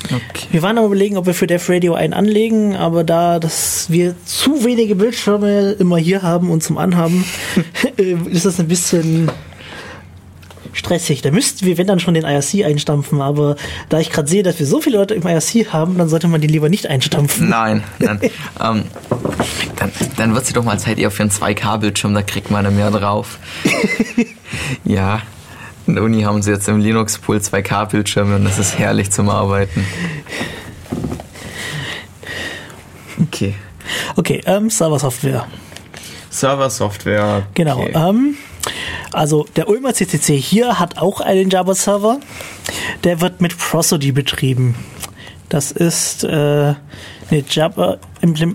Okay. 0.05 0.47
Wir 0.51 0.61
waren 0.61 0.77
am 0.77 0.85
überlegen, 0.85 1.17
ob 1.17 1.25
wir 1.25 1.33
für 1.33 1.47
Def 1.47 1.69
Radio 1.69 1.93
einen 1.93 2.13
anlegen, 2.13 2.75
aber 2.75 3.03
da 3.03 3.39
dass 3.39 3.89
wir 3.89 4.15
zu 4.25 4.65
wenige 4.65 4.95
Bildschirme 4.95 5.71
immer 5.79 5.97
hier 5.97 6.21
haben 6.21 6.51
und 6.51 6.61
zum 6.61 6.77
Anhaben, 6.77 7.23
äh, 7.97 8.15
ist 8.29 8.45
das 8.45 8.59
ein 8.59 8.67
bisschen 8.67 9.31
stressig. 10.73 11.21
Da 11.21 11.31
müssten 11.31 11.65
wir, 11.65 11.77
wenn 11.77 11.87
dann 11.87 11.99
schon 11.99 12.13
den 12.13 12.23
IRC 12.23 12.65
einstampfen, 12.65 13.21
aber 13.21 13.55
da 13.89 13.99
ich 13.99 14.09
gerade 14.09 14.29
sehe, 14.29 14.43
dass 14.43 14.59
wir 14.59 14.65
so 14.65 14.81
viele 14.81 14.97
Leute 14.97 15.13
im 15.13 15.25
IRC 15.25 15.73
haben, 15.73 15.97
dann 15.97 16.09
sollte 16.09 16.27
man 16.27 16.41
die 16.41 16.47
lieber 16.47 16.69
nicht 16.69 16.87
einstampfen. 16.87 17.49
Nein, 17.49 17.83
nein. 17.99 18.19
ähm, 18.61 18.83
dann, 19.77 19.91
dann 20.17 20.33
wird 20.33 20.45
sie 20.45 20.53
doch 20.53 20.63
mal 20.63 20.79
Zeit 20.79 20.99
eher 20.99 21.11
für 21.11 21.23
einen 21.23 21.31
2K-Bildschirm, 21.31 22.13
da 22.13 22.21
kriegt 22.21 22.51
man 22.51 22.75
mehr 22.75 22.91
drauf. 22.91 23.39
ja. 24.83 25.21
In 25.87 25.95
der 25.95 26.03
Uni 26.03 26.21
haben 26.21 26.41
sie 26.43 26.51
jetzt 26.51 26.69
im 26.69 26.79
Linux-Pool 26.79 27.37
2K-Bildschirme 27.37 28.35
und 28.35 28.45
das 28.45 28.59
ist 28.59 28.77
herrlich 28.77 29.11
zum 29.11 29.29
Arbeiten. 29.29 29.85
Okay. 33.23 33.55
Okay, 34.15 34.41
ähm, 34.45 34.69
Server-Software. 34.69 35.47
Server-Software. 36.29 37.47
Genau. 37.53 37.79
Okay. 37.79 37.91
Ähm, 37.95 38.37
also 39.13 39.45
der 39.55 39.69
Ulmer 39.69 39.93
CCC 39.93 40.37
hier 40.37 40.79
hat 40.79 40.97
auch 40.97 41.21
einen 41.21 41.49
Java-Server. 41.49 42.19
Der 43.03 43.21
wird 43.21 43.41
mit 43.41 43.57
Prosody 43.57 44.11
betrieben. 44.11 44.75
Das 45.49 45.71
ist 45.71 46.23
äh, 46.23 46.27
eine 46.27 46.75
Java 47.49 47.97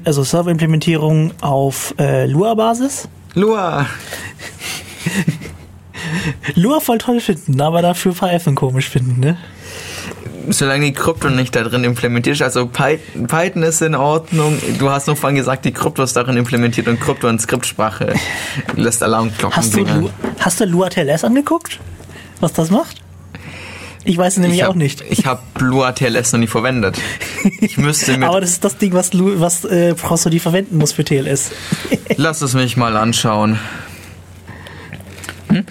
also 0.04 0.22
Server-Implementierung 0.22 1.32
auf 1.40 1.94
äh, 1.98 2.26
Lua-Basis. 2.26 3.08
Lua. 3.34 3.86
Lua 6.54 6.80
voll 6.80 6.98
toll 6.98 7.20
finden, 7.20 7.60
aber 7.60 7.82
dafür 7.82 8.14
Python 8.14 8.54
komisch 8.54 8.88
finden, 8.88 9.20
ne? 9.20 9.36
Solange 10.48 10.86
die 10.86 10.92
Krypto 10.92 11.28
nicht 11.30 11.54
da 11.54 11.62
drin 11.62 11.84
implementiert 11.84 12.36
ist. 12.36 12.42
Also 12.42 12.66
Python 12.66 13.62
ist 13.62 13.82
in 13.82 13.94
Ordnung. 13.94 14.58
Du 14.78 14.90
hast 14.90 15.06
nur 15.06 15.16
vorhin 15.16 15.36
gesagt, 15.36 15.64
die 15.64 15.72
Krypto 15.72 16.02
ist 16.02 16.16
darin 16.16 16.36
implementiert 16.36 16.88
und 16.88 17.00
Krypto 17.00 17.28
in 17.28 17.38
Skriptsprache 17.38 18.14
lässt 18.74 19.02
Alarmglocken 19.02 19.56
hast 19.56 19.74
du, 19.74 20.10
hast 20.38 20.60
du 20.60 20.64
Lua 20.64 20.88
TLS 20.88 21.24
angeguckt? 21.24 21.80
Was 22.40 22.52
das 22.52 22.70
macht? 22.70 23.02
Ich 24.04 24.16
weiß 24.16 24.34
es 24.34 24.38
nämlich 24.38 24.62
hab, 24.62 24.70
auch 24.70 24.74
nicht. 24.74 25.02
Ich 25.10 25.26
habe 25.26 25.42
Lua 25.58 25.90
TLS 25.90 26.32
noch 26.32 26.38
nie 26.38 26.46
verwendet. 26.46 26.96
Ich 27.60 27.76
müsste 27.76 28.12
mit 28.16 28.28
Aber 28.28 28.40
das 28.40 28.50
ist 28.50 28.64
das 28.64 28.78
Ding, 28.78 28.92
was, 28.92 29.12
Lu, 29.12 29.40
was 29.40 29.64
äh, 29.64 29.94
Prosody 29.94 30.38
verwenden 30.38 30.78
muss 30.78 30.92
für 30.92 31.04
TLS. 31.04 31.50
Lass 32.16 32.40
es 32.40 32.54
mich 32.54 32.76
mal 32.76 32.96
anschauen. 32.96 33.58
Hm? 35.48 35.64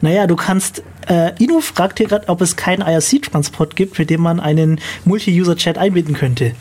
Naja, 0.00 0.26
du 0.26 0.34
kannst 0.34 0.82
Äh, 1.08 1.32
Inu 1.42 1.60
fragt 1.60 1.98
hier 1.98 2.08
gerade, 2.08 2.28
ob 2.28 2.40
es 2.40 2.56
keinen 2.56 2.82
IRC-Transport 2.82 3.76
gibt, 3.76 3.98
mit 3.98 4.10
dem 4.10 4.20
man 4.20 4.40
einen 4.40 4.80
Multi-User-Chat 5.04 5.78
einbinden 5.78 6.14
könnte. 6.14 6.52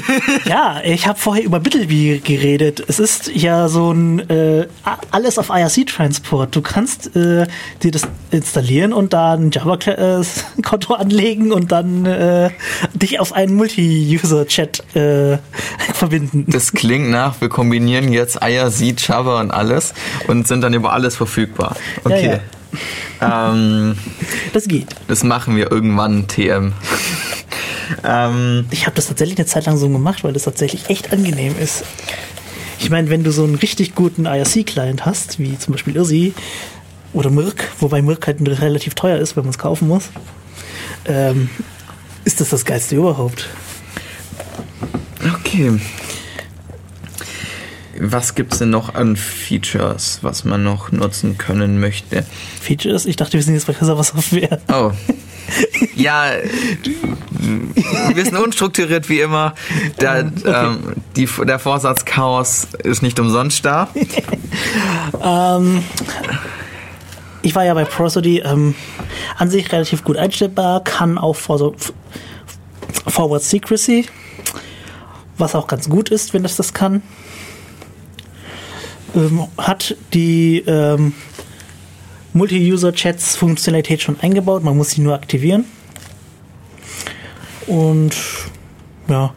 ja, 0.44 0.80
ich 0.84 1.06
habe 1.06 1.18
vorher 1.18 1.44
über 1.44 1.60
Bittleby 1.60 2.20
geredet. 2.24 2.84
Es 2.86 2.98
ist 2.98 3.30
ja 3.34 3.68
so 3.68 3.92
ein 3.92 4.28
äh, 4.28 4.66
alles 5.10 5.38
auf 5.38 5.48
IRC-Transport. 5.48 6.54
Du 6.54 6.60
kannst 6.60 7.16
äh, 7.16 7.46
dir 7.82 7.90
das 7.90 8.06
installieren 8.30 8.92
und 8.92 9.12
da 9.12 9.34
ein 9.34 9.50
Java-Konto 9.50 10.94
anlegen 10.94 11.52
und 11.52 11.72
dann 11.72 12.04
äh, 12.04 12.50
dich 12.94 13.20
auf 13.20 13.32
einen 13.32 13.54
Multi-User-Chat 13.54 14.96
äh, 14.96 15.38
verbinden. 15.94 16.44
Das 16.48 16.72
klingt 16.72 17.10
nach, 17.10 17.40
wir 17.40 17.48
kombinieren 17.48 18.12
jetzt 18.12 18.38
IRC, 18.42 18.94
Java 18.98 19.40
und 19.40 19.50
alles 19.50 19.94
und 20.26 20.46
sind 20.46 20.60
dann 20.60 20.74
über 20.74 20.92
alles 20.92 21.16
verfügbar. 21.16 21.76
Okay. 22.04 22.26
Ja, 22.26 22.32
ja. 22.34 22.40
Ähm, 23.20 23.96
Das 24.52 24.66
geht. 24.68 24.88
das 25.08 25.24
machen 25.24 25.56
wir 25.56 25.70
irgendwann, 25.70 26.26
TM. 26.28 26.72
ähm, 28.04 28.66
Ich 28.70 28.86
habe 28.86 28.96
das 28.96 29.06
tatsächlich 29.08 29.38
eine 29.38 29.46
Zeit 29.46 29.66
lang 29.66 29.76
so 29.76 29.88
gemacht, 29.88 30.24
weil 30.24 30.32
das 30.32 30.44
tatsächlich 30.44 30.88
echt 30.90 31.12
angenehm 31.12 31.54
ist. 31.58 31.84
Ich 32.78 32.90
meine, 32.90 33.08
wenn 33.10 33.24
du 33.24 33.30
so 33.30 33.44
einen 33.44 33.54
richtig 33.54 33.94
guten 33.94 34.26
IRC-Client 34.26 35.06
hast, 35.06 35.38
wie 35.38 35.58
zum 35.58 35.72
Beispiel 35.72 35.96
Irsi 35.96 36.34
oder 37.12 37.30
Mirk, 37.30 37.68
wobei 37.80 38.02
Mirk 38.02 38.26
halt 38.26 38.38
relativ 38.60 38.94
teuer 38.94 39.18
ist, 39.18 39.36
wenn 39.36 39.44
man 39.44 39.50
es 39.50 39.58
kaufen 39.58 39.88
muss, 39.88 40.10
ähm, 41.06 41.48
ist 42.24 42.40
das 42.40 42.50
das 42.50 42.64
Geilste 42.64 42.96
überhaupt. 42.96 43.48
okay. 45.34 45.78
Was 48.00 48.34
gibt's 48.34 48.58
denn 48.58 48.70
noch 48.70 48.94
an 48.94 49.16
Features, 49.16 50.18
was 50.22 50.44
man 50.44 50.64
noch 50.64 50.92
nutzen 50.92 51.38
können 51.38 51.80
möchte? 51.80 52.24
Features? 52.60 53.06
Ich 53.06 53.16
dachte, 53.16 53.34
wir 53.34 53.42
sind 53.42 53.54
jetzt 53.54 53.66
bei 53.66 53.72
Server 53.72 54.04
Software. 54.04 54.60
Oh. 54.72 54.92
Ja, 55.94 56.30
wir 58.14 58.24
sind 58.24 58.36
unstrukturiert 58.36 59.08
wie 59.10 59.20
immer. 59.20 59.54
Der, 60.00 60.30
ähm, 60.46 60.94
die, 61.16 61.26
der 61.26 61.58
Vorsatz 61.58 62.06
Chaos 62.06 62.68
ist 62.82 63.02
nicht 63.02 63.20
umsonst 63.20 63.64
da. 63.64 63.88
Ähm, 65.22 65.82
ich 67.42 67.54
war 67.54 67.64
ja 67.64 67.74
bei 67.74 67.84
Prosody 67.84 68.38
ähm, 68.38 68.74
an 69.36 69.50
sich 69.50 69.70
relativ 69.70 70.02
gut 70.04 70.16
einstellbar, 70.16 70.82
kann 70.82 71.18
auch 71.18 71.34
for 71.34 71.74
Forward 73.06 73.42
Secrecy, 73.42 74.06
was 75.36 75.54
auch 75.54 75.66
ganz 75.66 75.88
gut 75.88 76.08
ist, 76.08 76.32
wenn 76.32 76.42
das 76.42 76.56
das 76.56 76.72
kann. 76.72 77.02
Ähm, 79.14 79.46
hat 79.56 79.96
die 80.12 80.58
ähm, 80.66 81.14
Multi-User-Chats-Funktionalität 82.32 84.02
schon 84.02 84.18
eingebaut, 84.20 84.64
man 84.64 84.76
muss 84.76 84.90
sie 84.90 85.00
nur 85.00 85.14
aktivieren. 85.14 85.64
Und 87.66 88.16
ja, 89.08 89.32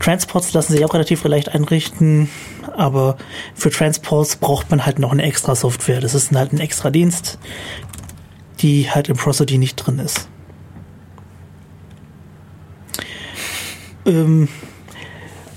Transports 0.00 0.52
lassen 0.52 0.72
sich 0.72 0.84
auch 0.84 0.94
relativ 0.94 1.24
leicht 1.24 1.50
einrichten, 1.50 2.28
aber 2.76 3.16
für 3.54 3.70
Transports 3.70 4.36
braucht 4.36 4.70
man 4.70 4.86
halt 4.86 4.98
noch 4.98 5.12
eine 5.12 5.22
extra 5.22 5.54
Software. 5.54 6.00
Das 6.00 6.14
ist 6.14 6.32
halt 6.32 6.52
ein 6.52 6.60
extra 6.60 6.90
Dienst, 6.90 7.38
die 8.60 8.90
halt 8.90 9.08
im 9.08 9.16
Prosody 9.16 9.58
nicht 9.58 9.76
drin 9.76 9.98
ist. 9.98 10.28
Ähm, 14.06 14.48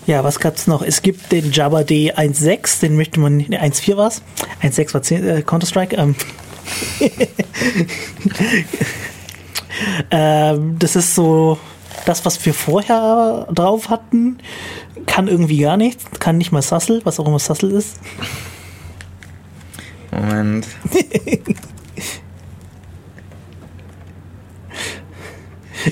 ja, 0.09 0.23
was 0.23 0.39
gab's 0.39 0.65
noch? 0.65 0.81
Es 0.81 1.03
gibt 1.03 1.31
den 1.31 1.51
Java 1.51 1.83
D 1.83 2.11
1.6, 2.11 2.81
den 2.81 2.95
möchte 2.95 3.19
man, 3.19 3.37
ne, 3.37 3.61
1.4 3.61 3.95
war's. 3.95 4.23
1.6 4.63 4.93
war 4.95 5.03
10, 5.03 5.27
äh, 5.27 5.41
Counter-Strike. 5.43 5.95
Ähm. 5.95 6.15
ähm, 10.09 10.79
das 10.79 10.95
ist 10.95 11.13
so 11.13 11.59
das, 12.07 12.25
was 12.25 12.43
wir 12.43 12.55
vorher 12.55 13.47
drauf 13.53 13.89
hatten. 13.91 14.39
Kann 15.05 15.27
irgendwie 15.27 15.59
gar 15.59 15.77
nichts. 15.77 16.05
Kann 16.19 16.39
nicht 16.39 16.51
mal 16.51 16.63
Sassel, 16.63 17.01
was 17.03 17.19
auch 17.19 17.27
immer 17.27 17.37
Sassel 17.37 17.69
ist. 17.69 17.99
Moment. 20.11 20.65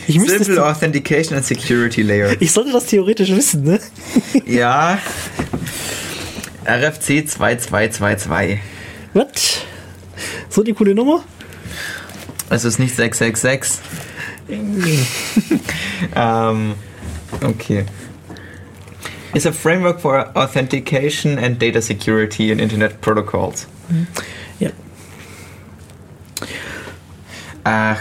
Ich, 0.07 0.19
Simple 0.19 0.65
Authentication 0.65 1.35
and 1.37 1.45
Security 1.45 2.01
Layer. 2.01 2.35
ich 2.39 2.51
sollte 2.51 2.71
das 2.71 2.85
theoretisch 2.87 3.29
wissen, 3.29 3.63
ne? 3.63 3.79
Ja. 4.45 4.99
RFC 6.65 7.27
2222. 7.27 8.59
Was? 9.13 9.61
So 10.49 10.63
die 10.63 10.73
coole 10.73 10.93
Nummer? 10.93 11.23
Es 12.49 12.65
ist 12.65 12.79
nicht 12.79 12.95
666. 12.95 13.81
ähm, 16.15 16.73
okay. 17.43 17.85
Is 19.33 19.45
a 19.45 19.51
framework 19.51 19.99
for 19.99 20.31
authentication 20.35 21.37
and 21.37 21.61
data 21.61 21.81
security 21.81 22.51
in 22.51 22.59
Internet 22.59 23.01
protocols. 23.01 23.67
Ja. 24.59 24.69
Ach, 27.63 27.99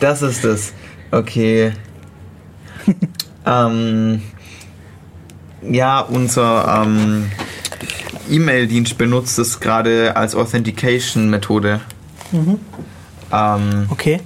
das 0.00 0.22
ist 0.22 0.44
es. 0.44 0.72
Okay. 1.10 1.72
ähm, 3.46 4.22
ja, 5.62 6.00
unser 6.00 6.82
ähm, 6.84 7.30
E-Mail-Dienst 8.30 8.98
benutzt 8.98 9.38
es 9.38 9.60
gerade 9.60 10.16
als 10.16 10.34
Authentication-Methode. 10.34 11.80
Ähm, 13.32 13.86
Okay. 13.90 14.20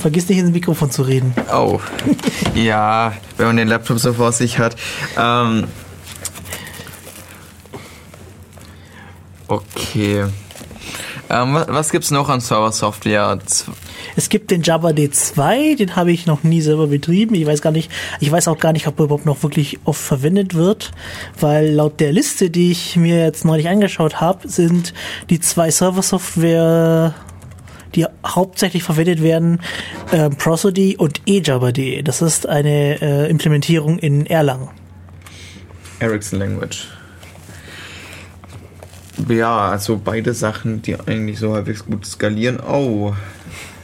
Vergiss 0.00 0.28
nicht 0.28 0.38
ins 0.38 0.50
Mikrofon 0.50 0.90
zu 0.90 1.02
reden. 1.02 1.32
oh. 1.54 1.78
ja, 2.56 3.12
wenn 3.36 3.46
man 3.46 3.56
den 3.56 3.68
Laptop 3.68 4.00
so 4.00 4.12
vor 4.12 4.32
sich 4.32 4.58
hat. 4.58 4.74
Ähm, 5.16 5.68
okay. 9.46 10.24
Ähm, 11.30 11.54
was, 11.54 11.68
was 11.68 11.90
gibt's 11.90 12.10
noch 12.10 12.28
an 12.28 12.40
Server-Software? 12.40 13.38
Es 14.16 14.28
gibt 14.28 14.50
den 14.50 14.62
Java 14.62 14.88
D2, 14.88 15.76
den 15.76 15.96
habe 15.96 16.12
ich 16.12 16.26
noch 16.26 16.42
nie 16.42 16.60
selber 16.60 16.86
betrieben. 16.86 17.34
Ich 17.34 17.46
weiß 17.46 17.62
gar 17.62 17.70
nicht, 17.70 17.90
ich 18.20 18.30
weiß 18.30 18.48
auch 18.48 18.58
gar 18.58 18.72
nicht, 18.72 18.86
ob 18.86 18.98
er 18.98 19.04
überhaupt 19.04 19.26
noch 19.26 19.42
wirklich 19.42 19.78
oft 19.84 20.00
verwendet 20.00 20.54
wird, 20.54 20.90
weil 21.40 21.70
laut 21.70 22.00
der 22.00 22.12
Liste, 22.12 22.50
die 22.50 22.70
ich 22.70 22.96
mir 22.96 23.20
jetzt 23.20 23.44
neulich 23.44 23.68
angeschaut 23.68 24.20
habe, 24.20 24.48
sind 24.48 24.94
die 25.30 25.40
zwei 25.40 25.70
Server-Software, 25.70 27.14
die 27.94 28.06
hauptsächlich 28.26 28.82
verwendet 28.82 29.22
werden, 29.22 29.60
äh, 30.10 30.30
Prosody 30.30 30.96
und 30.96 31.22
eJava.de. 31.26 32.02
Das 32.02 32.22
ist 32.22 32.48
eine 32.48 33.00
äh, 33.00 33.30
Implementierung 33.30 33.98
in 33.98 34.26
Erlang. 34.26 34.70
Ericsson 36.00 36.38
Language. 36.38 36.88
Ja, 39.28 39.68
also 39.68 40.00
beide 40.02 40.34
Sachen, 40.34 40.82
die 40.82 40.98
eigentlich 40.98 41.38
so 41.38 41.54
halbwegs 41.54 41.84
gut 41.84 42.06
skalieren. 42.06 42.60
Oh. 42.60 43.14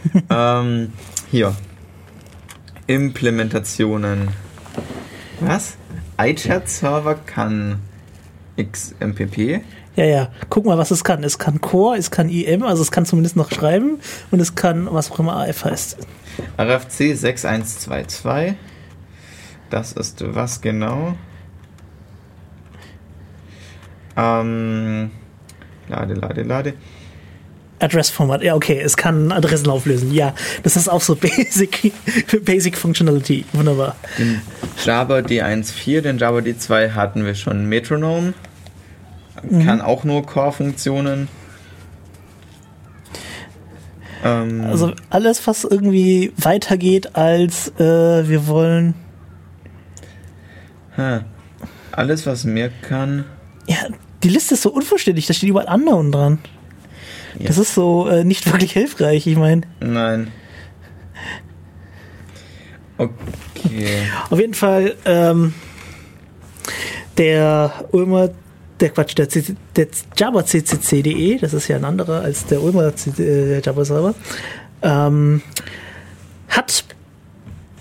ähm, 0.31 0.93
hier. 1.31 1.55
Implementationen. 2.87 4.29
Was? 5.41 5.77
iChat-Server 6.19 7.15
kann 7.15 7.81
XMPP. 8.57 9.63
Ja, 9.95 10.05
ja. 10.05 10.29
Guck 10.49 10.65
mal, 10.65 10.79
was 10.79 10.91
es 10.91 11.05
kann. 11.05 11.23
Es 11.25 11.39
kann 11.39 11.61
Core, 11.61 11.97
es 11.97 12.11
kann 12.11 12.29
IM, 12.29 12.63
also 12.63 12.83
es 12.83 12.91
kann 12.91 13.05
zumindest 13.05 13.37
noch 13.37 13.51
schreiben 13.51 13.99
und 14.31 14.41
es 14.41 14.55
kann, 14.55 14.89
was 14.91 15.11
auch 15.11 15.19
immer 15.19 15.37
AF 15.37 15.65
heißt. 15.65 15.99
RFC 16.59 17.17
6122. 17.17 18.57
Das 19.71 19.93
ist 19.93 20.23
was 20.35 20.61
genau? 20.61 21.17
Ähm, 24.17 25.11
lade, 25.89 26.15
lade, 26.15 26.43
lade. 26.43 26.75
Address-Format, 27.81 28.43
ja, 28.43 28.55
okay, 28.55 28.81
es 28.81 28.97
kann 28.97 29.31
Adressen 29.33 29.69
auflösen, 29.71 30.13
ja. 30.13 30.35
Das 30.63 30.77
ist 30.77 30.89
auch 30.89 31.01
so 31.01 31.15
Basic, 31.21 31.93
Basic 32.45 32.77
Functionality. 32.77 33.45
Wunderbar. 33.53 33.97
Den 34.19 34.41
Java 34.85 35.19
D1.4, 35.19 36.01
den 36.01 36.19
Java 36.19 36.39
D2 36.39 36.95
hatten 36.95 37.25
wir 37.25 37.35
schon. 37.35 37.67
Metronome 37.67 38.35
kann 39.65 39.81
auch 39.81 40.03
nur 40.05 40.27
Core-Funktionen. 40.27 41.29
Ähm, 44.25 44.63
Also 44.63 44.93
alles, 45.11 45.47
was 45.47 45.65
irgendwie 45.65 46.33
weitergeht 46.37 47.15
als 47.15 47.69
äh, 47.79 48.29
wir 48.29 48.47
wollen. 48.49 48.95
ha. 50.97 51.25
alles, 51.93 52.27
was 52.27 52.45
mehr 52.45 52.71
kann. 52.83 53.25
Ja, 53.69 53.77
die 54.25 54.29
Liste 54.29 54.55
ist 54.55 54.63
so 54.63 54.73
unvollständig, 54.73 55.27
da 55.27 55.35
steht 55.35 55.49
überall 55.49 55.73
Unknown 55.73 56.11
dran. 56.11 56.39
Ja. 57.39 57.47
Das 57.47 57.59
ist 57.59 57.75
so 57.75 58.09
äh, 58.09 58.25
nicht 58.25 58.51
wirklich 58.53 58.73
hilfreich, 58.73 59.27
ich 59.27 59.37
meine. 59.37 59.63
Nein. 59.81 60.33
Okay. 62.97 64.09
Auf 64.31 64.39
jeden 64.39 64.55
Fall, 64.55 64.97
ähm, 65.05 65.55
der 67.17 67.73
Ulmer 67.93 68.31
der 68.81 68.91
Quatsch, 68.91 69.17
der, 69.19 69.29
CC, 69.29 69.57
der 69.75 69.89
Java 70.17 70.45
CCC.de, 70.45 71.39
das 71.39 71.53
ist 71.53 71.69
ja 71.69 71.77
ein 71.77 71.85
anderer 71.85 72.23
als 72.23 72.47
der 72.47 72.63
Ulmer 72.63 72.93
äh, 73.19 73.61
Java 73.61 73.85
Server, 73.85 74.15
ähm, 74.83 75.43
hat 76.49 76.85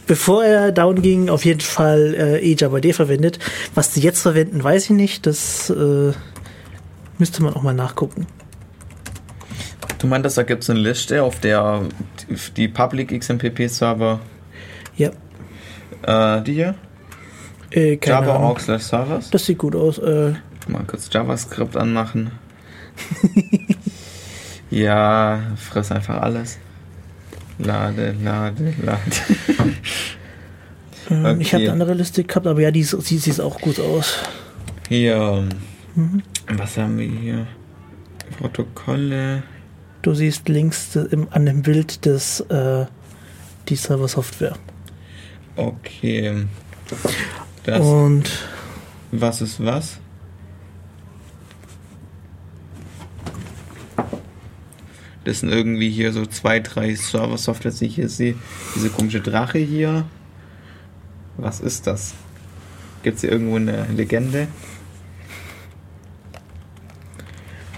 bevor 0.08 0.44
er 0.44 0.72
down 0.72 1.02
ging, 1.02 1.30
auf 1.30 1.46
jeden 1.46 1.62
Fall 1.62 2.16
äh, 2.16 2.52
eJavaD 2.52 2.94
verwendet. 2.94 3.40
Was 3.76 3.92
die 3.92 4.00
jetzt 4.00 4.22
verwenden, 4.22 4.64
weiß 4.64 4.86
ich 4.86 4.90
nicht. 4.92 5.26
Das 5.26 5.70
äh, 5.70 6.14
müsste 7.18 7.44
man 7.44 7.54
auch 7.54 7.62
mal 7.62 7.74
nachgucken. 7.74 8.26
Du 10.00 10.08
meintest, 10.08 10.38
da 10.38 10.44
gibt 10.44 10.64
es 10.64 10.70
eine 10.70 10.80
Liste, 10.80 11.24
auf 11.24 11.40
der 11.40 11.82
die 12.56 12.68
Public 12.68 13.18
XMPP-Server. 13.20 14.20
Ja. 14.96 15.10
Äh, 16.38 16.44
die 16.44 16.54
hier? 16.54 16.76
Äh, 17.72 17.98
keine 17.98 18.28
Java 18.28 18.38
org 18.40 18.60
slash 18.62 18.84
servers. 18.84 19.30
Das 19.32 19.46
sieht 19.46 19.58
gut 19.58 19.76
aus. 19.76 19.98
Äh, 19.98 20.34
Mal 20.68 20.84
kurz 20.86 21.10
JavaScript 21.12 21.76
anmachen. 21.78 22.32
ja, 24.70 25.40
friss 25.56 25.92
einfach 25.92 26.22
alles. 26.22 26.58
Lade, 27.58 28.16
lade, 28.24 28.74
lade. 28.84 29.00
ähm, 31.10 31.40
Ich 31.42 31.48
Okay. 31.48 31.54
habe 31.56 31.64
eine 31.64 31.72
andere 31.72 31.94
Liste 31.94 32.24
gehabt, 32.24 32.46
aber 32.48 32.62
ja, 32.62 32.70
die 32.72 32.82
ist- 32.82 33.02
sieht, 33.02 33.40
auch 33.42 33.60
gut 33.62 33.80
aus. 33.80 34.18
Hier. 34.90 35.48
Was 36.50 36.78
haben 36.78 36.98
wir 37.00 37.08
hier? 37.08 37.48
Protokolle. 38.38 39.42
Du 40.08 40.14
siehst 40.14 40.48
links 40.48 40.96
im, 40.96 41.28
an 41.32 41.46
dem 41.46 41.64
Bild 41.64 42.06
des 42.06 42.40
äh, 42.40 42.86
die 43.68 43.76
Server-Software. 43.76 44.56
Okay. 45.58 46.46
Das, 47.66 47.82
Und 47.82 48.48
was 49.12 49.42
ist 49.42 49.62
was? 49.62 50.00
Das 55.26 55.42
sind 55.42 55.50
irgendwie 55.50 55.90
hier 55.90 56.14
so 56.14 56.26
zwei, 56.26 56.62
drei 56.62 56.96
Server-Softwares, 56.96 57.80
die 57.80 57.88
ich 57.88 57.96
hier 57.96 58.08
sehe. 58.08 58.36
Diese 58.76 58.90
komische 58.90 59.20
Drache 59.20 59.60
hier. 59.60 60.06
Was 61.36 61.60
ist 61.60 61.86
das? 61.86 62.14
Gibt 63.04 63.18
es 63.18 63.22
hier 63.24 63.34
irgendwo 63.34 63.58
eine 63.58 63.86
Legende? 63.88 64.48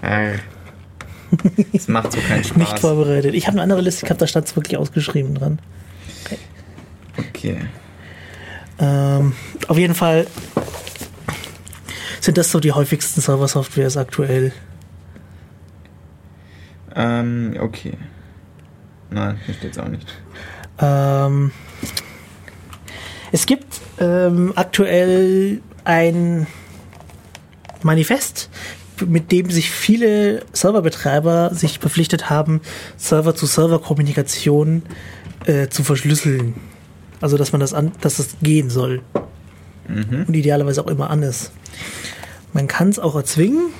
Äh. 0.03 0.37
Das 1.73 1.87
macht 1.87 2.11
so 2.11 2.19
keinen 2.19 2.43
Spaß. 2.45 2.57
nicht 2.57 2.79
vorbereitet. 2.79 3.33
Ich 3.35 3.47
habe 3.47 3.55
eine 3.55 3.63
andere 3.63 3.81
Liste 3.81 4.05
gehabt, 4.05 4.21
da 4.21 4.27
stand 4.27 4.47
es 4.47 4.55
wirklich 4.55 4.77
ausgeschrieben 4.77 5.35
dran. 5.35 5.59
Okay. 7.17 7.57
Ähm, 8.79 9.33
auf 9.67 9.77
jeden 9.77 9.95
Fall 9.95 10.25
sind 12.21 12.37
das 12.37 12.51
so 12.51 12.59
die 12.59 12.71
häufigsten 12.71 13.21
Server-Softwares 13.21 13.97
aktuell. 13.97 14.53
Ähm, 16.95 17.55
okay. 17.59 17.93
Nein, 19.09 19.39
hier 19.45 19.55
steht's 19.55 19.77
auch 19.77 19.87
nicht. 19.87 20.07
Ähm, 20.79 21.51
es 23.31 23.45
gibt 23.45 23.81
ähm, 23.99 24.53
aktuell 24.55 25.61
ein 25.83 26.47
Manifest, 27.83 28.49
mit 29.07 29.31
dem 29.31 29.49
sich 29.49 29.69
viele 29.69 30.43
Serverbetreiber 30.53 31.53
sich 31.53 31.79
verpflichtet 31.79 32.29
haben, 32.29 32.61
Server-zu-Server-Kommunikation 32.97 34.83
äh, 35.45 35.67
zu 35.69 35.83
verschlüsseln. 35.83 36.55
Also 37.21 37.37
dass 37.37 37.51
man 37.51 37.61
das 37.61 37.73
an, 37.73 37.91
dass 38.01 38.17
das 38.17 38.37
gehen 38.41 38.69
soll. 38.69 39.01
Mhm. 39.87 40.25
Und 40.27 40.35
idealerweise 40.35 40.83
auch 40.83 40.87
immer 40.87 41.09
an 41.09 41.23
ist. 41.23 41.51
Man 42.53 42.67
kann 42.67 42.89
es 42.89 42.99
auch 42.99 43.15
erzwingen. 43.15 43.71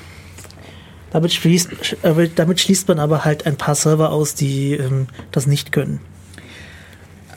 Damit 1.10 1.32
schließt, 1.32 1.96
äh, 2.02 2.28
damit 2.34 2.60
schließt 2.60 2.86
man 2.88 2.98
aber 2.98 3.24
halt 3.24 3.46
ein 3.46 3.56
paar 3.56 3.74
Server 3.74 4.10
aus, 4.10 4.34
die 4.34 4.74
ähm, 4.74 5.08
das 5.32 5.46
nicht 5.46 5.72
können. 5.72 6.00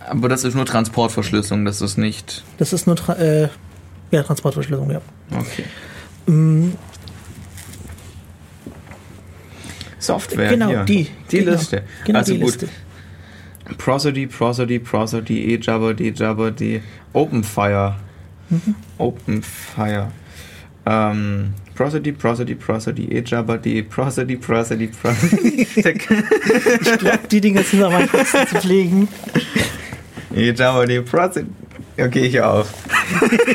Aber 0.08 0.30
das 0.30 0.44
ist 0.44 0.54
nur 0.54 0.66
Transportverschlüsselung, 0.66 1.66
das 1.66 1.82
ist 1.82 1.98
nicht. 1.98 2.44
Das 2.58 2.74
ist 2.74 2.86
nur 2.88 2.96
Tra 2.96 3.14
äh, 3.14 3.50
ja, 4.12 4.22
Transportverschlüsselung, 4.22 4.92
ja. 4.92 5.02
Okay. 5.32 5.64
Software. 10.04 10.50
genau, 10.50 10.68
hier. 10.68 10.84
die. 10.84 11.08
Die 11.32 11.38
genau, 11.40 11.52
Liste. 11.52 11.84
Genau 12.06 12.20
also 12.20 12.34
die 12.34 12.40
gut. 12.40 12.52
Liste. 12.52 12.70
Prosody, 13.78 14.28
Prosody, 14.28 14.80
Prosody, 14.80 15.54
eJabber, 15.56 15.94
dJabber, 15.94 16.52
die 16.52 16.82
OpenFire. 17.14 17.96
Mhm. 18.50 18.76
OpenFire. 18.98 20.12
Ähm, 20.86 21.54
Prosody, 21.76 22.12
Prosody, 22.12 22.56
Prosody, 22.56 23.08
eJabber, 23.18 23.58
die 23.58 23.82
Prosody, 23.84 24.36
Prosody, 24.36 24.88
Prosody. 24.88 25.68
Ich 25.76 26.98
glaube, 27.00 27.20
die 27.32 27.42
Dinge 27.42 27.64
sind 27.64 27.82
am 27.84 27.96
einfachsten 27.96 28.48
zu 28.48 28.56
pflegen. 28.58 29.08
eJabber, 30.36 30.86
die 30.86 31.00
Prosody. 31.00 31.48
Okay, 31.98 32.26
ich 32.26 32.42
auf. 32.42 32.74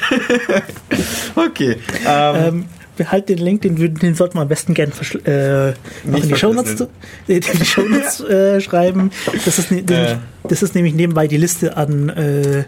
okay. 1.36 1.76
Ähm, 2.06 2.36
Ähm, 2.36 2.64
behalt 3.00 3.30
den 3.30 3.38
Link, 3.38 3.62
den, 3.62 3.76
den 3.94 4.14
sollten 4.14 4.34
wir 4.36 4.42
am 4.42 4.48
besten 4.48 4.74
gerne 4.74 4.92
äh, 5.24 5.72
Nicht 6.06 6.24
in 6.24 6.28
die 6.28 6.36
Shownotes, 6.36 6.86
äh, 7.28 7.40
die 7.40 7.64
Shownotes 7.64 8.20
äh, 8.28 8.60
schreiben. 8.60 9.10
Das 9.46 9.58
ist, 9.58 9.70
ne, 9.70 9.78
Äh. 9.88 10.16
das 10.46 10.62
ist 10.62 10.74
nämlich 10.74 10.92
nebenbei 10.92 11.26
die 11.26 11.38
Liste 11.38 11.78
an 11.78 12.10
äh, 12.10 12.64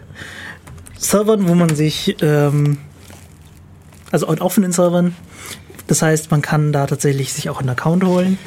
Servern, 0.96 1.48
wo 1.48 1.54
man 1.54 1.76
sich, 1.76 2.16
ähm, 2.22 2.78
also 4.10 4.26
an 4.26 4.38
offenen 4.38 4.72
Servern, 4.72 5.14
das 5.86 6.00
heißt, 6.00 6.30
man 6.30 6.40
kann 6.40 6.72
da 6.72 6.86
tatsächlich 6.86 7.34
sich 7.34 7.50
auch 7.50 7.60
einen 7.60 7.68
Account 7.68 8.04
holen. 8.04 8.38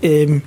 Ähm, 0.00 0.40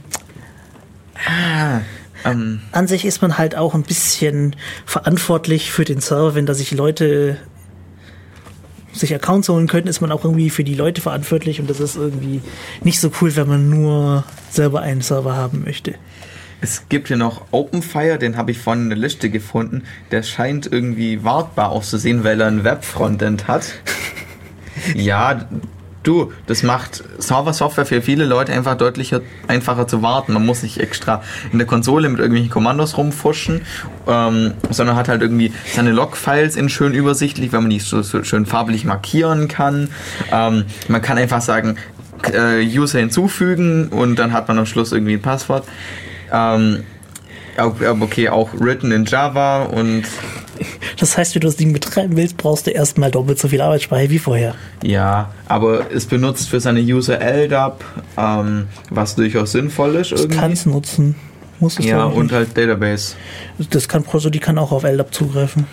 ah, 1.27 1.81
ähm, 2.23 2.61
an 2.71 2.87
sich 2.87 3.05
ist 3.05 3.21
man 3.21 3.37
halt 3.37 3.55
auch 3.55 3.75
ein 3.75 3.83
bisschen 3.83 4.55
verantwortlich 4.87 5.71
für 5.71 5.85
den 5.85 6.01
Server, 6.01 6.33
wenn 6.33 6.47
da 6.47 6.55
sich 6.55 6.71
Leute 6.71 7.37
sich 8.95 9.13
Accounts 9.13 9.49
holen 9.49 9.67
können, 9.67 9.87
ist 9.87 10.01
man 10.01 10.11
auch 10.11 10.23
irgendwie 10.23 10.49
für 10.49 10.63
die 10.63 10.75
Leute 10.75 11.01
verantwortlich 11.01 11.59
und 11.59 11.69
das 11.69 11.79
ist 11.79 11.95
irgendwie 11.95 12.41
nicht 12.83 12.99
so 12.99 13.11
cool, 13.21 13.35
wenn 13.35 13.47
man 13.47 13.69
nur 13.69 14.23
selber 14.49 14.81
einen 14.81 15.01
Server 15.01 15.35
haben 15.35 15.63
möchte. 15.63 15.95
Es 16.61 16.87
gibt 16.89 17.09
hier 17.09 17.17
noch 17.17 17.45
OpenFire, 17.51 18.17
den 18.17 18.37
habe 18.37 18.51
ich 18.51 18.57
vorhin 18.57 18.83
in 18.83 18.89
der 18.89 18.97
Liste 18.97 19.29
gefunden. 19.29 19.83
Der 20.11 20.23
scheint 20.23 20.65
irgendwie 20.71 21.23
wartbar 21.23 21.69
auszusehen, 21.69 22.23
weil 22.23 22.41
er 22.41 22.47
ein 22.47 22.63
Web-Frontend 22.63 23.47
hat. 23.47 23.73
ja, 24.95 25.47
du, 26.07 26.31
das 26.47 26.63
macht 26.63 27.03
Server-Software 27.19 27.85
für 27.85 28.01
viele 28.01 28.25
Leute 28.25 28.53
einfach 28.53 28.77
deutlich 28.77 29.15
einfacher 29.47 29.87
zu 29.87 30.01
warten. 30.01 30.33
Man 30.33 30.45
muss 30.45 30.63
nicht 30.63 30.79
extra 30.79 31.21
in 31.51 31.57
der 31.57 31.67
Konsole 31.67 32.09
mit 32.09 32.19
irgendwelchen 32.19 32.51
Kommandos 32.51 32.97
rumfuschen, 32.97 33.61
ähm, 34.07 34.53
sondern 34.69 34.95
hat 34.95 35.07
halt 35.07 35.21
irgendwie 35.21 35.53
seine 35.73 35.91
Log-Files 35.91 36.55
in 36.55 36.69
schön 36.69 36.93
übersichtlich, 36.93 37.51
weil 37.53 37.61
man 37.61 37.69
die 37.69 37.79
so, 37.79 38.01
so 38.01 38.23
schön 38.23 38.45
farblich 38.45 38.85
markieren 38.85 39.47
kann. 39.47 39.89
Ähm, 40.31 40.65
man 40.87 41.01
kann 41.01 41.17
einfach 41.17 41.41
sagen, 41.41 41.77
äh, 42.33 42.63
User 42.65 42.99
hinzufügen 42.99 43.89
und 43.89 44.17
dann 44.17 44.33
hat 44.33 44.47
man 44.47 44.57
am 44.57 44.65
Schluss 44.65 44.91
irgendwie 44.91 45.13
ein 45.13 45.21
Passwort. 45.21 45.65
Ähm, 46.31 46.83
okay, 47.57 48.29
auch 48.29 48.49
written 48.53 48.91
in 48.91 49.05
Java 49.05 49.63
und 49.63 50.03
Das 50.99 51.17
heißt, 51.17 51.35
wenn 51.35 51.41
du 51.41 51.47
das 51.47 51.55
Ding 51.57 51.73
betreiben 51.73 52.15
willst, 52.17 52.37
brauchst 52.37 52.67
du 52.67 52.71
erstmal 52.71 53.11
doppelt 53.11 53.37
so 53.39 53.47
viel 53.47 53.61
Arbeitsspeicher 53.61 54.09
wie 54.09 54.19
vorher. 54.19 54.55
ja, 54.83 55.31
aber 55.47 55.91
es 55.91 56.05
benutzt 56.05 56.49
für 56.49 56.59
seine 56.59 56.79
User 56.81 57.19
LDAP, 57.21 57.83
ähm, 58.17 58.67
was 58.89 59.15
durchaus 59.15 59.51
sinnvoll 59.51 59.95
ist 59.95 60.11
Das 60.11 60.21
irgendwie. 60.21 60.37
kannst 60.39 60.65
nutzen. 60.67 61.15
Muss 61.59 61.79
es 61.79 61.85
ja, 61.85 62.03
und 62.03 62.23
nicht. 62.23 62.33
halt 62.33 62.57
Database. 62.57 63.15
Das 63.69 63.87
kann 63.87 64.03
Proso, 64.03 64.29
die 64.29 64.39
kann 64.39 64.57
auch 64.57 64.71
auf 64.73 64.83
LDAP 64.83 65.13
zugreifen. 65.13 65.67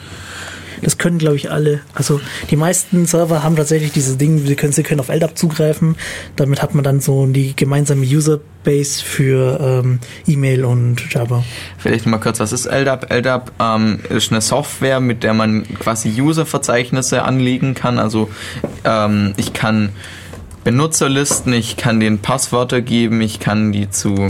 Das 0.82 0.98
können, 0.98 1.18
glaube 1.18 1.36
ich, 1.36 1.50
alle. 1.50 1.80
Also 1.94 2.20
die 2.50 2.56
meisten 2.56 3.06
Server 3.06 3.42
haben 3.42 3.56
tatsächlich 3.56 3.92
dieses 3.92 4.18
Ding, 4.18 4.44
sie 4.44 4.56
können, 4.56 4.72
sie 4.72 4.82
können 4.82 5.00
auf 5.00 5.08
LDAP 5.08 5.38
zugreifen. 5.38 5.96
Damit 6.36 6.60
hat 6.60 6.74
man 6.74 6.84
dann 6.84 7.00
so 7.00 7.26
die 7.26 7.54
gemeinsame 7.54 8.04
Userbase 8.04 9.02
für 9.02 9.82
ähm, 9.84 10.00
E-Mail 10.26 10.64
und 10.64 11.12
Java. 11.12 11.44
Vielleicht 11.78 12.06
mal 12.06 12.18
kurz, 12.18 12.40
was 12.40 12.52
ist 12.52 12.66
LDAP? 12.66 13.12
LDAP 13.12 13.52
ähm, 13.60 14.00
ist 14.08 14.32
eine 14.32 14.40
Software, 14.40 15.00
mit 15.00 15.22
der 15.22 15.34
man 15.34 15.64
quasi 15.78 16.20
User-Verzeichnisse 16.20 17.22
anlegen 17.22 17.74
kann. 17.74 17.98
Also 17.98 18.28
ähm, 18.84 19.34
ich 19.36 19.52
kann 19.52 19.90
Benutzerlisten, 20.64 21.52
ich 21.52 21.76
kann 21.76 22.00
den 22.00 22.18
Passwörter 22.18 22.82
geben, 22.82 23.20
ich 23.20 23.40
kann 23.40 23.72
die 23.72 23.90
zu 23.90 24.28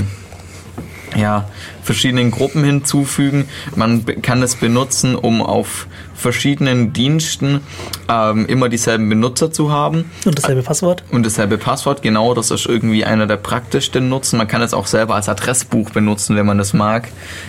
ja, 1.16 1.48
verschiedenen 1.82 2.30
Gruppen 2.30 2.62
hinzufügen. 2.64 3.46
Man 3.76 4.04
kann 4.22 4.42
es 4.42 4.54
benutzen, 4.56 5.14
um 5.16 5.42
auf 5.42 5.86
verschiedenen 6.14 6.92
Diensten 6.92 7.60
ähm, 8.08 8.46
immer 8.46 8.68
dieselben 8.68 9.08
Benutzer 9.08 9.50
zu 9.50 9.72
haben. 9.72 10.04
Und 10.24 10.38
dasselbe 10.38 10.62
Passwort? 10.62 11.02
Und 11.10 11.26
dasselbe 11.26 11.58
Passwort, 11.58 12.00
genau, 12.02 12.32
das 12.34 12.52
ist 12.52 12.66
irgendwie 12.66 13.04
einer 13.04 13.26
der 13.26 13.38
praktischsten 13.38 14.08
Nutzen. 14.08 14.36
Man 14.36 14.46
kann 14.46 14.62
es 14.62 14.72
auch 14.72 14.86
selber 14.86 15.16
als 15.16 15.28
Adressbuch 15.28 15.90
benutzen, 15.90 16.36
wenn 16.36 16.46
man 16.46 16.58
das 16.58 16.72
mag. 16.74 17.08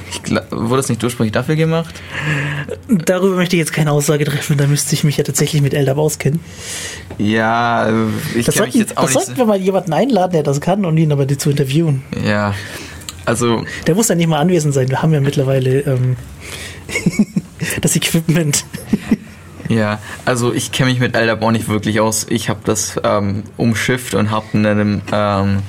Ich 0.10 0.22
gla- 0.22 0.44
wurde 0.50 0.80
es 0.80 0.90
nicht 0.90 1.04
ursprünglich 1.04 1.34
dafür 1.34 1.56
gemacht? 1.56 1.94
Darüber 2.88 3.36
möchte 3.36 3.56
ich 3.56 3.60
jetzt 3.60 3.74
keine 3.74 3.92
Aussage 3.92 4.26
treffen, 4.26 4.58
da 4.58 4.66
müsste 4.66 4.96
ich 4.96 5.04
mich 5.04 5.18
ja 5.18 5.24
tatsächlich 5.24 5.62
mit 5.62 5.74
LDAP 5.74 5.98
auskennen. 6.00 6.40
Ja, 7.20 7.90
ich 8.34 8.46
Das 8.46 8.56
mich 8.56 8.56
sollten, 8.56 8.78
jetzt 8.80 8.98
auch 8.98 9.04
das 9.04 9.14
nicht. 9.14 9.26
sollten 9.26 9.38
wir 9.38 9.46
mal 9.46 9.58
jemanden 9.60 9.94
einladen, 9.94 10.32
der 10.34 10.42
das 10.44 10.60
kann 10.62 10.84
und 10.86 10.98
ihn 10.98 11.12
aber 11.12 11.28
zu 11.28 11.52
interviewen. 11.52 12.02
Ja, 12.26 12.56
also 13.26 13.64
Der 13.88 13.96
muss 13.96 14.10
ja 14.10 14.16
nicht 14.16 14.28
mal 14.28 14.40
anwesend 14.40 14.74
sein. 14.74 14.90
Wir 14.90 15.02
haben 15.02 15.14
ja 15.14 15.22
mittlerweile 15.22 15.82
ähm, 15.82 16.16
das 17.82 17.96
Equipment. 17.96 18.66
Ja, 19.70 20.00
also 20.26 20.54
ich 20.54 20.72
kenne 20.72 20.92
mich 20.92 21.00
mit 21.00 21.16
LDAP 21.16 21.42
auch 21.42 21.52
nicht 21.52 21.68
wirklich 21.68 22.00
aus. 22.00 22.28
Ich 22.30 22.50
habe 22.50 22.60
das 22.66 23.00
ähm, 23.04 23.44
umschifft 23.58 24.14
und 24.14 24.30
habe 24.30 24.46
eine 24.54 25.02
ähm, 25.12 25.60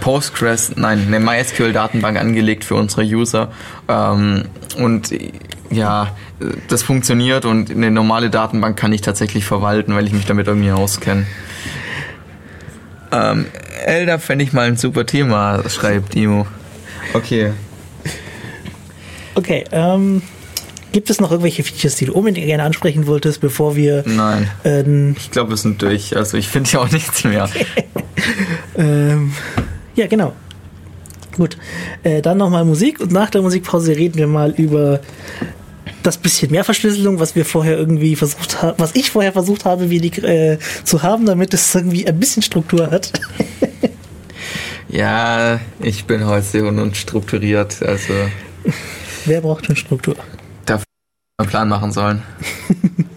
Postgres, 0.00 0.72
nein, 0.76 1.04
eine 1.06 1.20
MySQL-Datenbank 1.20 2.18
angelegt 2.18 2.64
für 2.64 2.74
unsere 2.74 3.02
User. 3.02 3.52
Ähm, 3.88 4.44
und 4.78 5.10
ja, 5.70 6.16
das 6.68 6.82
funktioniert 6.82 7.44
und 7.44 7.70
eine 7.70 7.90
normale 7.90 8.30
Datenbank 8.30 8.76
kann 8.76 8.92
ich 8.92 9.02
tatsächlich 9.02 9.44
verwalten, 9.44 9.94
weil 9.94 10.06
ich 10.06 10.12
mich 10.12 10.26
damit 10.26 10.46
irgendwie 10.46 10.70
auskenne. 10.70 11.26
Ähm, 13.12 13.46
LDAP 13.86 14.22
fände 14.22 14.44
ich 14.44 14.52
mal 14.52 14.66
ein 14.66 14.76
super 14.76 15.06
Thema, 15.06 15.62
schreibt 15.68 16.16
Imo. 16.16 16.46
Okay. 17.12 17.52
Okay, 19.34 19.64
ähm, 19.72 20.22
gibt 20.92 21.10
es 21.10 21.20
noch 21.20 21.30
irgendwelche 21.30 21.64
Features, 21.64 21.96
die 21.96 22.06
du 22.06 22.12
unbedingt 22.12 22.46
gerne 22.46 22.62
ansprechen 22.62 23.06
wolltest, 23.06 23.40
bevor 23.40 23.74
wir 23.76 24.04
Nein. 24.06 24.48
ähm, 24.64 25.16
Ich 25.18 25.30
glaube, 25.30 25.50
wir 25.50 25.56
sind 25.56 25.82
durch. 25.82 26.16
Also 26.16 26.36
ich 26.36 26.48
finde 26.48 26.70
ja 26.70 26.80
auch 26.80 26.90
nichts 26.90 27.24
mehr. 27.24 27.48
Ähm, 28.76 29.32
ja, 29.94 30.06
genau. 30.06 30.32
Gut. 31.36 31.56
Äh, 32.02 32.22
dann 32.22 32.38
nochmal 32.38 32.64
Musik 32.64 33.00
und 33.00 33.12
nach 33.12 33.30
der 33.30 33.42
Musikpause 33.42 33.96
reden 33.96 34.16
wir 34.18 34.26
mal 34.26 34.50
über 34.56 35.00
das 36.02 36.16
bisschen 36.16 36.50
mehr 36.50 36.64
Verschlüsselung, 36.64 37.18
was 37.20 37.34
wir 37.34 37.44
vorher 37.44 37.76
irgendwie 37.76 38.16
versucht 38.16 38.62
haben, 38.62 38.74
was 38.78 38.94
ich 38.94 39.10
vorher 39.10 39.32
versucht 39.32 39.64
habe, 39.64 39.90
wenig 39.90 40.22
äh, 40.22 40.58
zu 40.84 41.02
haben, 41.02 41.26
damit 41.26 41.54
es 41.54 41.74
irgendwie 41.74 42.06
ein 42.06 42.18
bisschen 42.18 42.42
Struktur 42.42 42.90
hat. 42.90 43.12
Ja, 44.94 45.58
ich 45.80 46.04
bin 46.04 46.24
heute 46.24 46.46
sehr 46.46 46.64
unstrukturiert, 46.66 47.82
also 47.82 48.12
Wer 49.24 49.40
braucht 49.40 49.66
schon 49.66 49.74
Struktur? 49.74 50.14
einen 51.36 51.50
Plan 51.50 51.68
machen 51.68 51.90
sollen. 51.90 52.22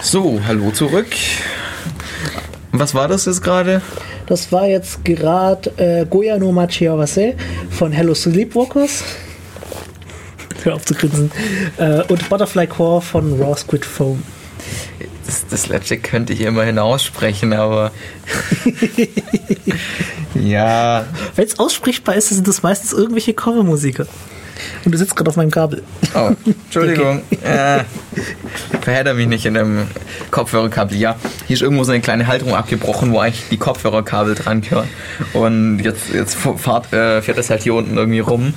so, 0.00 0.40
hallo 0.46 0.70
zurück. 0.70 1.08
Was 2.70 2.94
war 2.94 3.08
das 3.08 3.24
jetzt 3.24 3.42
gerade? 3.42 3.82
Das 4.26 4.52
war 4.52 4.68
jetzt 4.68 5.04
gerade 5.04 5.70
äh, 5.76 6.06
Goya 6.06 6.38
no 6.38 6.52
Machiawase 6.52 7.34
von 7.70 7.90
Hello 7.90 8.14
Sleepwalkers. 8.14 9.02
Hör 10.62 10.76
auf 10.76 10.84
zu 10.84 10.94
grinsen. 10.94 11.32
Äh, 11.78 12.04
und 12.04 12.28
Butterfly 12.28 12.68
Core 12.68 13.02
von 13.02 13.42
Raw 13.42 13.56
Squid 13.56 13.84
Foam. 13.84 14.22
Das, 15.26 15.46
das 15.48 15.66
letzte 15.68 15.98
könnte 15.98 16.32
ich 16.32 16.40
immerhin 16.40 16.78
aussprechen, 16.78 17.52
aber. 17.52 17.90
ja. 20.34 21.04
Wenn 21.34 21.44
es 21.44 21.58
aussprechbar 21.58 22.14
ist, 22.14 22.28
sind 22.28 22.46
das 22.46 22.62
meistens 22.62 22.92
irgendwelche 22.92 23.34
Covermusiker. 23.34 24.06
Und 24.84 24.92
du 24.92 24.98
sitzt 24.98 25.16
gerade 25.16 25.28
auf 25.28 25.36
meinem 25.36 25.50
Kabel. 25.50 25.82
Oh, 26.14 26.30
Entschuldigung. 26.46 27.22
Äh, 27.42 27.84
verhedder 28.80 29.14
mich 29.14 29.26
nicht 29.26 29.44
in 29.46 29.54
dem 29.54 29.86
Kopfhörerkabel. 30.30 30.96
Ja, 30.96 31.16
hier 31.46 31.54
ist 31.54 31.62
irgendwo 31.62 31.84
so 31.84 31.92
eine 31.92 32.00
kleine 32.00 32.26
Halterung 32.26 32.54
abgebrochen, 32.54 33.12
wo 33.12 33.18
eigentlich 33.18 33.44
die 33.50 33.58
Kopfhörerkabel 33.58 34.34
dran 34.34 34.62
gehören. 34.62 34.88
Und 35.32 35.80
jetzt, 35.80 36.12
jetzt 36.14 36.36
fahrt, 36.36 36.92
äh, 36.92 37.20
fährt 37.20 37.36
das 37.36 37.50
halt 37.50 37.62
hier 37.64 37.74
unten 37.74 37.96
irgendwie 37.96 38.20
rum. 38.20 38.54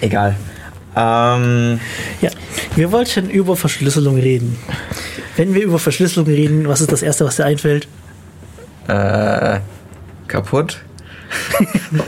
Egal. 0.00 0.36
Ähm, 0.96 1.80
Ja, 2.20 2.30
wir 2.74 2.90
wollten 2.92 3.28
über 3.28 3.56
Verschlüsselung 3.56 4.16
reden. 4.16 4.58
Wenn 5.36 5.54
wir 5.54 5.62
über 5.62 5.78
Verschlüsselung 5.78 6.26
reden, 6.26 6.68
was 6.68 6.80
ist 6.80 6.90
das 6.90 7.02
Erste, 7.02 7.24
was 7.24 7.36
dir 7.36 7.44
einfällt? 7.44 7.86
äh, 8.88 9.60
kaputt? 10.28 10.78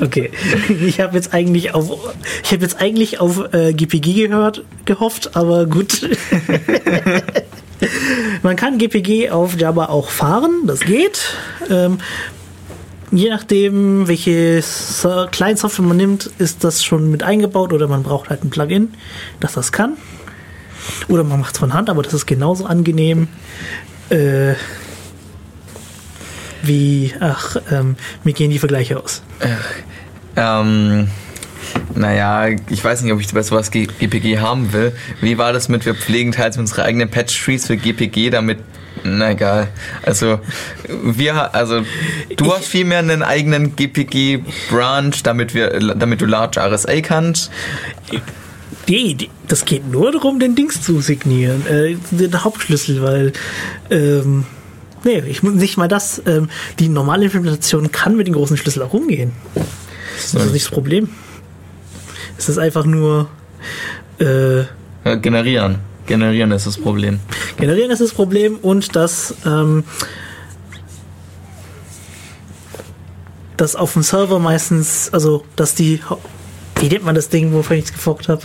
Okay, 0.00 0.30
ich 0.68 1.00
habe 1.00 1.16
jetzt 1.16 1.34
eigentlich 1.34 1.74
auf, 1.74 2.14
ich 2.42 2.52
habe 2.52 2.62
jetzt 2.62 2.80
eigentlich 2.80 3.20
auf 3.20 3.52
äh, 3.52 3.72
GPG 3.72 4.28
gehört, 4.28 4.64
gehofft, 4.84 5.36
aber 5.36 5.66
gut. 5.66 6.02
Man 8.42 8.56
kann 8.56 8.78
GPG 8.78 9.30
auf 9.30 9.58
Java 9.58 9.86
auch 9.86 10.10
fahren, 10.10 10.62
das 10.66 10.80
geht. 10.80 11.34
Ähm, 11.68 11.98
je 13.10 13.28
nachdem, 13.28 14.08
welche 14.08 14.62
so 14.62 15.26
Client-Software 15.30 15.84
man 15.84 15.96
nimmt, 15.96 16.30
ist 16.38 16.64
das 16.64 16.84
schon 16.84 17.10
mit 17.10 17.22
eingebaut 17.22 17.72
oder 17.72 17.88
man 17.88 18.02
braucht 18.02 18.30
halt 18.30 18.44
ein 18.44 18.50
Plugin, 18.50 18.94
das 19.40 19.52
das 19.52 19.72
kann. 19.72 19.96
Oder 21.08 21.24
man 21.24 21.40
macht 21.40 21.54
es 21.54 21.58
von 21.58 21.72
Hand, 21.74 21.90
aber 21.90 22.02
das 22.02 22.14
ist 22.14 22.26
genauso 22.26 22.66
angenehm. 22.66 23.28
Äh, 24.10 24.54
wie, 26.62 27.14
ach, 27.20 27.56
ähm, 27.70 27.96
mir 28.24 28.32
gehen 28.32 28.50
die 28.50 28.58
Vergleiche 28.58 29.00
aus. 29.00 29.22
Ähm, 30.36 31.08
naja, 31.94 32.48
ich 32.68 32.82
weiß 32.82 33.02
nicht, 33.02 33.12
ob 33.12 33.20
ich 33.20 33.32
bei 33.32 33.42
sowas 33.42 33.70
G- 33.70 33.86
GPG 33.86 34.38
haben 34.38 34.72
will. 34.72 34.92
Wie 35.20 35.38
war 35.38 35.52
das 35.52 35.68
mit, 35.68 35.84
wir 35.86 35.94
pflegen 35.94 36.32
teils 36.32 36.58
unsere 36.58 36.84
eigenen 36.84 37.10
Patch-Trees 37.10 37.66
für 37.66 37.76
GPG, 37.76 38.30
damit 38.30 38.58
na 39.04 39.30
egal. 39.30 39.68
Also 40.02 40.40
wir, 40.88 41.54
also 41.54 41.82
du 42.36 42.52
hast 42.52 42.66
vielmehr 42.66 42.98
einen 42.98 43.22
eigenen 43.22 43.76
GPG-Branch, 43.76 45.14
damit 45.22 45.54
wir, 45.54 45.94
damit 45.94 46.20
du 46.20 46.26
Large 46.26 46.60
RSA 46.60 47.00
kannst. 47.02 47.52
Die, 48.88 49.28
das 49.46 49.64
geht 49.66 49.90
nur 49.90 50.12
darum, 50.12 50.40
den 50.40 50.54
Dings 50.54 50.80
zu 50.80 51.00
signieren, 51.00 51.66
äh, 51.66 51.96
den 52.10 52.42
Hauptschlüssel, 52.42 53.02
weil, 53.02 53.32
ähm, 53.90 54.46
nee, 55.04 55.22
ich 55.28 55.42
muss 55.42 55.54
nicht 55.54 55.76
mal 55.76 55.88
das, 55.88 56.22
ähm, 56.24 56.48
die 56.78 56.88
normale 56.88 57.26
Implementation 57.26 57.92
kann 57.92 58.16
mit 58.16 58.26
den 58.26 58.34
großen 58.34 58.56
Schlüssel 58.56 58.82
auch 58.82 58.94
umgehen. 58.94 59.32
Das 59.54 60.34
ist 60.34 60.52
nicht 60.52 60.66
das 60.66 60.72
Problem. 60.72 61.10
Es 62.38 62.48
ist 62.48 62.58
einfach 62.58 62.86
nur, 62.86 63.28
äh, 64.20 64.60
Ja, 65.04 65.14
generieren. 65.20 65.80
Generieren 66.06 66.50
ist 66.52 66.66
das 66.66 66.78
Problem. 66.78 67.20
generieren 67.58 67.90
ist 67.90 68.00
das 68.00 68.12
Problem 68.12 68.56
und 68.56 68.96
das, 68.96 69.34
ähm, 69.44 69.84
dass 73.58 73.76
auf 73.76 73.92
dem 73.92 74.02
Server 74.02 74.38
meistens, 74.38 75.10
also, 75.12 75.44
dass 75.56 75.74
die, 75.74 76.00
wie 76.80 76.88
nennt 76.88 77.04
man 77.04 77.14
das 77.14 77.28
Ding, 77.28 77.52
wovon 77.52 77.76
ich 77.76 77.86
es 77.86 77.92
gefockt 77.92 78.28
habe? 78.28 78.42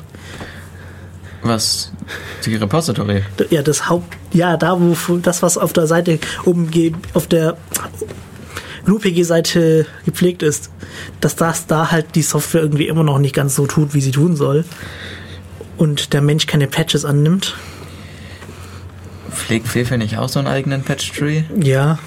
Was? 1.44 1.92
Die 2.46 2.56
Repository. 2.56 3.24
ja, 3.50 3.62
das 3.62 3.90
Haupt, 3.90 4.16
ja, 4.34 4.58
da 4.58 4.80
wo 4.80 5.18
das, 5.18 5.42
was 5.42 5.58
auf 5.58 5.74
der 5.74 5.88
Seite 5.88 6.20
oben 6.46 6.70
auf 7.14 7.28
der 7.28 7.58
GNU-PG-Seite 8.86 9.86
gepflegt 10.06 10.44
ist, 10.44 10.70
dass 11.22 11.36
das 11.36 11.68
da 11.68 11.92
halt 11.92 12.16
die 12.16 12.22
Software 12.22 12.62
irgendwie 12.62 12.88
immer 12.88 13.04
noch 13.04 13.20
nicht 13.20 13.36
ganz 13.36 13.56
so 13.56 13.66
tut, 13.66 13.94
wie 13.94 14.02
sie 14.02 14.12
tun 14.12 14.36
soll. 14.36 14.66
Und 15.78 16.14
der 16.14 16.22
Mensch 16.22 16.48
keine 16.48 16.68
Patches 16.68 17.04
annimmt. 17.06 17.56
Pflegt 19.32 19.68
Fefe 19.68 19.98
nicht 19.98 20.18
auch 20.18 20.30
so 20.30 20.40
einen 20.40 20.48
eigenen 20.48 20.84
Patch-Tree? 20.84 21.44
Ja. 21.60 22.00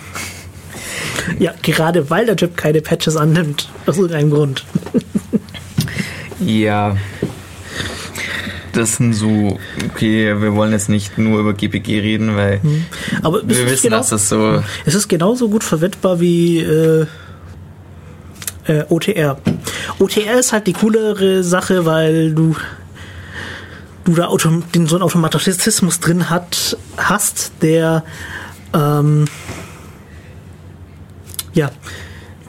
Ja, 1.38 1.54
gerade 1.62 2.08
weil 2.08 2.26
der 2.26 2.36
Typ 2.36 2.56
keine 2.56 2.80
Patches 2.80 3.16
annimmt. 3.16 3.68
Aus 3.86 3.96
irgendeinem 3.96 4.30
Grund. 4.30 4.64
Ja. 6.40 6.96
Das 8.72 8.96
sind 8.96 9.14
so, 9.14 9.58
okay, 9.90 10.38
wir 10.38 10.54
wollen 10.54 10.72
jetzt 10.72 10.90
nicht 10.90 11.16
nur 11.16 11.40
über 11.40 11.54
GPG 11.54 12.00
reden, 12.00 12.36
weil 12.36 12.60
Aber 13.22 13.38
es 13.38 13.48
wir 13.48 13.64
ist, 13.64 13.72
wissen, 13.72 13.82
genau, 13.84 13.96
dass 13.98 14.10
das 14.10 14.28
so. 14.28 14.62
es 14.84 14.94
ist 14.94 15.08
genauso 15.08 15.48
gut 15.48 15.64
verwendbar 15.64 16.20
wie 16.20 16.58
äh, 16.58 17.06
äh, 18.66 18.84
OTR. 18.88 19.38
OTR 19.98 20.38
ist 20.38 20.52
halt 20.52 20.66
die 20.66 20.74
coolere 20.74 21.42
Sache, 21.42 21.86
weil 21.86 22.34
du 22.34 22.54
du 24.04 24.14
da 24.14 24.26
autom 24.26 24.62
den, 24.72 24.86
so 24.86 24.96
einen 24.96 25.02
Automatismus 25.02 25.98
drin 26.00 26.30
hat, 26.30 26.76
hast, 26.96 27.52
der 27.62 28.04
ähm, 28.72 29.24
ja, 31.54 31.70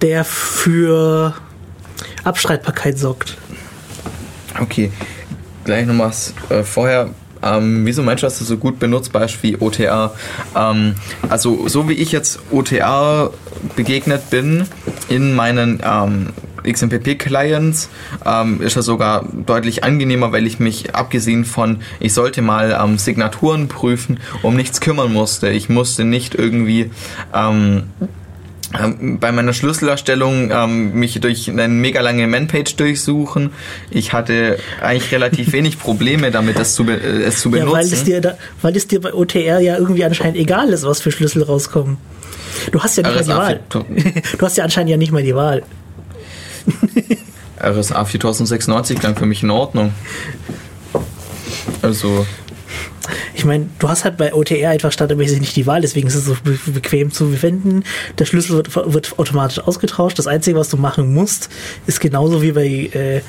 der 0.01 0.25
für 0.25 1.33
Abstreitbarkeit 2.23 2.99
sorgt. 2.99 3.37
Okay, 4.61 4.91
gleich 5.65 5.85
noch 5.85 5.97
was 5.99 6.33
äh, 6.49 6.63
vorher. 6.63 7.09
Ähm, 7.43 7.85
wieso 7.85 8.01
meinst 8.01 8.23
du, 8.23 8.27
dass 8.27 8.39
das 8.39 8.47
so 8.47 8.57
gut 8.57 8.79
benutzbar 8.79 9.25
ist 9.25 9.41
wie 9.43 9.57
OTR? 9.57 10.13
Ähm, 10.55 10.95
also, 11.29 11.67
so 11.67 11.87
wie 11.87 11.93
ich 11.93 12.11
jetzt 12.11 12.39
OTR 12.51 13.31
begegnet 13.75 14.29
bin 14.29 14.65
in 15.09 15.35
meinen 15.35 15.81
ähm, 15.83 16.29
XMPP-Clients 16.63 17.89
ähm, 18.25 18.61
ist 18.61 18.75
er 18.75 18.81
sogar 18.81 19.25
deutlich 19.45 19.83
angenehmer, 19.83 20.31
weil 20.31 20.45
ich 20.45 20.59
mich 20.59 20.95
abgesehen 20.95 21.45
von, 21.45 21.79
ich 21.99 22.13
sollte 22.13 22.41
mal 22.41 22.77
ähm, 22.83 22.97
Signaturen 22.97 23.67
prüfen, 23.67 24.19
um 24.41 24.55
nichts 24.55 24.81
kümmern 24.81 25.13
musste. 25.13 25.49
Ich 25.49 25.69
musste 25.69 26.03
nicht 26.03 26.35
irgendwie 26.35 26.91
ähm, 27.33 27.83
bei 28.71 29.31
meiner 29.31 29.53
Schlüsselerstellung 29.53 30.51
ähm, 30.51 30.93
mich 30.93 31.19
durch 31.21 31.49
eine 31.49 31.67
mega 31.69 32.01
lange 32.01 32.27
Manpage 32.27 32.75
durchsuchen. 32.75 33.51
Ich 33.89 34.11
hatte 34.11 34.59
eigentlich 34.81 35.11
relativ 35.11 35.51
wenig 35.53 35.79
Probleme 35.79 36.31
damit, 36.31 36.59
das 36.59 36.75
zu 36.75 36.83
äh, 36.83 37.23
es 37.23 37.39
zu 37.39 37.49
benutzen. 37.49 37.69
Ja, 37.69 37.77
weil 37.77 37.85
es, 37.85 38.03
dir 38.03 38.21
da, 38.21 38.37
weil 38.61 38.75
es 38.75 38.87
dir 38.87 38.99
bei 38.99 39.13
OTR 39.13 39.59
ja 39.59 39.77
irgendwie 39.77 40.03
anscheinend 40.03 40.37
egal 40.37 40.69
ist, 40.69 40.83
was 40.83 41.01
für 41.01 41.11
Schlüssel 41.11 41.43
rauskommen. 41.43 41.97
Du 42.71 42.81
hast 42.81 42.97
ja 42.97 43.03
nicht 43.03 43.21
RSA 43.21 43.35
mal 43.35 43.61
die 43.71 43.79
Wahl. 43.79 44.23
Du 44.37 44.45
hast 44.45 44.57
ja 44.57 44.63
anscheinend 44.63 44.89
ja 44.89 44.97
nicht 44.97 45.11
mal 45.11 45.23
die 45.23 45.35
Wahl. 45.35 45.63
RSA 47.61 48.03
4096 48.03 48.99
klang 48.99 49.15
für 49.15 49.25
mich 49.25 49.43
in 49.43 49.49
Ordnung. 49.49 49.93
Also 51.81 52.25
ich 53.33 53.45
meine, 53.45 53.69
du 53.79 53.87
hast 53.87 54.03
halt 54.03 54.17
bei 54.17 54.33
OTR 54.33 54.69
einfach 54.69 54.91
standardmäßig 54.91 55.39
nicht 55.39 55.55
die 55.55 55.65
Wahl, 55.67 55.81
deswegen 55.81 56.07
ist 56.07 56.15
es 56.15 56.25
so 56.25 56.35
be 56.43 56.57
bequem 56.65 57.11
zu 57.11 57.29
verwenden. 57.29 57.83
Der 58.17 58.25
Schlüssel 58.25 58.57
wird, 58.57 58.75
wird, 58.75 59.19
automatisch 59.19 59.59
ausgetauscht. 59.59 60.19
Das 60.19 60.27
Einzige, 60.27 60.57
was 60.57 60.69
du 60.69 60.77
machen 60.77 61.13
musst, 61.13 61.49
ist 61.85 61.99
genauso 61.99 62.41
wie 62.41 62.51
bei 62.51 62.65
äh, 62.65 63.21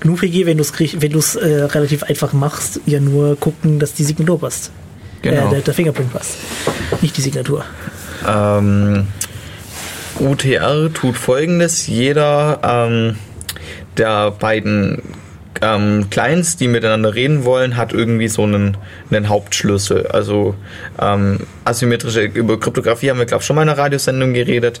GNU-PG, 0.00 0.46
wenn 0.46 0.58
du 0.58 0.62
es 0.62 0.72
wenn 1.00 1.12
äh, 1.12 1.64
relativ 1.64 2.04
einfach 2.04 2.32
machst, 2.32 2.80
ja 2.86 3.00
nur 3.00 3.36
gucken, 3.36 3.78
dass 3.78 3.94
die 3.94 4.04
Signatur 4.04 4.40
passt. 4.40 4.70
Genau. 5.22 5.48
Äh, 5.48 5.50
der, 5.50 5.60
der 5.60 5.74
Fingerprint 5.74 6.12
passt. 6.12 6.36
Nicht 7.02 7.16
die 7.16 7.22
Signatur. 7.22 7.64
Ähm, 8.26 9.08
OTR 10.20 10.92
tut 10.92 11.16
folgendes: 11.16 11.86
Jeder 11.86 12.60
ähm, 12.62 13.16
der 13.96 14.30
beiden 14.30 15.02
ähm, 15.62 16.08
Clients, 16.10 16.56
die 16.56 16.68
miteinander 16.68 17.14
reden 17.14 17.44
wollen, 17.44 17.76
hat 17.76 17.92
irgendwie 17.92 18.28
so 18.28 18.42
einen, 18.42 18.76
einen 19.10 19.28
Hauptschlüssel. 19.28 20.06
Also 20.08 20.54
ähm, 21.00 21.40
asymmetrische, 21.64 22.22
über 22.22 22.58
Kryptographie 22.58 23.10
haben 23.10 23.18
wir, 23.18 23.26
glaube 23.26 23.42
ich, 23.42 23.46
schon 23.46 23.56
mal 23.56 23.62
in 23.62 23.68
einer 23.68 23.78
Radiosendung 23.78 24.32
geredet, 24.34 24.80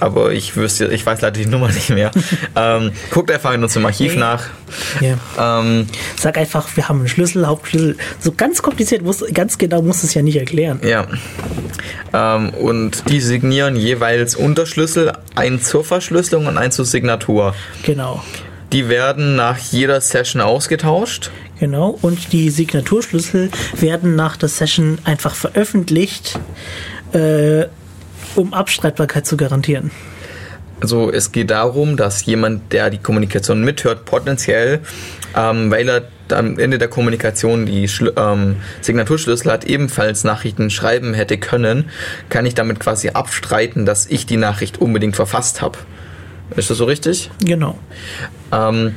aber 0.00 0.32
ich 0.32 0.56
wüsste, 0.56 0.86
ich 0.88 1.04
weiß 1.04 1.20
leider 1.20 1.38
die 1.38 1.46
Nummer 1.46 1.68
nicht 1.72 1.90
mehr. 1.90 2.10
ähm, 2.56 2.92
guckt 3.10 3.30
einfach 3.30 3.52
in 3.52 3.62
unserem 3.62 3.86
Archiv 3.86 4.12
okay. 4.12 4.20
nach. 4.20 4.44
Ja. 5.00 5.60
Ähm, 5.60 5.86
Sag 6.16 6.38
einfach, 6.38 6.68
wir 6.76 6.88
haben 6.88 7.00
einen 7.00 7.08
Schlüssel, 7.08 7.46
Hauptschlüssel. 7.46 7.96
So 8.20 8.32
ganz 8.32 8.62
kompliziert, 8.62 9.02
muss, 9.02 9.24
ganz 9.32 9.58
genau 9.58 9.82
muss 9.82 10.02
es 10.04 10.14
ja 10.14 10.22
nicht 10.22 10.36
erklären. 10.36 10.80
Ja. 10.82 11.06
Ähm, 12.12 12.50
und 12.50 13.08
die 13.08 13.20
signieren 13.20 13.76
jeweils 13.76 14.34
Unterschlüssel, 14.34 15.12
einen 15.34 15.62
zur 15.62 15.84
Verschlüsselung 15.84 16.46
und 16.46 16.58
einen 16.58 16.72
zur 16.72 16.84
Signatur. 16.84 17.54
Genau. 17.82 18.22
Die 18.72 18.88
werden 18.88 19.36
nach 19.36 19.58
jeder 19.58 20.00
Session 20.00 20.42
ausgetauscht. 20.42 21.30
Genau, 21.58 21.98
und 22.02 22.32
die 22.32 22.50
Signaturschlüssel 22.50 23.50
werden 23.80 24.14
nach 24.14 24.36
der 24.36 24.48
Session 24.48 24.98
einfach 25.04 25.34
veröffentlicht, 25.34 26.38
äh, 27.12 27.64
um 28.36 28.52
Abstreitbarkeit 28.52 29.26
zu 29.26 29.36
garantieren. 29.36 29.90
Also 30.80 31.10
es 31.10 31.32
geht 31.32 31.50
darum, 31.50 31.96
dass 31.96 32.24
jemand, 32.26 32.72
der 32.72 32.90
die 32.90 32.98
Kommunikation 32.98 33.62
mithört, 33.62 34.04
potenziell, 34.04 34.80
ähm, 35.36 35.70
weil 35.70 35.88
er 35.88 36.02
am 36.30 36.58
Ende 36.58 36.78
der 36.78 36.88
Kommunikation 36.88 37.66
die 37.66 37.88
Schl 37.88 38.12
ähm, 38.16 38.56
Signaturschlüssel 38.80 39.50
hat, 39.50 39.64
ebenfalls 39.64 40.24
Nachrichten 40.24 40.70
schreiben 40.70 41.14
hätte 41.14 41.38
können, 41.38 41.90
kann 42.28 42.46
ich 42.46 42.54
damit 42.54 42.78
quasi 42.78 43.10
abstreiten, 43.10 43.86
dass 43.86 44.06
ich 44.06 44.26
die 44.26 44.36
Nachricht 44.36 44.78
unbedingt 44.78 45.16
verfasst 45.16 45.62
habe. 45.62 45.78
Ist 46.56 46.70
das 46.70 46.78
so 46.78 46.84
richtig? 46.84 47.30
Genau. 47.44 47.78
Ähm, 48.52 48.94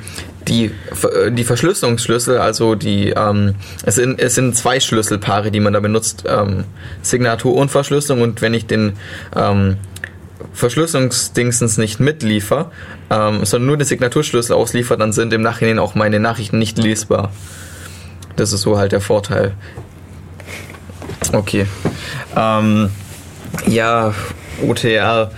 die, 0.47 0.65
äh, 0.65 1.31
die 1.31 1.43
Verschlüsselungsschlüssel, 1.43 2.37
also 2.37 2.75
die, 2.75 3.09
ähm, 3.09 3.55
es, 3.83 3.95
sind, 3.95 4.19
es 4.19 4.35
sind 4.35 4.55
zwei 4.55 4.79
Schlüsselpaare, 4.79 5.51
die 5.51 5.59
man 5.59 5.73
da 5.73 5.79
benutzt, 5.79 6.23
ähm, 6.27 6.65
Signatur 7.01 7.55
und 7.55 7.69
Verschlüsselung. 7.69 8.21
Und 8.21 8.41
wenn 8.41 8.53
ich 8.53 8.65
den 8.65 8.93
ähm, 9.35 9.77
Verschlüsselungsdingsens 10.53 11.77
nicht 11.77 11.99
mitliefer, 11.99 12.71
ähm, 13.09 13.45
sondern 13.45 13.67
nur 13.67 13.77
den 13.77 13.85
Signaturschlüssel 13.85 14.55
ausliefert, 14.55 14.99
dann 14.99 15.13
sind 15.13 15.33
im 15.33 15.41
Nachhinein 15.41 15.79
auch 15.79 15.95
meine 15.95 16.19
Nachrichten 16.19 16.59
nicht 16.59 16.77
lesbar. 16.77 17.31
Das 18.35 18.53
ist 18.53 18.61
so 18.61 18.77
halt 18.77 18.91
der 18.91 19.01
Vorteil. 19.01 19.53
Okay. 21.33 21.67
Ähm, 22.35 22.89
ja, 23.67 24.13
OTR. 24.65 25.31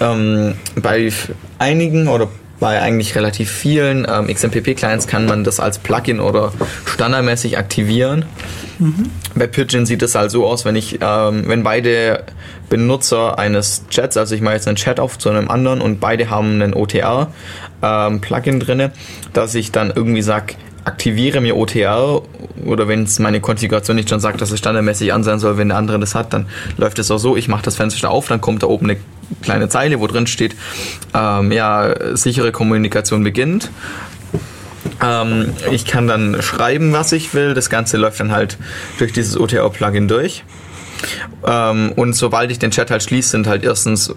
Ähm, 0.00 0.54
bei 0.74 1.10
einigen 1.58 2.08
oder 2.08 2.28
bei 2.60 2.80
eigentlich 2.80 3.14
relativ 3.14 3.50
vielen 3.50 4.06
ähm, 4.10 4.28
XMPP-Clients 4.28 5.06
kann 5.06 5.26
man 5.26 5.44
das 5.44 5.60
als 5.60 5.78
Plugin 5.78 6.20
oder 6.20 6.52
standardmäßig 6.86 7.58
aktivieren. 7.58 8.24
Mhm. 8.78 9.10
Bei 9.34 9.46
Pidgin 9.46 9.86
sieht 9.86 10.02
es 10.02 10.14
halt 10.14 10.30
so 10.30 10.46
aus, 10.46 10.64
wenn 10.64 10.76
ich, 10.76 10.98
ähm, 11.00 11.44
wenn 11.46 11.62
beide 11.62 12.24
Benutzer 12.68 13.38
eines 13.38 13.82
Chats, 13.90 14.16
also 14.16 14.34
ich 14.34 14.40
mache 14.40 14.54
jetzt 14.54 14.66
einen 14.66 14.76
Chat 14.76 15.00
auf 15.00 15.18
zu 15.18 15.28
einem 15.30 15.48
anderen 15.48 15.80
und 15.80 16.00
beide 16.00 16.30
haben 16.30 16.54
einen 16.54 16.74
OTR-Plugin 16.74 18.54
ähm, 18.54 18.60
drin, 18.60 18.90
dass 19.32 19.54
ich 19.54 19.72
dann 19.72 19.92
irgendwie 19.94 20.22
sage, 20.22 20.54
aktiviere 20.84 21.40
mir 21.40 21.56
OTR 21.56 22.22
oder 22.64 22.86
wenn 22.86 23.02
es 23.02 23.18
meine 23.18 23.40
Konfiguration 23.40 23.96
nicht 23.96 24.08
schon 24.08 24.20
sagt, 24.20 24.40
dass 24.40 24.52
es 24.52 24.58
standardmäßig 24.58 25.12
an 25.12 25.24
sein 25.24 25.40
soll, 25.40 25.58
wenn 25.58 25.68
der 25.68 25.78
andere 25.78 25.98
das 25.98 26.14
hat, 26.14 26.32
dann 26.32 26.46
läuft 26.76 26.98
es 26.98 27.10
auch 27.10 27.18
so, 27.18 27.36
ich 27.36 27.48
mache 27.48 27.64
das 27.64 27.76
Fenster 27.76 28.10
auf, 28.10 28.28
dann 28.28 28.40
kommt 28.40 28.62
da 28.62 28.68
oben 28.68 28.90
eine 28.90 28.98
kleine 29.42 29.68
Zeile, 29.68 30.00
wo 30.00 30.06
drin 30.06 30.26
steht, 30.26 30.56
ähm, 31.14 31.52
ja, 31.52 32.16
sichere 32.16 32.52
Kommunikation 32.52 33.24
beginnt. 33.24 33.70
Ähm, 35.02 35.52
ich 35.70 35.84
kann 35.84 36.06
dann 36.06 36.40
schreiben, 36.42 36.92
was 36.92 37.12
ich 37.12 37.34
will. 37.34 37.54
Das 37.54 37.70
Ganze 37.70 37.96
läuft 37.96 38.20
dann 38.20 38.32
halt 38.32 38.56
durch 38.98 39.12
dieses 39.12 39.38
OTR-Plugin 39.38 40.08
durch. 40.08 40.44
Ähm, 41.46 41.92
und 41.92 42.14
sobald 42.14 42.50
ich 42.50 42.58
den 42.58 42.70
Chat 42.70 42.90
halt 42.90 43.02
schließe, 43.02 43.30
sind 43.30 43.46
halt 43.46 43.64
erstens 43.64 44.14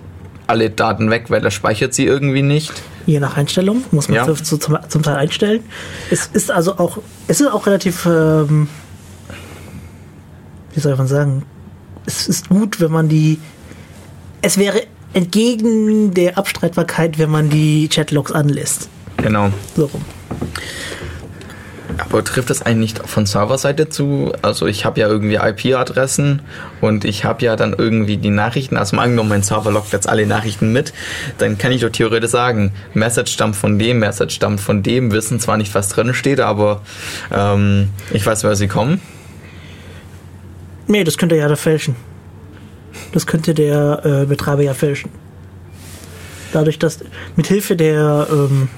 alle 0.48 0.70
Daten 0.70 1.12
weg, 1.12 1.26
weil 1.30 1.44
er 1.44 1.52
speichert 1.52 1.94
sie 1.94 2.06
irgendwie 2.06 2.42
nicht. 2.42 2.72
Je 3.06 3.20
nach 3.20 3.38
Einstellung 3.38 3.84
muss 3.92 4.08
man 4.08 4.16
ja. 4.16 4.26
so 4.26 4.58
zum, 4.58 4.80
zum, 4.88 5.04
Teil 5.04 5.16
einstellen. 5.16 5.64
Es 6.10 6.28
ist 6.28 6.50
also 6.50 6.78
auch, 6.78 6.98
es 7.28 7.40
ist 7.40 7.48
auch 7.48 7.68
relativ, 7.68 8.06
ähm, 8.06 8.68
wie 10.74 10.80
soll 10.80 10.96
man 10.96 11.08
sagen, 11.08 11.44
es 12.06 12.28
ist 12.28 12.50
gut, 12.50 12.82
wenn 12.82 12.92
man 12.92 13.10
die, 13.10 13.40
es 14.42 14.58
wäre 14.58 14.84
entgegen 15.14 16.14
der 16.14 16.38
Abstreitbarkeit, 16.38 17.18
wenn 17.18 17.30
man 17.30 17.50
die 17.50 17.90
Chatlogs 17.90 18.32
anlässt. 18.32 18.90
Genau. 19.18 19.52
So 19.76 19.86
rum. 19.86 20.06
Aber 21.98 22.24
trifft 22.24 22.50
das 22.50 22.62
eigentlich 22.62 22.96
nicht 22.96 23.10
von 23.10 23.26
Serverseite 23.26 23.90
zu? 23.90 24.32
Also 24.42 24.68
ich 24.68 24.86
habe 24.86 25.02
ja 25.02 25.08
irgendwie 25.08 25.36
IP-Adressen 25.36 26.42
und 26.82 27.04
ich 27.04 27.26
habe 27.26 27.44
ja 27.44 27.56
dann 27.56 27.74
irgendwie 27.78 28.18
die 28.18 28.30
Nachrichten, 28.30 28.78
also 28.78 28.96
mal 28.96 29.04
angenommen, 29.04 29.30
mein 29.30 29.44
Server 29.44 29.72
lockt 29.72 29.92
jetzt 29.92 30.08
alle 30.08 30.26
Nachrichten 30.26 30.72
mit, 30.72 30.94
dann 31.40 31.58
kann 31.58 31.72
ich 31.72 31.82
doch 31.82 31.90
theoretisch 31.90 32.32
sagen, 32.32 32.72
Message 32.94 33.34
stammt 33.34 33.56
von 33.56 33.78
dem, 33.78 34.00
Message 34.00 34.36
stammt 34.36 34.62
von 34.62 34.82
dem, 34.82 35.12
wissen 35.12 35.40
zwar 35.40 35.58
nicht, 35.58 35.76
was 35.76 35.90
drin 35.90 36.14
steht, 36.14 36.40
aber 36.40 36.82
ähm, 37.36 37.90
ich 38.14 38.26
weiß, 38.26 38.44
wer 38.44 38.56
sie 38.56 38.68
kommen. 38.68 39.02
Nee, 40.88 41.04
das 41.04 41.18
könnte 41.18 41.36
ja 41.36 41.48
da 41.48 41.56
fälschen. 41.56 41.96
Das 43.12 43.26
könnte 43.26 43.54
der 43.54 44.02
äh, 44.06 44.26
Betreiber 44.26 44.64
ja 44.64 44.74
fälschen. 44.74 45.12
Dadurch, 46.52 46.80
dass 46.80 47.00
mit 47.36 47.48
Hilfe 47.48 47.76
der 47.76 48.28
ähm, 48.32 48.70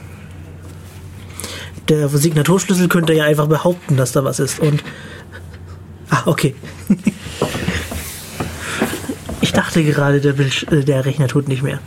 der 1.92 2.08
Signaturschlüssel 2.10 2.88
könnte 2.88 3.14
ja 3.14 3.26
einfach 3.26 3.48
behaupten, 3.48 3.98
dass 3.98 4.14
da 4.14 4.24
was 4.24 4.40
ist. 4.40 4.60
Und 4.60 4.84
ah, 6.10 6.24
okay. 6.26 6.56
ich 9.42 9.52
dachte 9.52 9.84
gerade, 9.84 10.22
der, 10.22 10.34
Bild, 10.34 10.72
äh, 10.72 10.84
der 10.84 11.06
Rechner 11.06 11.28
tut 11.28 11.48
nicht 11.48 11.64
mehr. 11.64 11.80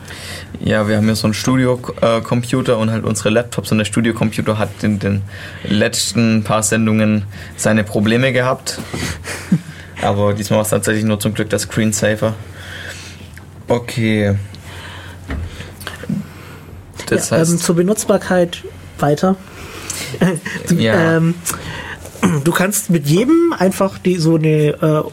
Ja, 0.59 0.87
wir 0.87 0.97
haben 0.97 1.07
ja 1.07 1.15
so 1.15 1.25
einen 1.25 1.33
Studio-Computer 1.33 2.77
und 2.77 2.91
halt 2.91 3.03
unsere 3.03 3.29
Laptops 3.29 3.71
und 3.71 3.79
der 3.79 3.85
Studio-Computer 3.85 4.57
hat 4.57 4.83
in 4.83 4.99
den 4.99 5.21
letzten 5.63 6.43
paar 6.43 6.63
Sendungen 6.63 7.23
seine 7.57 7.83
Probleme 7.83 8.31
gehabt. 8.31 8.79
Aber 10.01 10.33
diesmal 10.33 10.57
war 10.57 10.63
es 10.63 10.69
tatsächlich 10.69 11.05
nur 11.05 11.19
zum 11.19 11.33
Glück 11.33 11.49
der 11.49 11.59
Screensaver. 11.59 12.35
Okay. 13.67 14.35
Das 17.07 17.29
ja, 17.29 17.37
heißt, 17.37 17.51
ähm, 17.51 17.57
zur 17.57 17.75
Benutzbarkeit 17.75 18.63
weiter. 18.99 19.35
ja. 20.77 21.17
ähm, 21.17 21.35
du 22.43 22.51
kannst 22.51 22.89
mit 22.89 23.07
jedem 23.07 23.53
einfach 23.57 23.97
die, 23.97 24.17
so 24.17 24.35
eine 24.35 24.49
äh, 24.49 25.03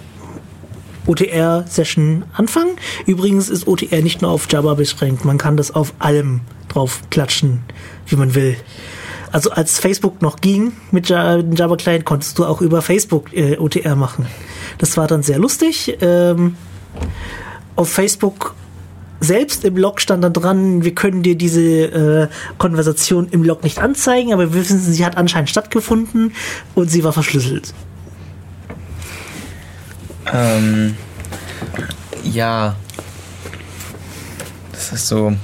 OTR-Session 1.07 2.24
anfangen. 2.33 2.76
Übrigens 3.07 3.49
ist 3.49 3.66
OTR 3.66 4.03
nicht 4.03 4.22
nur 4.22 4.30
auf 4.30 4.47
Java 4.51 4.74
beschränkt, 4.74 5.24
man 5.24 5.39
kann 5.39 5.57
das 5.57 5.70
auf 5.72 5.95
allem 5.99 6.41
drauf 6.68 7.01
klatschen, 7.11 7.61
wie 8.07 8.16
man 8.16 8.35
will. 8.35 8.57
Also 9.33 9.51
als 9.51 9.80
Facebook 9.80 10.20
noch 10.20 10.41
ging 10.41 10.72
mit 10.91 11.09
Java 11.09 11.76
Client, 11.76 12.05
konntest 12.05 12.39
du 12.39 12.45
auch 12.45 12.61
über 12.61 12.83
Facebook 12.83 13.33
äh, 13.33 13.57
OTR 13.57 13.97
machen. 13.97 14.26
Das 14.78 14.97
war 14.97 15.07
dann 15.07 15.22
sehr 15.22 15.39
lustig. 15.39 15.97
Ähm, 16.01 16.57
auf 17.74 17.91
Facebook 17.91 18.55
selbst 19.20 19.64
im 19.64 19.76
Log 19.76 20.01
stand 20.01 20.24
da 20.24 20.28
dran, 20.28 20.83
wir 20.83 20.95
können 20.95 21.22
dir 21.22 21.37
diese 21.37 21.62
äh, 21.62 22.28
Konversation 22.59 23.28
im 23.30 23.45
Log 23.45 23.62
nicht 23.62 23.78
anzeigen, 23.78 24.33
aber 24.33 24.53
wir 24.53 24.61
wissen, 24.61 24.80
sie 24.80 25.05
hat 25.05 25.16
anscheinend 25.16 25.49
stattgefunden 25.49 26.33
und 26.74 26.91
sie 26.91 27.05
war 27.05 27.12
verschlüsselt. 27.12 27.72
Ähm, 30.33 30.97
ja. 32.24 32.74
Das 34.72 34.93
ist 34.93 35.07
so. 35.07 35.35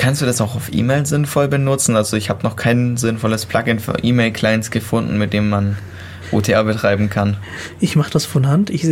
Kannst 0.00 0.22
du 0.22 0.26
das 0.26 0.40
auch 0.40 0.56
auf 0.56 0.72
E-Mail 0.72 1.04
sinnvoll 1.04 1.46
benutzen? 1.46 1.94
Also 1.94 2.16
ich 2.16 2.30
habe 2.30 2.42
noch 2.42 2.56
kein 2.56 2.96
sinnvolles 2.96 3.44
Plugin 3.44 3.80
für 3.80 3.98
E-Mail-Clients 4.02 4.70
gefunden, 4.70 5.18
mit 5.18 5.34
dem 5.34 5.50
man 5.50 5.76
OTR 6.32 6.64
betreiben 6.64 7.10
kann. 7.10 7.36
Ich 7.80 7.96
mache 7.96 8.10
das 8.10 8.24
von 8.24 8.46
Hand. 8.46 8.70
Ich, 8.70 8.86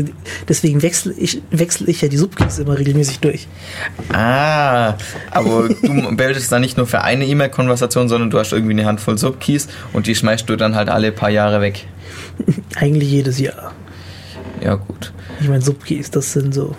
deswegen 0.47 0.83
wechsle 0.83 1.15
ich, 1.15 1.41
wechsel 1.51 1.89
ich 1.89 2.03
ja 2.03 2.09
die 2.09 2.19
Subkeys 2.19 2.59
immer 2.59 2.79
regelmäßig 2.79 3.21
durch. 3.21 3.49
Ah, 4.13 4.97
aber 5.31 5.71
du 5.83 6.15
bildest 6.15 6.53
dann 6.53 6.61
nicht 6.61 6.77
nur 6.77 6.87
für 6.87 7.01
eine 7.01 7.25
E-Mail-Konversation, 7.25 8.11
sondern 8.11 8.29
du 8.29 8.39
hast 8.39 8.53
irgendwie 8.53 8.73
eine 8.73 8.85
Handvoll 8.85 9.17
Subkeys 9.17 9.69
und 9.95 10.07
die 10.09 10.15
schmeißt 10.15 10.47
du 10.47 10.57
dann 10.57 10.75
halt 10.75 10.91
alle 10.91 11.11
paar 11.11 11.31
Jahre 11.31 11.63
weg. 11.63 11.87
Eigentlich 12.77 13.11
jedes 13.11 13.39
Jahr. 13.39 13.73
Ja, 14.63 14.75
gut. 14.75 15.11
Ich 15.41 15.49
meine, 15.49 15.63
Subkeys, 15.63 16.11
das 16.11 16.35
sind 16.35 16.53
so. 16.53 16.77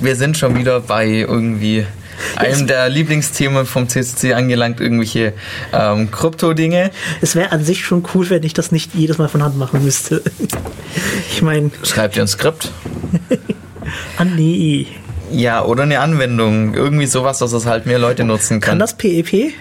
Wir 0.00 0.16
sind 0.16 0.36
schon 0.36 0.58
wieder 0.58 0.80
bei 0.80 1.06
irgendwie 1.06 1.86
einem 2.36 2.66
der 2.66 2.88
Lieblingsthemen 2.88 3.66
vom 3.66 3.88
CCC 3.88 4.34
angelangt, 4.34 4.80
irgendwelche 4.80 5.32
ähm, 5.72 6.10
Krypto-Dinge. 6.10 6.90
Es 7.20 7.34
wäre 7.34 7.52
an 7.52 7.64
sich 7.64 7.84
schon 7.84 8.04
cool, 8.14 8.28
wenn 8.30 8.42
ich 8.42 8.54
das 8.54 8.72
nicht 8.72 8.94
jedes 8.94 9.18
Mal 9.18 9.28
von 9.28 9.42
Hand 9.42 9.56
machen 9.56 9.84
müsste. 9.84 10.22
Ich 11.30 11.42
meine. 11.42 11.70
Schreibt 11.82 12.16
ihr 12.16 12.22
ein 12.22 12.28
Skript? 12.28 12.70
ah, 14.18 14.24
nee. 14.24 14.86
Ja, 15.30 15.64
oder 15.64 15.84
eine 15.84 16.00
Anwendung. 16.00 16.74
Irgendwie 16.74 17.06
sowas, 17.06 17.38
dass 17.38 17.52
es 17.52 17.66
halt 17.66 17.86
mehr 17.86 17.98
Leute 17.98 18.24
nutzen 18.24 18.60
kann. 18.60 18.72
Kann 18.72 18.78
das 18.78 18.96
PEP? 18.96 19.54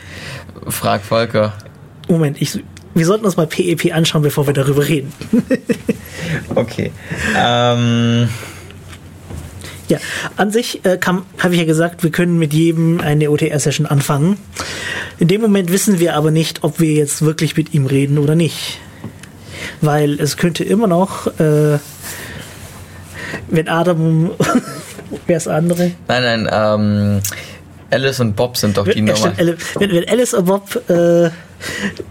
Frag 0.68 1.04
Volker. 1.04 1.54
Moment, 2.08 2.42
ich, 2.42 2.62
wir 2.94 3.06
sollten 3.06 3.26
uns 3.26 3.38
mal 3.38 3.48
PEP 3.48 3.94
anschauen, 3.94 4.22
bevor 4.22 4.48
wir 4.48 4.54
darüber 4.54 4.88
reden. 4.88 5.14
okay. 6.56 6.92
Ähm. 7.38 8.30
Ja, 9.92 9.98
an 10.38 10.52
sich 10.52 10.86
äh, 10.86 10.98
habe 11.06 11.54
ich 11.54 11.60
ja 11.60 11.66
gesagt, 11.66 12.02
wir 12.02 12.12
können 12.12 12.40
mit 12.40 12.54
jedem 12.54 13.02
eine 13.02 13.30
OTR-Session 13.30 13.86
anfangen. 13.86 14.38
In 15.20 15.28
dem 15.28 15.42
Moment 15.42 15.70
wissen 15.70 16.00
wir 16.00 16.16
aber 16.16 16.32
nicht, 16.32 16.64
ob 16.64 16.80
wir 16.80 16.94
jetzt 16.94 17.24
wirklich 17.24 17.58
mit 17.58 17.74
ihm 17.74 17.88
reden 17.88 18.18
oder 18.18 18.34
nicht. 18.34 18.80
Weil 19.82 20.14
es 20.14 20.38
könnte 20.38 20.64
immer 20.64 20.88
noch, 20.88 21.28
äh, 21.42 21.78
wenn 23.50 23.68
Adam, 23.68 24.32
wer 25.28 25.36
ist 25.36 25.48
der 25.48 25.56
andere? 25.56 25.92
Nein, 26.08 26.46
nein, 26.46 26.50
ähm, 26.50 27.20
Alice 27.90 28.22
und 28.22 28.38
Bob 28.38 28.56
sind 28.56 28.78
doch 28.78 28.88
die 28.88 29.02
Nummer. 29.02 29.34
Wenn, 29.36 29.92
wenn 29.92 30.08
Alice 30.08 30.34
und 30.34 30.46
Bob 30.46 30.90
äh, 30.90 31.32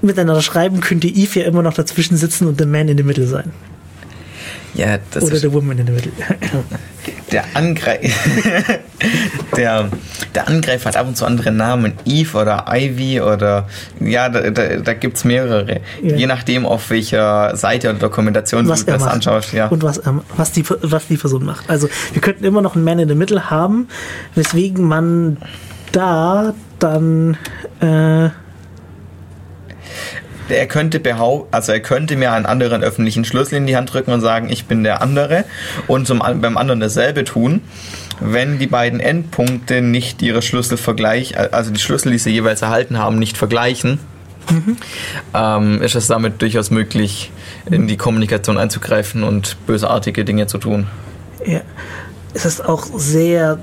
miteinander 0.03 0.43
schreiben, 0.43 0.83
könnte 0.83 1.09
Eve 1.09 1.41
ja 1.41 1.47
immer 1.47 1.63
noch 1.63 1.73
dazwischen 1.73 2.19
sitzen 2.19 2.47
und 2.47 2.61
der 2.61 2.67
Man 2.67 2.89
in 2.89 2.99
der 2.99 3.07
Mitte 3.07 3.27
sein. 3.27 3.55
Ja, 4.75 4.99
das 5.11 5.25
Oder 5.25 5.41
der 5.41 5.53
Woman 5.53 5.79
in 5.79 5.87
der 5.87 5.95
Mitte. 5.95 6.11
Der, 7.33 7.45
Angreif 7.55 8.01
der, 9.57 9.89
der 10.35 10.49
Angreifer 10.49 10.89
hat 10.89 10.97
ab 10.97 11.07
und 11.07 11.17
zu 11.17 11.25
andere 11.25 11.51
Namen. 11.51 11.95
Eve 12.05 12.39
oder 12.39 12.67
Ivy 12.69 13.21
oder 13.21 13.69
ja, 14.01 14.29
da, 14.29 14.51
da, 14.51 14.77
da 14.77 14.95
gibt 14.95 15.17
es 15.17 15.25
mehrere. 15.25 15.81
Ja. 16.03 16.17
Je 16.17 16.27
nachdem, 16.27 16.67
auf 16.67 16.91
welcher 16.91 17.57
Seite 17.57 17.91
oder 17.91 17.99
Dokumentation 17.99 18.69
was 18.69 18.85
du 18.85 18.93
das 18.93 19.03
macht. 19.03 19.15
anschaust. 19.15 19.53
Ja. 19.53 19.69
Und 19.69 19.83
was, 19.83 20.05
ähm, 20.07 20.23
was, 20.37 20.53
die, 20.53 20.65
was 20.69 21.07
die 21.07 21.17
Person 21.17 21.45
macht. 21.45 21.69
Also 21.69 21.89
wir 22.13 22.23
könnten 22.23 22.45
immer 22.45 22.63
noch 22.63 22.75
einen 22.75 22.85
Man 22.85 22.99
in 22.99 23.09
the 23.09 23.15
Middle 23.15 23.51
haben, 23.51 23.89
weswegen 24.35 24.87
man 24.87 25.37
da 25.93 26.55
dann 26.79 27.37
äh, 27.81 28.31
er 30.57 30.67
könnte 30.67 31.01
behaupten, 31.01 31.49
also 31.55 31.73
er 31.73 31.81
könnte 31.81 32.17
mir 32.17 32.33
einen 32.33 32.47
anderen 32.47 32.83
öffentlichen 32.83 33.25
Schlüssel 33.25 33.57
in 33.57 33.67
die 33.67 33.77
Hand 33.77 33.93
drücken 33.93 34.13
und 34.13 34.21
sagen, 34.21 34.49
ich 34.51 34.67
bin 34.67 34.85
der 34.85 35.03
andere 35.03 35.45
und 35.87 36.07
zum, 36.07 36.19
beim 36.19 36.57
anderen 36.57 36.81
dasselbe 36.81 37.25
tun. 37.25 37.63
Wenn 38.21 38.59
die 38.59 38.67
beiden 38.67 39.01
Endpunkte 39.01 39.81
nicht 39.81 40.21
ihre 40.21 40.43
Schlüssel 40.43 40.77
vergleichen, 40.77 41.37
also 41.53 41.71
die 41.71 41.81
Schlüssel, 41.81 42.13
die 42.13 42.19
sie 42.19 42.31
jeweils 42.31 42.61
erhalten 42.61 42.99
haben, 42.99 43.19
nicht 43.19 43.39
vergleichen, 43.39 43.99
mhm. 44.51 44.77
ähm, 45.35 45.83
ist 45.83 45.95
es 45.95 46.07
damit 46.07 46.43
durchaus 46.43 46.71
möglich, 46.71 47.31
in 47.71 47.87
die 47.87 47.97
Kommunikation 47.97 48.59
einzugreifen 48.59 49.23
und 49.23 49.57
bösartige 49.67 50.25
Dinge 50.25 50.47
zu 50.47 50.59
tun. 50.59 50.87
Ja, 51.47 51.63
es 52.35 52.45
ist 52.45 52.65
auch 52.65 52.85
sehr 52.95 53.59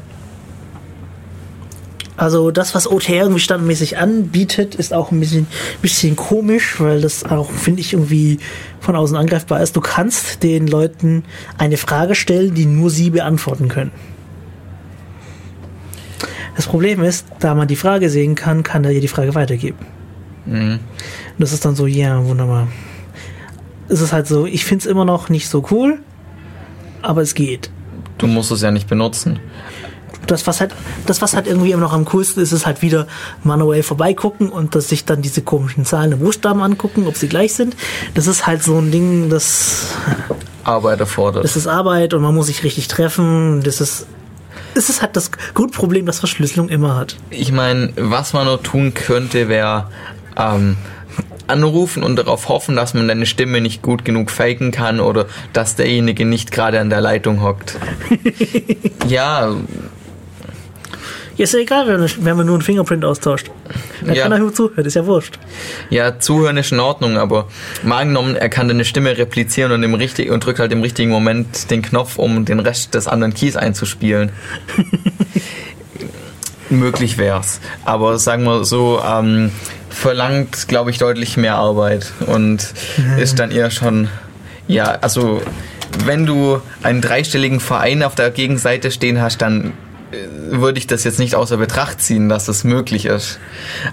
also 2.17 2.49
das, 2.49 2.73
was 2.73 2.89
OTR 2.89 3.21
irgendwie 3.21 3.39
standardmäßig 3.39 3.99
anbietet, 3.99 4.73
ist 4.73 4.91
auch 4.91 5.11
ein 5.11 5.19
bisschen, 5.19 5.45
bisschen 5.83 6.15
komisch, 6.15 6.81
weil 6.81 6.99
das 6.99 7.23
auch, 7.23 7.51
finde 7.51 7.81
ich, 7.81 7.93
irgendwie 7.93 8.39
von 8.79 8.95
außen 8.95 9.15
angreifbar 9.15 9.61
ist. 9.61 9.75
Du 9.75 9.81
kannst 9.81 10.41
den 10.41 10.65
Leuten 10.65 11.23
eine 11.59 11.77
Frage 11.77 12.15
stellen, 12.15 12.55
die 12.55 12.65
nur 12.65 12.89
sie 12.89 13.11
beantworten 13.11 13.67
können. 13.67 13.91
Das 16.55 16.65
Problem 16.65 17.03
ist, 17.03 17.27
da 17.39 17.53
man 17.53 17.67
die 17.67 17.75
Frage 17.75 18.09
sehen 18.09 18.33
kann, 18.33 18.63
kann 18.63 18.83
er 18.83 18.91
ihr 18.91 19.01
die 19.01 19.07
Frage 19.07 19.35
weitergeben. 19.35 19.77
Mhm. 20.47 20.79
Das 21.37 21.53
ist 21.53 21.65
dann 21.65 21.75
so, 21.75 21.85
ja, 21.85 22.25
wunderbar. 22.25 22.67
Es 23.89 24.01
ist 24.01 24.11
halt 24.11 24.25
so, 24.25 24.47
ich 24.47 24.65
finde 24.65 24.81
es 24.81 24.85
immer 24.87 25.05
noch 25.05 25.29
nicht 25.29 25.47
so 25.49 25.63
cool, 25.69 25.99
aber 27.03 27.21
es 27.21 27.35
geht. 27.35 27.69
Du 28.17 28.25
musst 28.25 28.49
es 28.49 28.63
ja 28.63 28.71
nicht 28.71 28.89
benutzen 28.89 29.39
das, 30.27 30.47
was 30.47 30.61
halt, 30.61 30.75
das, 31.05 31.21
was 31.21 31.35
halt 31.35 31.47
irgendwie 31.47 31.71
immer 31.71 31.81
noch 31.81 31.93
am 31.93 32.05
coolsten 32.05 32.41
ist, 32.41 32.51
ist 32.51 32.65
halt 32.65 32.81
wieder 32.81 33.07
manuell 33.43 33.83
vorbeigucken 33.83 34.49
und 34.49 34.75
dass 34.75 34.89
sich 34.89 35.05
dann 35.05 35.21
diese 35.21 35.41
komischen 35.41 35.85
Zahlen 35.85 36.13
und 36.13 36.19
Buchstaben 36.19 36.61
angucken, 36.61 37.07
ob 37.07 37.15
sie 37.15 37.27
gleich 37.27 37.53
sind. 37.53 37.75
Das 38.13 38.27
ist 38.27 38.47
halt 38.47 38.63
so 38.63 38.77
ein 38.77 38.91
Ding, 38.91 39.29
das 39.29 39.93
Arbeit 40.63 40.99
erfordert. 40.99 41.43
Das 41.43 41.55
ist 41.55 41.67
Arbeit 41.67 42.13
und 42.13 42.21
man 42.21 42.35
muss 42.35 42.47
sich 42.47 42.63
richtig 42.63 42.87
treffen. 42.87 43.61
Das 43.63 43.81
ist 43.81 44.07
es 44.75 44.89
ist 44.89 45.01
halt 45.01 45.15
das 45.15 45.31
Grundproblem, 45.53 46.05
das 46.05 46.19
Verschlüsselung 46.19 46.69
immer 46.69 46.95
hat. 46.95 47.15
Ich 47.31 47.51
meine, 47.51 47.93
was 47.95 48.33
man 48.33 48.45
nur 48.45 48.61
tun 48.61 48.93
könnte, 48.93 49.49
wäre 49.49 49.89
ähm, 50.37 50.77
anrufen 51.47 52.03
und 52.03 52.17
darauf 52.17 52.49
hoffen, 52.49 52.75
dass 52.75 52.93
man 52.93 53.07
deine 53.07 53.25
Stimme 53.25 53.61
nicht 53.61 53.81
gut 53.81 54.05
genug 54.05 54.29
faken 54.29 54.71
kann 54.71 54.99
oder 54.99 55.25
dass 55.53 55.75
derjenige 55.75 56.25
nicht 56.25 56.51
gerade 56.51 56.79
an 56.79 56.89
der 56.89 57.01
Leitung 57.01 57.41
hockt. 57.41 57.77
ja, 59.07 59.55
ist 61.43 61.53
ja 61.53 61.59
egal, 61.59 61.87
wenn, 61.87 62.25
wenn 62.25 62.37
man 62.37 62.45
nur 62.45 62.55
einen 62.55 62.63
Fingerprint 62.63 63.05
austauscht. 63.05 63.51
Da 64.03 64.13
ja. 64.13 64.23
kann 64.23 64.31
er 64.31 64.39
nur 64.39 64.53
zuhören, 64.53 64.85
ist 64.85 64.95
ja 64.95 65.05
wurscht. 65.05 65.37
Ja, 65.89 66.19
zuhören 66.19 66.57
ist 66.57 66.71
in 66.71 66.79
Ordnung, 66.79 67.17
aber 67.17 67.47
mal 67.83 67.99
angenommen, 67.99 68.35
er 68.35 68.49
kann 68.49 68.67
deine 68.67 68.85
Stimme 68.85 69.17
replizieren 69.17 69.71
und, 69.71 69.83
im 69.83 69.93
richtig, 69.93 70.31
und 70.31 70.45
drückt 70.45 70.59
halt 70.59 70.71
im 70.71 70.81
richtigen 70.81 71.11
Moment 71.11 71.69
den 71.69 71.81
Knopf, 71.81 72.17
um 72.17 72.45
den 72.45 72.59
Rest 72.59 72.95
des 72.95 73.07
anderen 73.07 73.33
Keys 73.33 73.55
einzuspielen. 73.55 74.31
Möglich 76.69 77.17
wär's. 77.17 77.61
Aber 77.85 78.17
sagen 78.17 78.43
wir 78.43 78.65
so, 78.65 79.01
ähm, 79.05 79.51
verlangt, 79.89 80.67
glaube 80.67 80.89
ich, 80.89 80.97
deutlich 80.97 81.37
mehr 81.37 81.55
Arbeit 81.55 82.11
und 82.25 82.73
ja. 82.97 83.17
ist 83.17 83.39
dann 83.39 83.51
eher 83.51 83.71
schon, 83.71 84.09
ja, 84.67 84.97
also 85.01 85.41
wenn 86.05 86.25
du 86.25 86.61
einen 86.83 87.01
dreistelligen 87.01 87.59
Verein 87.59 88.03
auf 88.03 88.15
der 88.15 88.31
Gegenseite 88.31 88.91
stehen 88.91 89.21
hast, 89.21 89.41
dann 89.41 89.73
würde 90.11 90.79
ich 90.79 90.87
das 90.87 91.03
jetzt 91.03 91.19
nicht 91.19 91.35
außer 91.35 91.57
Betracht 91.57 92.01
ziehen, 92.01 92.29
dass 92.29 92.45
das 92.45 92.63
möglich 92.63 93.05
ist. 93.05 93.39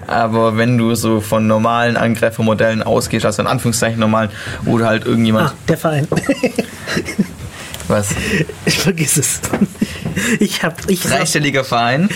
Aber 0.07 0.57
wenn 0.57 0.77
du 0.77 0.95
so 0.95 1.21
von 1.21 1.47
normalen 1.47 1.97
Angreifermodellen 1.97 2.83
ausgehst, 2.83 3.25
also 3.25 3.41
in 3.41 3.47
Anführungszeichen 3.47 3.99
normalen, 3.99 4.29
oder 4.65 4.87
halt 4.87 5.05
irgendjemand. 5.05 5.49
Ah, 5.49 5.53
der 5.67 5.77
Verein. 5.77 6.07
Was? 7.87 8.09
Ich 8.65 8.79
vergiss 8.79 9.17
es. 9.17 9.41
Ich 10.39 10.63
hab, 10.63 10.89
ich 10.89 11.01
Dreistelliger 11.01 11.63
Verein? 11.63 12.09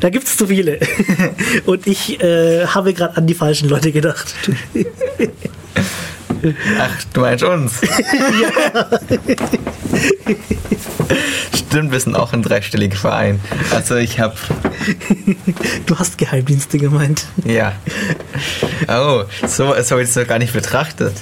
Da 0.00 0.08
gibt 0.08 0.26
es 0.26 0.36
zu 0.38 0.46
viele. 0.46 0.78
Und 1.66 1.86
ich 1.86 2.22
äh, 2.22 2.66
habe 2.66 2.94
gerade 2.94 3.16
an 3.16 3.26
die 3.26 3.34
falschen 3.34 3.68
Leute 3.68 3.92
gedacht. 3.92 4.34
Ach, 6.78 7.04
du 7.12 7.20
meinst 7.20 7.44
uns? 7.44 7.80
ja. 7.82 8.88
Stimmt, 11.54 11.92
wir 11.92 12.00
sind 12.00 12.16
auch 12.16 12.32
ein 12.32 12.42
dreistelliger 12.42 12.96
Verein. 12.96 13.40
Also 13.72 13.96
ich 13.96 14.18
habe... 14.18 14.34
Du 15.86 15.98
hast 15.98 16.18
Geheimdienste 16.18 16.78
gemeint. 16.78 17.26
Ja. 17.44 17.74
Oh, 18.88 19.24
so, 19.46 19.74
so 19.80 19.90
habe 19.90 20.02
ich 20.02 20.08
es 20.08 20.16
noch 20.16 20.26
gar 20.26 20.38
nicht 20.38 20.52
betrachtet. 20.52 21.14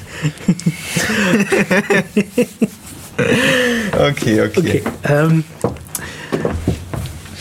okay, 3.99 4.43
okay. 4.43 4.53
okay 4.57 4.83
ähm, 5.05 5.45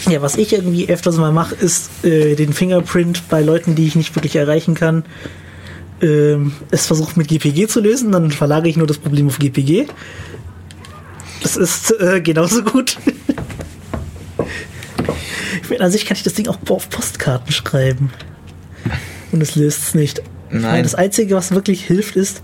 ja, 0.09 0.22
was 0.22 0.38
ich 0.38 0.53
irgendwie 0.53 0.89
öfters 0.89 1.18
mal 1.18 1.32
mache, 1.32 1.55
ist 1.55 2.03
äh, 2.05 2.36
den 2.36 2.53
Fingerprint 2.53 3.28
bei 3.30 3.41
Leuten, 3.41 3.76
die 3.76 3.88
ich 3.88 3.95
nicht 3.95 4.15
wirklich 4.15 4.36
erreichen 4.36 4.74
kann, 4.74 5.03
ähm, 6.01 6.53
es 6.71 6.85
versucht 6.87 7.17
mit 7.17 7.27
GPG 7.27 7.67
zu 7.67 7.79
lösen, 7.79 8.11
dann 8.11 8.31
verlagere 8.31 8.69
ich 8.69 8.77
nur 8.77 8.87
das 8.87 8.97
Problem 8.97 9.27
auf 9.27 9.39
GPG. 9.39 9.87
Das 11.41 11.55
ist 11.55 11.91
äh, 11.99 12.21
genauso 12.21 12.63
gut. 12.63 12.97
Ich 15.63 15.71
meine, 15.71 15.83
an 15.83 15.91
sich 15.91 16.05
kann 16.05 16.15
ich 16.15 16.23
das 16.23 16.33
Ding 16.33 16.47
auch 16.47 16.59
auf 16.69 16.89
Postkarten 16.89 17.51
schreiben. 17.51 18.11
Und 19.33 19.41
es 19.41 19.55
löst 19.55 19.83
es 19.83 19.95
nicht. 19.95 20.19
Ich 20.19 20.53
meine, 20.53 20.67
Nein. 20.67 20.83
das 20.83 20.95
Einzige, 20.95 21.35
was 21.35 21.51
wirklich 21.51 21.83
hilft, 21.83 22.15
ist 22.15 22.41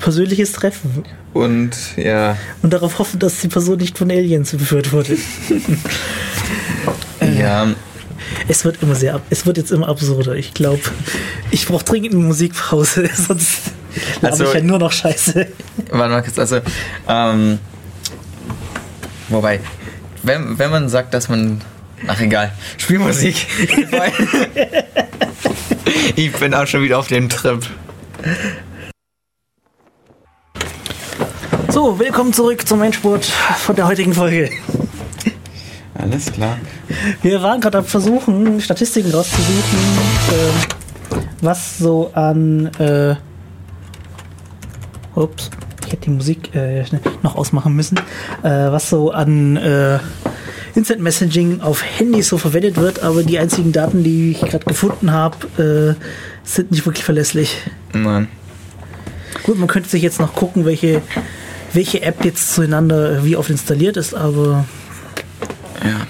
persönliches 0.00 0.50
Treffen. 0.52 1.04
Und 1.32 1.76
ja, 1.96 2.36
Und 2.62 2.72
darauf 2.72 2.98
hoffen, 2.98 3.20
dass 3.20 3.40
die 3.40 3.48
Person 3.48 3.76
nicht 3.78 3.96
von 3.96 4.10
Aliens 4.10 4.52
überführt 4.52 4.92
wurde. 4.92 5.16
ja, 7.38 7.68
Es 8.48 8.64
wird 8.64 8.82
immer 8.82 8.94
sehr, 8.94 9.14
ab- 9.16 9.22
es 9.30 9.44
wird 9.46 9.56
jetzt 9.56 9.72
immer 9.72 9.88
absurder. 9.88 10.34
Ich 10.36 10.54
glaube, 10.54 10.80
ich 11.50 11.66
brauche 11.66 11.84
dringend 11.84 12.14
eine 12.14 12.22
Musikpause, 12.22 13.08
sonst 13.28 13.72
Also- 14.22 14.44
ich 14.44 14.54
ja 14.54 14.60
nur 14.60 14.78
noch 14.78 14.92
Scheiße. 14.92 15.46
warte 15.90 16.10
mal 16.12 16.22
kurz, 16.22 16.38
also, 16.38 16.60
ähm, 17.08 17.58
wobei, 19.28 19.60
wenn, 20.22 20.58
wenn 20.58 20.70
man 20.70 20.88
sagt, 20.88 21.12
dass 21.14 21.28
man, 21.28 21.60
ach 22.06 22.20
egal, 22.20 22.52
Spielmusik. 22.78 23.46
ich 26.14 26.32
bin 26.32 26.54
auch 26.54 26.66
schon 26.66 26.82
wieder 26.82 26.98
auf 26.98 27.08
dem 27.08 27.28
Trip. 27.28 27.66
So, 31.70 31.98
willkommen 31.98 32.32
zurück 32.32 32.66
zum 32.66 32.82
Endspurt 32.82 33.24
von 33.24 33.74
der 33.76 33.86
heutigen 33.86 34.14
Folge. 34.14 34.50
Alles 35.98 36.32
klar. 36.32 36.58
Wir 37.22 37.42
waren 37.42 37.60
gerade 37.60 37.78
am 37.78 37.84
Versuchen, 37.84 38.60
Statistiken 38.60 39.10
rauszusuchen, 39.10 39.78
ähm, 40.32 41.20
was 41.40 41.78
so 41.78 42.10
an. 42.12 42.66
Äh, 42.78 43.16
ups, 45.14 45.50
ich 45.86 45.92
hätte 45.92 46.04
die 46.04 46.10
Musik 46.10 46.54
äh, 46.54 46.84
noch 47.22 47.36
ausmachen 47.36 47.74
müssen. 47.74 47.98
Äh, 48.42 48.48
was 48.48 48.90
so 48.90 49.10
an 49.10 49.56
äh, 49.56 49.98
Instant 50.74 51.00
Messaging 51.00 51.60
auf 51.62 51.82
Handys 51.82 52.28
so 52.28 52.36
verwendet 52.36 52.76
wird, 52.76 53.02
aber 53.02 53.22
die 53.22 53.38
einzigen 53.38 53.72
Daten, 53.72 54.04
die 54.04 54.32
ich 54.32 54.40
gerade 54.40 54.64
gefunden 54.66 55.10
habe, 55.10 55.96
äh, 55.96 56.04
sind 56.44 56.70
nicht 56.70 56.84
wirklich 56.84 57.04
verlässlich. 57.04 57.62
Nein. 57.94 58.28
Gut, 59.42 59.58
man 59.58 59.68
könnte 59.68 59.88
sich 59.88 60.02
jetzt 60.02 60.20
noch 60.20 60.34
gucken, 60.34 60.64
welche, 60.64 61.02
welche 61.72 62.02
App 62.02 62.24
jetzt 62.24 62.54
zueinander 62.54 63.24
wie 63.24 63.36
oft 63.36 63.48
installiert 63.48 63.96
ist, 63.96 64.12
aber 64.12 64.66
Ja. 65.86 66.06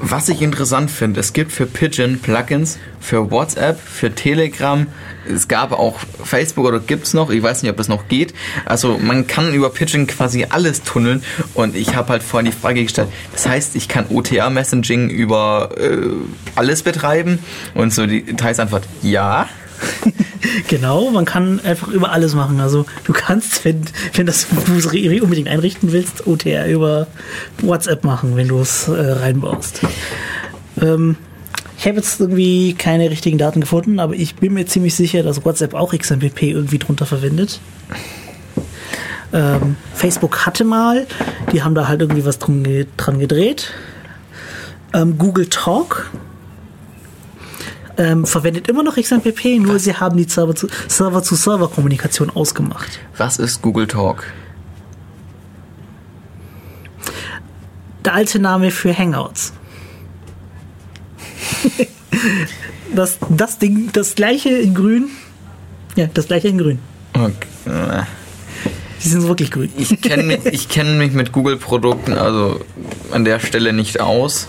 Was 0.00 0.28
ich 0.28 0.42
interessant 0.42 0.92
finde, 0.92 1.18
es 1.18 1.32
gibt 1.32 1.50
für 1.50 1.66
Pigeon 1.66 2.20
Plugins, 2.20 2.78
für 3.00 3.32
WhatsApp, 3.32 3.80
für 3.80 4.14
Telegram, 4.14 4.86
es 5.28 5.48
gab 5.48 5.72
auch 5.72 5.98
Facebook 6.22 6.66
oder 6.66 6.78
gibt's 6.78 7.14
noch, 7.14 7.30
ich 7.30 7.42
weiß 7.42 7.62
nicht, 7.62 7.70
ob 7.72 7.76
das 7.76 7.88
noch 7.88 8.06
geht. 8.06 8.32
Also 8.64 8.96
man 8.98 9.26
kann 9.26 9.52
über 9.52 9.70
Pigeon 9.70 10.06
quasi 10.06 10.46
alles 10.48 10.82
tunneln 10.82 11.24
und 11.54 11.74
ich 11.74 11.96
habe 11.96 12.10
halt 12.10 12.22
vorhin 12.22 12.48
die 12.48 12.56
Frage 12.56 12.84
gestellt, 12.84 13.08
das 13.32 13.48
heißt, 13.48 13.74
ich 13.74 13.88
kann 13.88 14.06
OTA-Messaging 14.08 15.10
über 15.10 15.70
äh, 15.76 15.98
alles 16.54 16.84
betreiben 16.84 17.40
und 17.74 17.92
so 17.92 18.06
die 18.06 18.22
Detailsantwort, 18.22 18.84
ja. 19.02 19.48
Genau, 20.68 21.10
man 21.10 21.24
kann 21.24 21.60
einfach 21.64 21.88
über 21.88 22.12
alles 22.12 22.34
machen. 22.34 22.60
Also 22.60 22.86
du 23.04 23.12
kannst, 23.12 23.64
wenn, 23.64 23.82
wenn 24.14 24.26
das 24.26 24.46
du 24.48 25.20
unbedingt 25.20 25.48
einrichten 25.48 25.92
willst, 25.92 26.26
OTR 26.26 26.66
über 26.66 27.06
WhatsApp 27.62 28.04
machen, 28.04 28.36
wenn 28.36 28.48
du 28.48 28.58
es 28.60 28.88
äh, 28.88 28.92
reinbaust. 28.92 29.80
Ähm, 30.80 31.16
ich 31.78 31.86
habe 31.86 31.96
jetzt 31.96 32.20
irgendwie 32.20 32.74
keine 32.74 33.10
richtigen 33.10 33.38
Daten 33.38 33.60
gefunden, 33.60 34.00
aber 34.00 34.14
ich 34.14 34.34
bin 34.34 34.54
mir 34.54 34.66
ziemlich 34.66 34.94
sicher, 34.94 35.22
dass 35.22 35.44
WhatsApp 35.44 35.74
auch 35.74 35.96
XMPP 35.96 36.42
irgendwie 36.42 36.78
drunter 36.78 37.06
verwendet. 37.06 37.60
Ähm, 39.32 39.76
Facebook 39.94 40.46
hatte 40.46 40.64
mal, 40.64 41.06
die 41.52 41.62
haben 41.62 41.74
da 41.74 41.86
halt 41.86 42.00
irgendwie 42.00 42.24
was 42.24 42.38
drum, 42.38 42.64
dran 42.96 43.18
gedreht. 43.18 43.72
Ähm, 44.92 45.18
Google 45.18 45.48
Talk 45.48 46.10
ähm, 47.98 48.24
verwendet 48.24 48.68
immer 48.68 48.82
noch 48.82 48.96
XMPP, 48.96 49.58
nur 49.60 49.78
sie 49.78 49.94
haben 49.94 50.16
die 50.16 50.24
Server-zu- 50.24 50.68
Server-zu-Server-Kommunikation 50.88 52.30
ausgemacht. 52.30 53.00
Was 53.16 53.38
ist 53.38 53.60
Google 53.60 53.86
Talk? 53.86 54.24
Der 58.04 58.14
alte 58.14 58.38
Name 58.38 58.70
für 58.70 58.96
Hangouts. 58.96 59.52
das, 62.94 63.18
das 63.28 63.58
Ding, 63.58 63.90
das 63.92 64.14
gleiche 64.14 64.50
in 64.50 64.74
grün. 64.74 65.08
Ja, 65.96 66.06
das 66.14 66.28
gleiche 66.28 66.48
in 66.48 66.58
grün. 66.58 66.78
Okay. 67.12 67.48
Die 69.04 69.08
sind 69.08 69.24
wirklich 69.26 69.50
grün. 69.50 69.70
Ich 69.76 70.00
kenne 70.00 70.22
mich, 70.22 70.44
ich 70.46 70.68
kenn 70.68 70.98
mich 70.98 71.12
mit 71.12 71.32
Google-Produkten 71.32 72.12
also 72.14 72.60
an 73.10 73.24
der 73.24 73.40
Stelle 73.40 73.72
nicht 73.72 74.00
aus, 74.00 74.48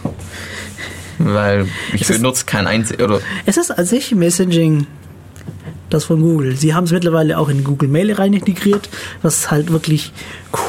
weil 1.19 1.67
ich 1.93 2.01
Es 2.01 2.09
ist- 2.09 2.17
benutze 2.21 2.45
kein 2.45 2.65
einziges. 2.67 3.03
Oder 3.03 3.19
Es 3.45 3.57
ist 3.57 3.71
an 3.71 3.85
sich 3.85 4.13
Messaging, 4.15 4.87
das 5.89 6.05
von 6.05 6.21
Google. 6.21 6.55
Sie 6.55 6.73
haben 6.73 6.83
es 6.85 6.91
mittlerweile 6.91 7.37
auch 7.37 7.49
in 7.49 7.63
Google 7.63 7.89
Mail 7.89 8.13
rein 8.13 8.33
integriert, 8.33 8.89
was 9.21 9.51
halt 9.51 9.71
wirklich 9.71 10.11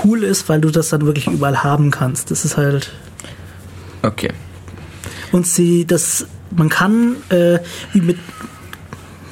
cool 0.05 0.22
ist, 0.24 0.48
weil 0.48 0.61
du 0.61 0.70
das 0.70 0.88
dann 0.90 1.07
wirklich 1.07 1.26
überall 1.26 1.62
haben 1.62 1.90
kannst. 1.90 2.30
Das 2.30 2.44
ist 2.44 2.57
halt 2.57 2.90
okay. 4.03 4.30
Und 5.32 5.46
sie, 5.46 5.86
das, 5.86 6.26
man 6.51 6.68
kann 6.68 7.16
äh, 7.30 7.59
mit 7.94 8.18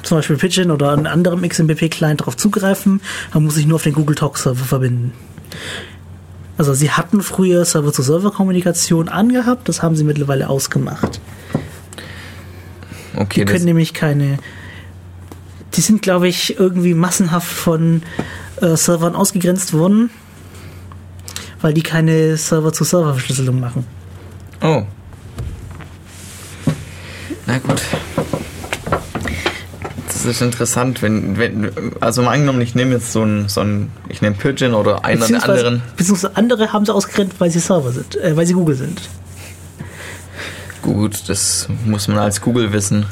zum 0.03 0.17
Beispiel 0.17 0.37
Pigeon 0.37 0.71
oder 0.71 0.93
einem 0.93 1.05
anderen 1.07 1.41
XMPP-Client 1.47 2.21
darauf 2.21 2.37
zugreifen, 2.37 3.01
man 3.33 3.43
muss 3.43 3.55
sich 3.55 3.67
nur 3.67 3.75
auf 3.75 3.83
den 3.83 3.93
Google 3.93 4.15
Talk-Server 4.15 4.63
verbinden. 4.63 5.11
Also 6.59 6.73
sie 6.73 6.91
hatten 6.91 7.21
früher 7.21 7.63
Server-zu-Server-Kommunikation 7.63 9.07
angehabt, 9.07 9.69
das 9.69 9.81
haben 9.81 9.95
sie 9.95 10.03
mittlerweile 10.03 10.49
ausgemacht. 10.49 11.21
Okay, 13.15 13.39
Die 13.39 13.45
können 13.45 13.63
nämlich 13.63 13.93
keine. 13.93 14.39
Die 15.75 15.79
sind, 15.79 16.01
glaube 16.01 16.27
ich, 16.27 16.59
irgendwie 16.59 16.93
massenhaft 16.93 17.47
von 17.47 18.03
äh, 18.59 18.75
Servern 18.75 19.15
ausgegrenzt 19.15 19.71
worden, 19.71 20.09
weil 21.61 21.73
die 21.73 21.81
keine 21.81 22.35
Server-zu-Server-Verschlüsselung 22.35 23.61
machen. 23.61 23.85
oh. 24.61 24.83
Na 27.47 27.57
gut. 27.59 27.81
Das 30.21 30.25
ist 30.25 30.41
interessant, 30.41 31.01
wenn, 31.01 31.37
wenn 31.37 31.71
also 32.01 32.21
mal 32.21 32.33
angenommen, 32.33 32.59
ich 32.59 32.75
nehme 32.75 32.95
jetzt 32.95 33.13
so 33.13 33.23
ein, 33.23 33.47
so 33.47 33.61
ein 33.61 33.89
ich 34.09 34.21
nehme 34.21 34.35
Pigeon 34.35 34.73
oder 34.73 35.05
einen 35.05 35.25
der 35.25 35.43
anderen. 35.43 35.81
Beziehungsweise 35.95 36.35
andere 36.35 36.73
haben 36.73 36.85
sie 36.85 36.93
ausgegrenzt, 36.93 37.39
weil 37.39 37.49
sie 37.49 37.59
Server 37.59 37.93
sind, 37.93 38.17
äh, 38.17 38.35
weil 38.35 38.45
sie 38.45 38.51
Google 38.51 38.75
sind. 38.75 39.01
Gut, 40.81 41.29
das 41.29 41.69
muss 41.85 42.09
man 42.09 42.17
als 42.17 42.41
Google 42.41 42.73
wissen. 42.73 43.05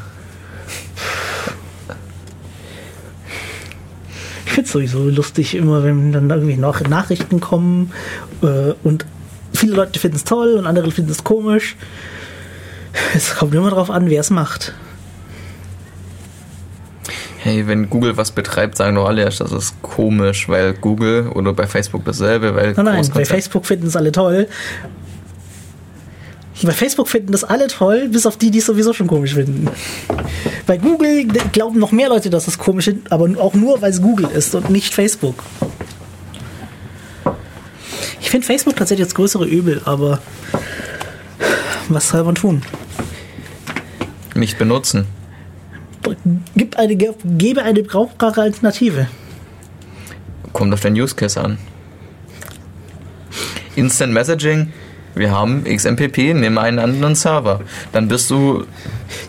Ich 4.45 4.51
finde 4.51 4.67
es 4.67 4.73
sowieso 4.73 5.09
lustig, 5.09 5.55
immer 5.55 5.85
wenn 5.85 6.11
dann 6.11 6.29
irgendwie 6.29 6.57
noch 6.57 6.81
Nachrichten 6.81 7.39
kommen 7.39 7.93
äh, 8.41 8.73
und 8.83 9.05
viele 9.53 9.75
Leute 9.75 9.97
finden 9.97 10.17
es 10.17 10.25
toll 10.25 10.55
und 10.55 10.67
andere 10.67 10.91
finden 10.91 11.11
es 11.11 11.23
komisch. 11.23 11.77
Es 13.15 13.33
kommt 13.37 13.55
immer 13.55 13.69
darauf 13.69 13.91
an, 13.91 14.09
wer 14.09 14.19
es 14.19 14.29
macht. 14.29 14.73
Hey, 17.47 17.65
wenn 17.65 17.89
Google 17.89 18.17
was 18.17 18.31
betreibt, 18.31 18.75
sagen 18.75 18.95
doch 18.95 19.07
alle 19.07 19.21
erst, 19.21 19.39
das 19.39 19.53
ist 19.53 19.81
komisch, 19.81 20.49
weil 20.49 20.73
Google 20.73 21.29
oder 21.29 21.53
bei 21.53 21.65
Facebook 21.65 22.03
dasselbe, 22.03 22.53
weil 22.53 22.73
Nein, 22.73 22.83
nein, 22.83 23.09
bei 23.13 23.23
Facebook 23.23 23.65
finden 23.65 23.87
es 23.87 23.95
alle 23.95 24.11
toll. 24.11 24.49
Bei 26.61 26.73
Facebook 26.73 27.07
finden 27.07 27.31
das 27.31 27.45
alle 27.45 27.67
toll, 27.67 28.09
bis 28.09 28.25
auf 28.25 28.35
die, 28.35 28.51
die 28.51 28.57
es 28.57 28.65
sowieso 28.65 28.91
schon 28.91 29.07
komisch 29.07 29.35
finden. 29.35 29.69
Bei 30.65 30.75
Google 30.75 31.25
glauben 31.53 31.79
noch 31.79 31.93
mehr 31.93 32.09
Leute, 32.09 32.29
dass 32.29 32.49
es 32.49 32.57
komisch 32.57 32.89
ist, 32.89 33.09
aber 33.11 33.29
auch 33.39 33.53
nur, 33.53 33.81
weil 33.81 33.91
es 33.91 34.01
Google 34.01 34.27
ist 34.27 34.53
und 34.53 34.69
nicht 34.69 34.93
Facebook. 34.93 35.41
Ich 38.19 38.29
finde 38.29 38.45
Facebook 38.45 38.75
tatsächlich 38.75 39.07
das 39.07 39.15
größere 39.15 39.45
Übel, 39.45 39.81
aber 39.85 40.19
was 41.87 42.09
soll 42.09 42.25
man 42.25 42.35
tun? 42.35 42.61
nicht 44.35 44.57
benutzen. 44.57 45.07
Gib 46.55 46.77
eine, 46.77 46.95
gebe 46.95 47.63
eine 47.63 47.83
brauchbare 47.83 48.41
Alternative. 48.41 49.07
Kommt 50.53 50.73
auf 50.73 50.81
den 50.81 50.93
Use 50.99 51.15
Case 51.15 51.39
an. 51.39 51.57
Instant 53.75 54.11
Messaging, 54.13 54.71
wir 55.15 55.31
haben 55.31 55.63
XMPP, 55.63 56.33
nimm 56.33 56.57
einen 56.57 56.79
anderen 56.79 57.15
Server. 57.15 57.61
Dann 57.91 58.07
bist 58.07 58.29
du 58.29 58.65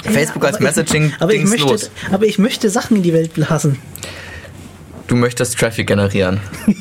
Facebook 0.02 0.42
Ja, 0.42 0.48
als 0.48 0.56
aber 0.56 0.68
ich- 0.68 0.76
Messaging 0.76 1.12
aber 1.20 1.34
ich, 1.34 1.44
möchte, 1.44 1.66
los. 1.68 1.90
aber 2.10 2.26
ich 2.26 2.38
möchte 2.38 2.70
Sachen 2.70 2.96
in 2.98 3.02
die 3.02 3.12
Welt 3.12 3.36
lassen. 3.36 3.78
Du 5.06 5.16
möchtest 5.16 5.58
Traffic 5.58 5.86
generieren. 5.86 6.40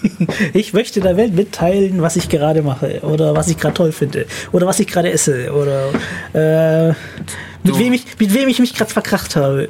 Ich 0.53 0.73
möchte 0.73 0.99
der 0.99 1.15
Welt 1.15 1.33
mitteilen, 1.35 2.01
was 2.01 2.15
ich 2.17 2.27
gerade 2.27 2.61
mache 2.61 2.99
oder 3.01 3.33
was 3.35 3.47
ich 3.47 3.57
gerade 3.57 3.75
toll 3.75 3.91
finde 3.93 4.25
oder 4.51 4.67
was 4.67 4.79
ich 4.79 4.87
gerade 4.87 5.09
esse 5.11 5.53
oder 5.53 5.89
äh, 6.33 6.89
mit, 7.63 7.77
wem 7.79 7.93
ich, 7.93 8.05
mit 8.19 8.33
wem 8.33 8.49
ich 8.49 8.59
mich 8.59 8.73
gerade 8.73 8.91
verkracht 8.91 9.35
habe. 9.37 9.69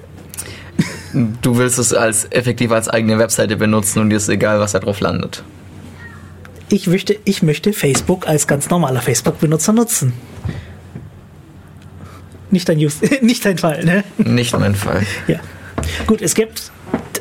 Du 1.14 1.58
willst 1.58 1.80
es 1.80 1.94
als 1.94 2.26
effektiv 2.32 2.72
als 2.72 2.90
eigene 2.90 3.18
Webseite 3.18 3.58
benutzen 3.58 4.00
und 4.00 4.10
dir 4.10 4.18
ist 4.18 4.30
egal, 4.30 4.60
was 4.60 4.74
da 4.74 4.80
drauf 4.80 5.00
landet. 5.00 5.44
Ich 6.70 6.88
möchte, 6.88 7.18
ich 7.24 7.44
möchte 7.44 7.72
Facebook 7.72 8.28
als 8.28 8.46
ganz 8.48 8.70
normaler 8.70 9.02
Facebook-Benutzer 9.02 9.72
nutzen. 9.72 10.14
Nicht 12.52 12.68
dein, 12.68 12.78
Use, 12.78 12.98
nicht 13.22 13.46
dein 13.46 13.58
Fall, 13.58 13.86
ne? 13.86 14.04
Nicht 14.18 14.58
mein 14.58 14.76
Fall. 14.76 15.06
Ja. 15.28 15.40
Gut, 16.06 16.22
es 16.22 16.34
gibt 16.34 16.72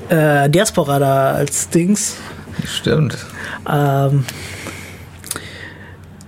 äh, 0.08 0.48
Diaspora 0.48 0.98
da 0.98 1.32
als 1.32 1.68
Dings. 1.68 2.16
Stimmt. 2.64 3.16
Ähm, 3.68 4.24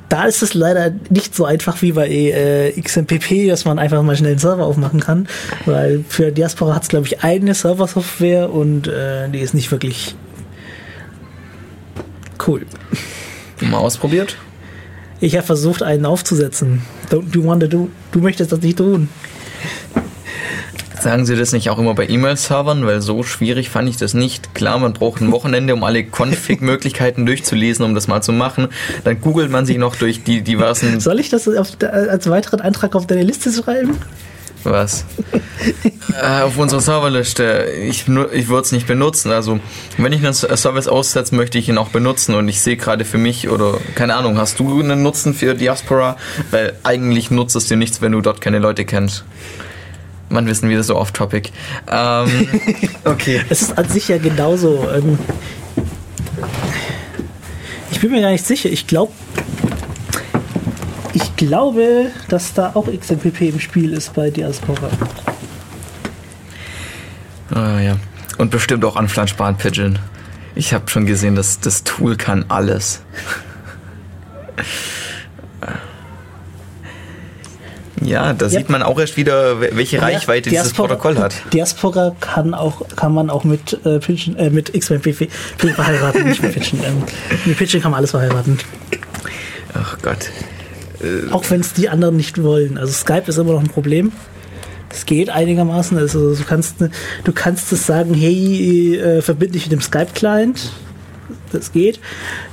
da 0.08 0.24
ist 0.24 0.42
es 0.42 0.54
leider 0.54 0.92
nicht 1.10 1.34
so 1.34 1.44
einfach 1.44 1.82
wie 1.82 1.92
bei 1.92 2.08
äh, 2.08 2.80
XMPP, 2.80 3.48
dass 3.48 3.64
man 3.64 3.78
einfach 3.78 4.02
mal 4.02 4.16
schnell 4.16 4.32
einen 4.32 4.38
Server 4.38 4.64
aufmachen 4.64 5.00
kann, 5.00 5.28
weil 5.66 6.04
für 6.08 6.32
Diaspora 6.32 6.74
hat 6.74 6.82
es, 6.82 6.88
glaube 6.88 7.06
ich, 7.06 7.22
eigene 7.22 7.54
Server-Software 7.54 8.50
und 8.50 8.88
äh, 8.88 9.28
die 9.28 9.40
ist 9.40 9.54
nicht 9.54 9.70
wirklich 9.70 10.14
cool. 12.46 12.64
Mal 13.60 13.78
ausprobiert? 13.78 14.36
Ich 15.20 15.36
habe 15.36 15.44
versucht, 15.44 15.82
einen 15.82 16.06
aufzusetzen. 16.06 16.82
Don't 17.10 17.34
you 17.34 17.44
want 17.44 17.60
to 17.62 17.68
do? 17.68 17.88
Du 18.12 18.20
möchtest 18.20 18.52
das 18.52 18.60
nicht 18.60 18.78
tun. 18.78 19.08
Sagen 21.00 21.26
Sie 21.26 21.36
das 21.36 21.52
nicht 21.52 21.70
auch 21.70 21.78
immer 21.78 21.94
bei 21.94 22.08
E-Mail-Servern? 22.08 22.84
Weil 22.84 23.00
so 23.00 23.22
schwierig 23.22 23.70
fand 23.70 23.88
ich 23.88 23.96
das 23.96 24.14
nicht. 24.14 24.54
Klar, 24.54 24.78
man 24.78 24.92
braucht 24.92 25.20
ein 25.20 25.30
Wochenende, 25.30 25.74
um 25.74 25.84
alle 25.84 26.04
Config-Möglichkeiten 26.04 27.24
durchzulesen, 27.24 27.84
um 27.84 27.94
das 27.94 28.08
mal 28.08 28.22
zu 28.22 28.32
machen. 28.32 28.68
Dann 29.04 29.20
googelt 29.20 29.50
man 29.50 29.64
sich 29.64 29.78
noch 29.78 29.94
durch 29.94 30.24
die 30.24 30.42
diversen. 30.42 30.98
Soll 31.08 31.20
ich 31.20 31.28
das 31.28 31.48
auf, 31.48 31.68
als 31.80 32.28
weiteren 32.28 32.60
Antrag 32.60 32.96
auf 32.96 33.06
deine 33.06 33.22
Liste 33.22 33.52
schreiben? 33.52 33.98
Was? 34.64 35.04
äh, 36.20 36.42
auf 36.42 36.58
unserer 36.58 36.80
Serverliste. 36.80 37.68
Ich, 37.88 38.06
ich 38.32 38.48
würde 38.48 38.62
es 38.62 38.72
nicht 38.72 38.86
benutzen. 38.86 39.30
Also, 39.30 39.60
wenn 39.98 40.12
ich 40.12 40.24
einen 40.24 40.34
Service 40.34 40.88
aussetze, 40.88 41.34
möchte 41.34 41.58
ich 41.58 41.68
ihn 41.68 41.78
auch 41.78 41.90
benutzen. 41.90 42.34
Und 42.34 42.48
ich 42.48 42.60
sehe 42.60 42.76
gerade 42.76 43.04
für 43.04 43.18
mich, 43.18 43.48
oder 43.48 43.78
keine 43.94 44.16
Ahnung, 44.16 44.36
hast 44.36 44.58
du 44.58 44.80
einen 44.80 45.02
Nutzen 45.02 45.32
für 45.34 45.54
Diaspora? 45.54 46.16
Weil 46.50 46.74
eigentlich 46.82 47.30
nutzt 47.30 47.54
es 47.54 47.66
dir 47.66 47.76
nichts, 47.76 48.02
wenn 48.02 48.12
du 48.12 48.20
dort 48.20 48.40
keine 48.40 48.58
Leute 48.58 48.84
kennst. 48.84 49.24
Man 50.30 50.46
wissen 50.46 50.68
wieder 50.68 50.82
so 50.82 50.96
off-topic. 50.96 51.50
Ähm, 51.90 52.48
okay. 53.04 53.40
Es 53.48 53.62
ist 53.62 53.78
an 53.78 53.88
sich 53.88 54.08
ja 54.08 54.18
genauso. 54.18 54.86
Ähm, 54.94 55.18
ich 57.90 58.00
bin 58.00 58.10
mir 58.10 58.20
gar 58.20 58.30
nicht 58.30 58.44
sicher. 58.44 58.68
Ich 58.68 58.86
glaube, 58.86 59.12
ich 61.14 61.36
glaube, 61.36 62.10
dass 62.28 62.52
da 62.52 62.72
auch 62.74 62.86
XMPP 62.86 63.42
im 63.42 63.60
Spiel 63.60 63.92
ist 63.92 64.14
bei 64.14 64.30
Diaspora. 64.30 64.90
Ah 67.50 67.80
ja. 67.80 67.96
Und 68.36 68.50
bestimmt 68.50 68.84
auch 68.84 68.96
anflanschbaren 68.96 69.56
Pigeon. 69.56 69.98
Ich 70.54 70.74
habe 70.74 70.90
schon 70.90 71.06
gesehen, 71.06 71.34
dass 71.34 71.60
das 71.60 71.84
Tool 71.84 72.16
kann 72.16 72.44
alles. 72.48 73.02
Ja, 78.02 78.32
da 78.32 78.46
ja. 78.46 78.50
sieht 78.50 78.70
man 78.70 78.82
auch 78.82 78.98
erst 78.98 79.16
wieder, 79.16 79.60
welche 79.60 80.00
Reichweite 80.00 80.50
Diaspora, 80.50 80.88
dieses 80.88 80.98
Protokoll 80.98 81.18
hat. 81.18 81.34
Diaspora 81.52 82.14
kann 82.20 82.54
auch 82.54 82.82
kann 82.96 83.12
man 83.12 83.30
auch 83.30 83.44
mit 83.44 83.78
äh, 83.84 83.98
Pigeon, 83.98 84.36
äh, 84.36 84.50
mit 84.50 84.72
XMPP 84.72 85.28
verheiraten, 85.58 86.28
nicht 86.28 86.42
mit 86.42 86.52
Pigeon. 86.52 86.82
Ähm, 86.84 87.02
mit 87.44 87.56
Pigeon 87.56 87.82
kann 87.82 87.90
man 87.90 87.98
alles 87.98 88.10
verheiraten. 88.10 88.58
Ach 89.74 89.98
Gott. 90.02 90.30
Äh, 91.00 91.30
auch 91.32 91.48
wenn 91.50 91.60
es 91.60 91.72
die 91.72 91.88
anderen 91.88 92.16
nicht 92.16 92.42
wollen. 92.42 92.78
Also 92.78 92.92
Skype 92.92 93.24
ist 93.26 93.38
immer 93.38 93.52
noch 93.52 93.60
ein 93.60 93.68
Problem. 93.68 94.12
Es 94.90 95.06
geht 95.06 95.30
einigermaßen. 95.30 95.98
Also 95.98 96.34
du 96.34 96.44
kannst 96.44 96.76
du 96.80 97.32
kannst 97.32 97.72
es 97.72 97.86
sagen, 97.86 98.14
hey, 98.14 98.96
äh, 98.96 99.22
verbinde 99.22 99.54
dich 99.54 99.64
mit 99.64 99.72
dem 99.72 99.80
Skype-Client 99.80 100.72
das 101.50 101.72
geht. 101.72 102.00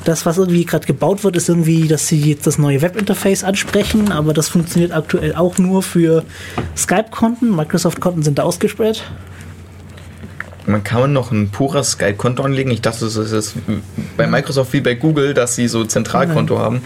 Das, 0.03 0.25
was 0.25 0.37
irgendwie 0.37 0.65
gerade 0.65 0.85
gebaut 0.85 1.23
wird, 1.23 1.35
ist 1.35 1.49
irgendwie, 1.49 1.87
dass 1.87 2.07
sie 2.07 2.31
jetzt 2.31 2.47
das 2.47 2.57
neue 2.57 2.81
Webinterface 2.81 3.43
ansprechen, 3.43 4.11
aber 4.11 4.33
das 4.33 4.49
funktioniert 4.49 4.91
aktuell 4.91 5.35
auch 5.35 5.57
nur 5.57 5.83
für 5.83 6.23
Skype-Konten. 6.75 7.55
Microsoft-Konten 7.55 8.23
sind 8.23 8.39
da 8.39 8.43
ausgesperrt. 8.43 9.03
Man 10.67 10.83
kann 10.83 11.13
noch 11.13 11.31
ein 11.31 11.49
pures 11.49 11.91
Skype-Konto 11.91 12.41
anlegen. 12.43 12.71
Ich 12.71 12.81
dachte, 12.81 13.05
das 13.05 13.15
ist 13.15 13.55
bei 14.17 14.25
Microsoft 14.25 14.73
wie 14.73 14.81
bei 14.81 14.95
Google, 14.95 15.33
dass 15.33 15.55
sie 15.55 15.67
so 15.67 15.85
Zentralkonto 15.85 16.55
Nein. 16.55 16.63
haben. 16.63 16.81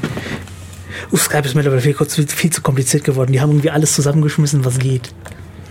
Uh, 1.12 1.18
Skype 1.18 1.46
ist 1.46 1.56
mittlerweile 1.56 1.82
viel, 1.82 1.96
viel, 1.96 2.50
zu 2.50 2.62
kompliziert 2.62 3.06
geworden. 3.06 3.32
Die 3.32 3.40
haben 3.40 3.52
irgendwie 3.52 3.70
alles 3.70 3.94
zusammengeschmissen, 3.94 4.66
was 4.66 4.80
geht. 4.80 5.14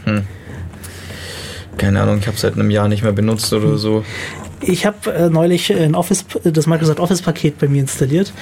Hm. 0.05 0.23
Keine 1.79 2.03
Ahnung, 2.03 2.19
ich 2.19 2.27
habe 2.27 2.35
es 2.35 2.43
seit 2.43 2.55
einem 2.55 2.71
Jahr 2.71 2.89
nicht 2.89 3.03
mehr 3.03 3.13
benutzt 3.13 3.53
oder 3.53 3.79
so. 3.79 4.05
Ich 4.61 4.85
habe 4.85 5.13
äh, 5.13 5.31
neulich 5.31 5.73
ein 5.73 5.95
Office, 5.95 6.25
das 6.43 6.67
Microsoft 6.67 7.01
Office 7.01 7.23
Paket 7.23 7.59
bei 7.59 7.69
mir 7.69 7.81
installiert, 7.81 8.33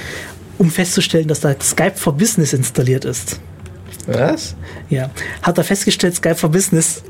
um 0.59 0.71
festzustellen, 0.71 1.29
dass 1.29 1.41
da 1.41 1.55
Skype 1.61 1.97
for 1.97 2.15
Business 2.15 2.53
installiert 2.53 3.05
ist. 3.05 3.39
Was? 4.07 4.57
Ja. 4.89 5.11
Hat 5.43 5.59
er 5.59 5.65
festgestellt, 5.65 6.17
Skype 6.17 6.37
for 6.37 6.51
Business, 6.51 7.03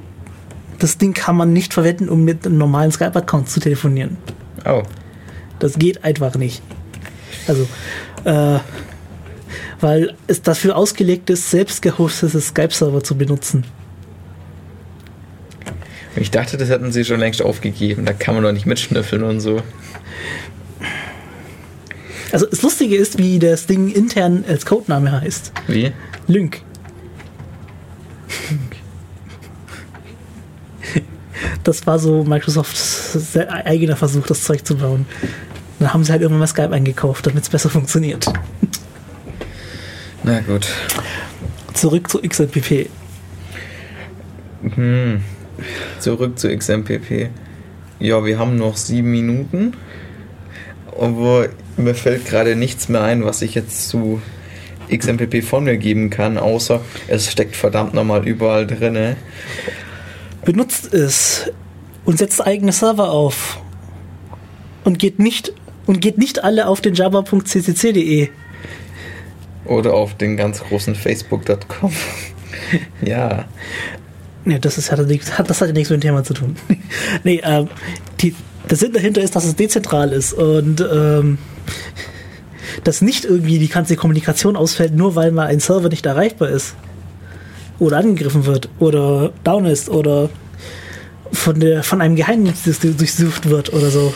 das 0.79 0.99
Ding 0.99 1.15
kann 1.15 1.37
man 1.37 1.53
nicht 1.53 1.73
verwenden, 1.73 2.09
um 2.09 2.25
mit 2.25 2.45
einem 2.45 2.59
normalen 2.59 2.91
Skype-Account 2.91 3.49
zu 3.49 3.61
telefonieren. 3.61 4.17
Oh. 4.65 4.83
Das 5.59 5.79
geht 5.79 6.05
einfach 6.05 6.35
nicht. 6.35 6.63
Also, 7.47 7.67
äh, 8.25 8.59
weil 9.81 10.15
es 10.27 10.43
dafür 10.43 10.77
ausgelegt 10.77 11.31
ist, 11.31 11.51
selbst 11.51 11.83
gehostete 11.83 12.41
Skype-Server 12.41 13.03
zu 13.03 13.17
benutzen. 13.17 13.65
Ich 16.17 16.31
dachte, 16.31 16.57
das 16.57 16.69
hätten 16.71 16.93
sie 16.93 17.05
schon 17.05 17.21
längst 17.21 17.43
aufgegeben. 17.43 18.05
Da 18.05 18.13
kann 18.13 18.35
man 18.35 18.45
doch 18.45 18.53
nicht 18.53 18.67
mitschnüffeln 18.67 19.23
und 19.23 19.41
so. 19.41 19.63
Also 22.33 22.47
das 22.47 22.63
Lustige 22.63 22.97
ist, 22.97 23.19
wie 23.19 23.39
das 23.39 23.67
Ding 23.67 23.91
intern 23.91 24.45
als 24.49 24.67
Codename 24.67 25.21
heißt. 25.21 25.53
Wie? 25.69 25.93
Lync. 26.27 26.61
Das 31.65 31.87
war 31.87 31.99
so 31.99 32.25
Microsofts 32.25 33.37
eigener 33.65 33.97
Versuch, 33.97 34.27
das 34.27 34.45
Zeug 34.45 34.65
zu 34.65 34.77
bauen. 34.77 35.05
Dann 35.79 35.93
haben 35.93 36.05
sie 36.05 36.13
halt 36.13 36.23
irgendwann 36.23 36.41
mal 36.41 36.47
Skype 36.47 36.71
eingekauft, 36.71 37.27
damit 37.27 37.43
es 37.43 37.51
besser 37.51 37.69
funktioniert. 37.69 38.25
Na 40.23 40.41
gut. 40.41 40.67
Zurück 41.75 42.09
zu 42.11 42.21
XMPP. 42.21 42.89
Hm. 44.75 45.23
Zurück 46.01 46.39
zu 46.39 46.55
XMPP. 46.55 47.31
Ja, 47.99 48.25
wir 48.25 48.39
haben 48.39 48.57
noch 48.57 48.77
sieben 48.77 49.11
Minuten. 49.11 49.75
Aber 50.99 51.49
mir 51.77 51.95
fällt 51.95 52.27
gerade 52.27 52.57
nichts 52.57 52.89
mehr 52.89 53.03
ein, 53.03 53.25
was 53.25 53.43
ich 53.43 53.55
jetzt 53.55 53.89
zu 53.89 54.21
XMPP 54.91 55.43
von 55.43 55.65
mir 55.65 55.77
geben 55.77 56.11
kann, 56.11 56.39
außer 56.39 56.81
es 57.09 57.31
steckt 57.31 57.57
verdammt 57.57 57.95
nochmal 57.95 58.27
überall 58.27 58.67
drin. 58.67 59.17
Benutzt 60.45 60.93
es 60.95 61.51
und 62.05 62.19
setzt 62.19 62.47
eigene 62.47 62.73
Server 62.73 63.11
auf. 63.11 63.61
Und 64.85 64.99
geht 64.99 65.19
nicht, 65.19 65.53
und 65.87 66.01
geht 66.01 66.19
nicht 66.19 66.45
alle 66.45 66.69
auf 66.69 66.81
den 66.81 66.95
java.ccc.de. 66.95 68.29
Oder 69.65 69.95
auf 69.95 70.15
den 70.15 70.37
ganz 70.37 70.63
großen 70.63 70.95
Facebook.com. 70.95 71.93
ja. 73.03 73.47
Nee, 74.47 74.61
das, 74.61 74.79
ist, 74.79 74.93
hat, 74.93 75.01
das 75.49 75.61
hat 75.61 75.69
ja 75.69 75.75
nichts 75.75 75.91
mit 75.91 76.01
dem 76.01 76.09
Thema 76.09 76.25
zu 76.25 76.33
tun. 76.33 76.57
nee, 77.25 77.43
ähm, 77.45 77.69
die, 78.21 78.35
der 78.71 78.77
Sinn 78.77 78.93
dahinter 78.93 79.21
ist, 79.21 79.37
dass 79.37 79.45
es 79.45 79.57
dezentral 79.57 80.13
ist 80.13 80.33
und 80.33 80.81
ähm, 80.81 81.39
dass 82.85 83.03
nicht 83.03 83.25
irgendwie 83.25 83.59
die 83.59 83.69
ganze 83.69 83.97
Kommunikation 83.97 84.57
ausfällt, 84.57 84.95
nur 84.95 85.17
weil 85.17 85.33
mal 85.33 85.49
ein 85.49 85.61
Server 85.61 85.89
nicht 85.89 86.07
erreichbar 86.07 86.49
ist. 86.49 86.75
Oder 87.79 87.99
angegriffen 87.99 88.47
wird 88.47 88.71
oder 88.79 89.33
down 89.45 89.67
ist 89.67 89.91
oder 89.91 90.31
von, 91.33 91.61
der, 91.61 91.83
von 91.83 92.01
einem 92.01 92.17
Geheimdienst 92.17 92.67
durchsucht 92.67 93.51
wird 93.51 93.73
oder 93.75 93.91
so. 93.91 94.15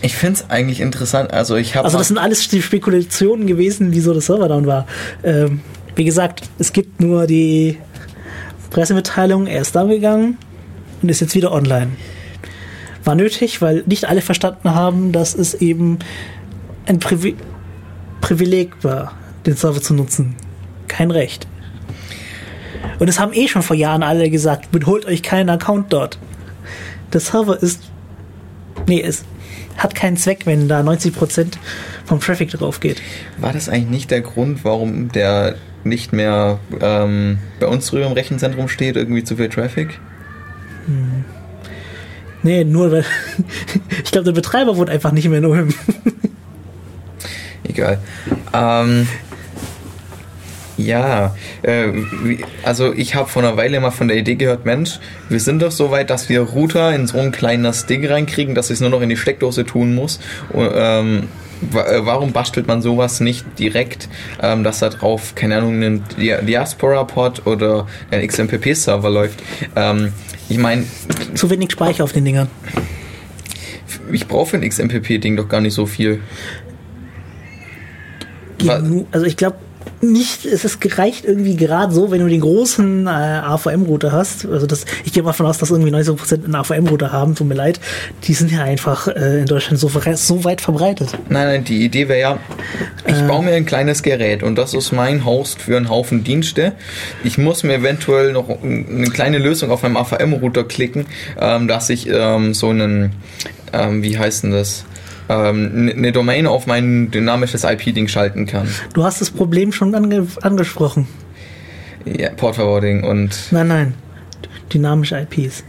Ich 0.00 0.14
finde 0.14 0.40
es 0.40 0.50
eigentlich 0.50 0.80
interessant. 0.80 1.32
Also, 1.32 1.56
ich 1.56 1.76
also 1.76 1.98
das 1.98 2.08
sind 2.08 2.18
alles 2.18 2.48
die 2.48 2.62
Spekulationen 2.62 3.46
gewesen, 3.46 3.88
wieso 3.90 4.12
der 4.12 4.22
Server 4.22 4.48
down 4.48 4.66
war. 4.66 4.86
Ähm, 5.22 5.60
wie 5.96 6.04
gesagt, 6.04 6.42
es 6.58 6.72
gibt 6.72 7.00
nur 7.00 7.26
die 7.26 7.78
Pressemitteilung, 8.74 9.46
er 9.46 9.60
ist 9.60 9.76
da 9.76 9.84
gegangen 9.84 10.36
und 11.00 11.08
ist 11.08 11.20
jetzt 11.20 11.36
wieder 11.36 11.52
online. 11.52 11.92
War 13.04 13.14
nötig, 13.14 13.62
weil 13.62 13.84
nicht 13.86 14.06
alle 14.06 14.20
verstanden 14.20 14.74
haben, 14.74 15.12
dass 15.12 15.32
es 15.32 15.54
eben 15.54 16.00
ein 16.84 16.98
Privi 16.98 17.36
Privileg 18.20 18.72
war, 18.82 19.12
den 19.46 19.54
Server 19.54 19.80
zu 19.80 19.94
nutzen. 19.94 20.34
Kein 20.88 21.12
Recht. 21.12 21.46
Und 22.98 23.06
es 23.06 23.20
haben 23.20 23.32
eh 23.32 23.46
schon 23.46 23.62
vor 23.62 23.76
Jahren 23.76 24.02
alle 24.02 24.28
gesagt, 24.28 24.68
holt 24.86 25.06
euch 25.06 25.22
keinen 25.22 25.50
Account 25.50 25.92
dort. 25.92 26.18
Der 27.12 27.20
Server 27.20 27.62
ist. 27.62 27.82
Nee, 28.88 29.02
es 29.02 29.24
hat 29.76 29.94
keinen 29.94 30.16
Zweck, 30.16 30.46
wenn 30.46 30.66
da 30.66 30.80
90% 30.80 31.52
vom 32.06 32.18
Traffic 32.18 32.50
drauf 32.50 32.80
geht. 32.80 33.00
War 33.38 33.52
das 33.52 33.68
eigentlich 33.68 33.90
nicht 33.90 34.10
der 34.10 34.22
Grund, 34.22 34.64
warum 34.64 35.12
der 35.12 35.54
nicht 35.84 36.12
mehr 36.12 36.58
ähm, 36.80 37.38
bei 37.60 37.66
uns 37.66 37.86
drüber 37.86 38.06
im 38.06 38.12
Rechenzentrum 38.12 38.68
steht, 38.68 38.96
irgendwie 38.96 39.24
zu 39.24 39.36
viel 39.36 39.48
Traffic? 39.48 40.00
Hm. 40.86 41.24
Nee, 42.42 42.64
nur 42.64 42.92
weil. 42.92 43.04
ich 44.04 44.12
glaube, 44.12 44.26
der 44.26 44.32
Betreiber 44.32 44.76
wohnt 44.76 44.90
einfach 44.90 45.12
nicht 45.12 45.28
mehr 45.28 45.38
in 45.38 45.46
Ulm. 45.46 45.68
Egal. 47.64 47.98
Ähm, 48.52 49.08
Ja, 50.76 51.36
äh, 51.62 51.86
wie, 52.22 52.44
also 52.64 52.92
ich 52.92 53.14
habe 53.14 53.28
vor 53.28 53.42
einer 53.42 53.56
Weile 53.56 53.78
mal 53.80 53.92
von 53.92 54.08
der 54.08 54.16
Idee 54.16 54.34
gehört, 54.34 54.64
Mensch, 54.64 54.98
wir 55.28 55.38
sind 55.38 55.62
doch 55.62 55.70
so 55.70 55.90
weit, 55.90 56.10
dass 56.10 56.28
wir 56.28 56.40
Router 56.40 56.92
in 56.94 57.06
so 57.06 57.18
ein 57.18 57.30
kleines 57.30 57.86
Ding 57.86 58.04
reinkriegen, 58.04 58.54
dass 58.54 58.70
ich 58.70 58.74
es 58.74 58.80
nur 58.80 58.90
noch 58.90 59.00
in 59.00 59.08
die 59.08 59.16
Steckdose 59.16 59.64
tun 59.64 59.94
muss. 59.94 60.18
Und, 60.50 60.70
ähm, 60.74 61.18
äh, 61.18 61.43
warum 61.72 62.32
bastelt 62.32 62.66
man 62.66 62.82
sowas 62.82 63.20
nicht 63.20 63.44
direkt, 63.58 64.08
ähm, 64.42 64.64
dass 64.64 64.80
da 64.80 64.88
drauf, 64.88 65.34
keine 65.34 65.58
Ahnung, 65.58 65.82
ein 65.82 66.04
Diaspora-Pod 66.16 67.46
oder 67.46 67.86
ein 68.10 68.26
XMPP-Server 68.26 69.10
läuft? 69.10 69.42
Ähm, 69.76 70.12
ich 70.48 70.58
meine... 70.58 70.84
Zu 71.34 71.50
wenig 71.50 71.72
Speicher 71.72 72.04
auf 72.04 72.12
den 72.12 72.24
Dingern. 72.24 72.48
Ich 74.12 74.28
brauche 74.28 74.50
für 74.50 74.56
ein 74.56 74.68
XMPP-Ding 74.68 75.36
doch 75.36 75.48
gar 75.48 75.60
nicht 75.60 75.74
so 75.74 75.86
viel. 75.86 76.20
Also 79.10 79.26
ich 79.26 79.36
glaube, 79.36 79.56
nicht, 80.12 80.44
es 80.44 80.64
ist 80.64 80.80
gereicht 80.80 81.24
irgendwie 81.24 81.56
gerade 81.56 81.92
so, 81.92 82.10
wenn 82.10 82.20
du 82.20 82.28
den 82.28 82.40
großen 82.40 83.06
äh, 83.06 83.10
AVM-Router 83.10 84.12
hast. 84.12 84.46
Also 84.46 84.66
das, 84.66 84.84
ich 85.04 85.12
gehe 85.12 85.22
mal 85.22 85.30
davon 85.30 85.46
aus, 85.46 85.58
dass 85.58 85.70
irgendwie 85.70 85.92
90% 85.92 86.44
einen 86.44 86.54
AVM-Router 86.54 87.12
haben, 87.12 87.34
tut 87.34 87.46
mir 87.46 87.54
leid. 87.54 87.80
Die 88.24 88.34
sind 88.34 88.52
ja 88.52 88.62
einfach 88.62 89.08
äh, 89.08 89.40
in 89.40 89.46
Deutschland 89.46 89.78
so, 89.78 89.88
so 89.88 90.44
weit 90.44 90.60
verbreitet. 90.60 91.10
Nein, 91.28 91.46
nein, 91.46 91.64
die 91.64 91.84
Idee 91.84 92.08
wäre 92.08 92.20
ja, 92.20 92.38
ich 93.06 93.18
äh, 93.18 93.26
baue 93.26 93.44
mir 93.44 93.52
ein 93.52 93.66
kleines 93.66 94.02
Gerät 94.02 94.42
und 94.42 94.56
das 94.56 94.74
ist 94.74 94.92
mein 94.92 95.24
Host 95.24 95.62
für 95.62 95.76
einen 95.76 95.88
Haufen 95.88 96.24
Dienste. 96.24 96.72
Ich 97.22 97.38
muss 97.38 97.62
mir 97.62 97.74
eventuell 97.74 98.32
noch 98.32 98.48
eine 98.62 99.10
kleine 99.10 99.38
Lösung 99.38 99.70
auf 99.70 99.82
meinem 99.82 99.96
AVM-Router 99.96 100.64
klicken, 100.64 101.06
ähm, 101.40 101.68
dass 101.68 101.90
ich 101.90 102.08
ähm, 102.08 102.54
so 102.54 102.70
einen, 102.70 103.12
ähm, 103.72 104.02
wie 104.02 104.18
heißt 104.18 104.44
denn 104.44 104.52
das? 104.52 104.84
Ähm, 105.28 105.92
eine 105.96 106.12
Domain 106.12 106.46
auf 106.46 106.66
mein 106.66 107.10
dynamisches 107.10 107.64
IP-Ding 107.64 108.08
schalten 108.08 108.46
kann. 108.46 108.68
Du 108.92 109.04
hast 109.04 109.20
das 109.20 109.30
Problem 109.30 109.72
schon 109.72 109.94
ange 109.94 110.26
angesprochen. 110.42 111.06
Ja, 112.04 112.30
Port 112.30 112.56
Forwarding 112.56 113.04
und. 113.04 113.48
Nein, 113.50 113.68
nein. 113.68 113.94
Dynamische 114.72 115.26
IPs. 115.30 115.64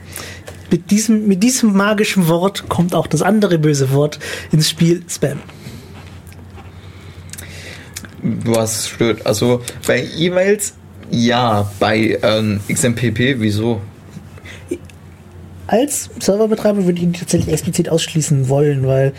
Mit 0.72 0.92
diesem, 0.92 1.28
mit 1.28 1.44
diesem 1.44 1.74
magischen 1.74 2.28
Wort 2.28 2.68
kommt 2.70 2.96
auch 2.96 3.08
das 3.08 3.22
andere 3.22 3.58
böse 3.60 3.92
Wort 3.92 4.20
ins 4.52 4.70
Spiel, 4.70 5.04
Spam. 5.08 5.40
Was 8.22 8.90
stört? 8.90 9.26
Also 9.26 9.62
bei 9.86 10.04
E-Mails 10.18 10.74
ja, 11.12 11.70
bei 11.80 12.18
ähm, 12.22 12.60
XMPP, 12.68 13.40
wieso? 13.40 13.82
Als 15.68 16.10
Serverbetreiber 16.20 16.86
würde 16.86 16.98
ich 16.98 17.04
ihn 17.04 17.14
tatsächlich 17.14 17.54
explizit 17.54 17.90
ausschließen 17.90 18.50
wollen, 18.50 18.86
weil 18.86 19.14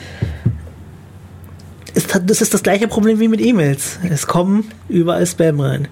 es, 1.95 2.07
das 2.07 2.41
ist 2.41 2.55
das 2.55 2.63
gleiche 2.63 2.89
Problem 2.89 3.21
wie 3.21 3.29
mit 3.29 3.41
E-Mails. 3.41 3.99
Es 4.11 4.27
kommen 4.27 4.71
überall 4.89 5.27
Spam 5.27 5.61
rein. 5.61 5.89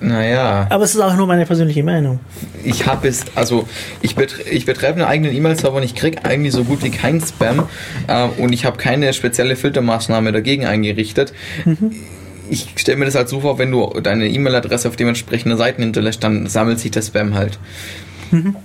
Naja. 0.00 0.66
Aber 0.70 0.84
es 0.84 0.94
ist 0.94 1.00
auch 1.00 1.14
nur 1.16 1.26
meine 1.26 1.44
persönliche 1.44 1.82
Meinung. 1.82 2.20
Ich 2.64 2.86
habe 2.86 3.08
es, 3.08 3.24
also 3.34 3.68
ich, 4.00 4.14
betre 4.14 4.42
ich 4.42 4.64
betreibe 4.64 5.00
einen 5.00 5.08
eigenen 5.08 5.34
E-Mail-Server 5.34 5.76
und 5.76 5.82
ich 5.82 5.94
kriege 5.94 6.24
eigentlich 6.24 6.54
so 6.54 6.64
gut 6.64 6.82
wie 6.82 6.90
keinen 6.90 7.20
Spam 7.20 7.68
äh, 8.06 8.28
und 8.38 8.52
ich 8.52 8.64
habe 8.64 8.78
keine 8.78 9.12
spezielle 9.12 9.56
Filtermaßnahme 9.56 10.32
dagegen 10.32 10.64
eingerichtet. 10.64 11.34
Mhm 11.64 11.96
ich 12.50 12.68
stelle 12.76 12.98
mir 12.98 13.04
das 13.04 13.14
halt 13.14 13.28
so 13.28 13.40
vor, 13.40 13.58
wenn 13.58 13.70
du 13.70 14.00
deine 14.00 14.28
E-Mail-Adresse 14.28 14.88
auf 14.88 14.96
dementsprechende 14.96 15.56
Seiten 15.56 15.82
hinterlässt, 15.82 16.22
dann 16.22 16.46
sammelt 16.46 16.80
sich 16.80 16.90
der 16.90 17.02
Spam 17.02 17.34
halt. 17.34 17.58
Mhm. 18.30 18.56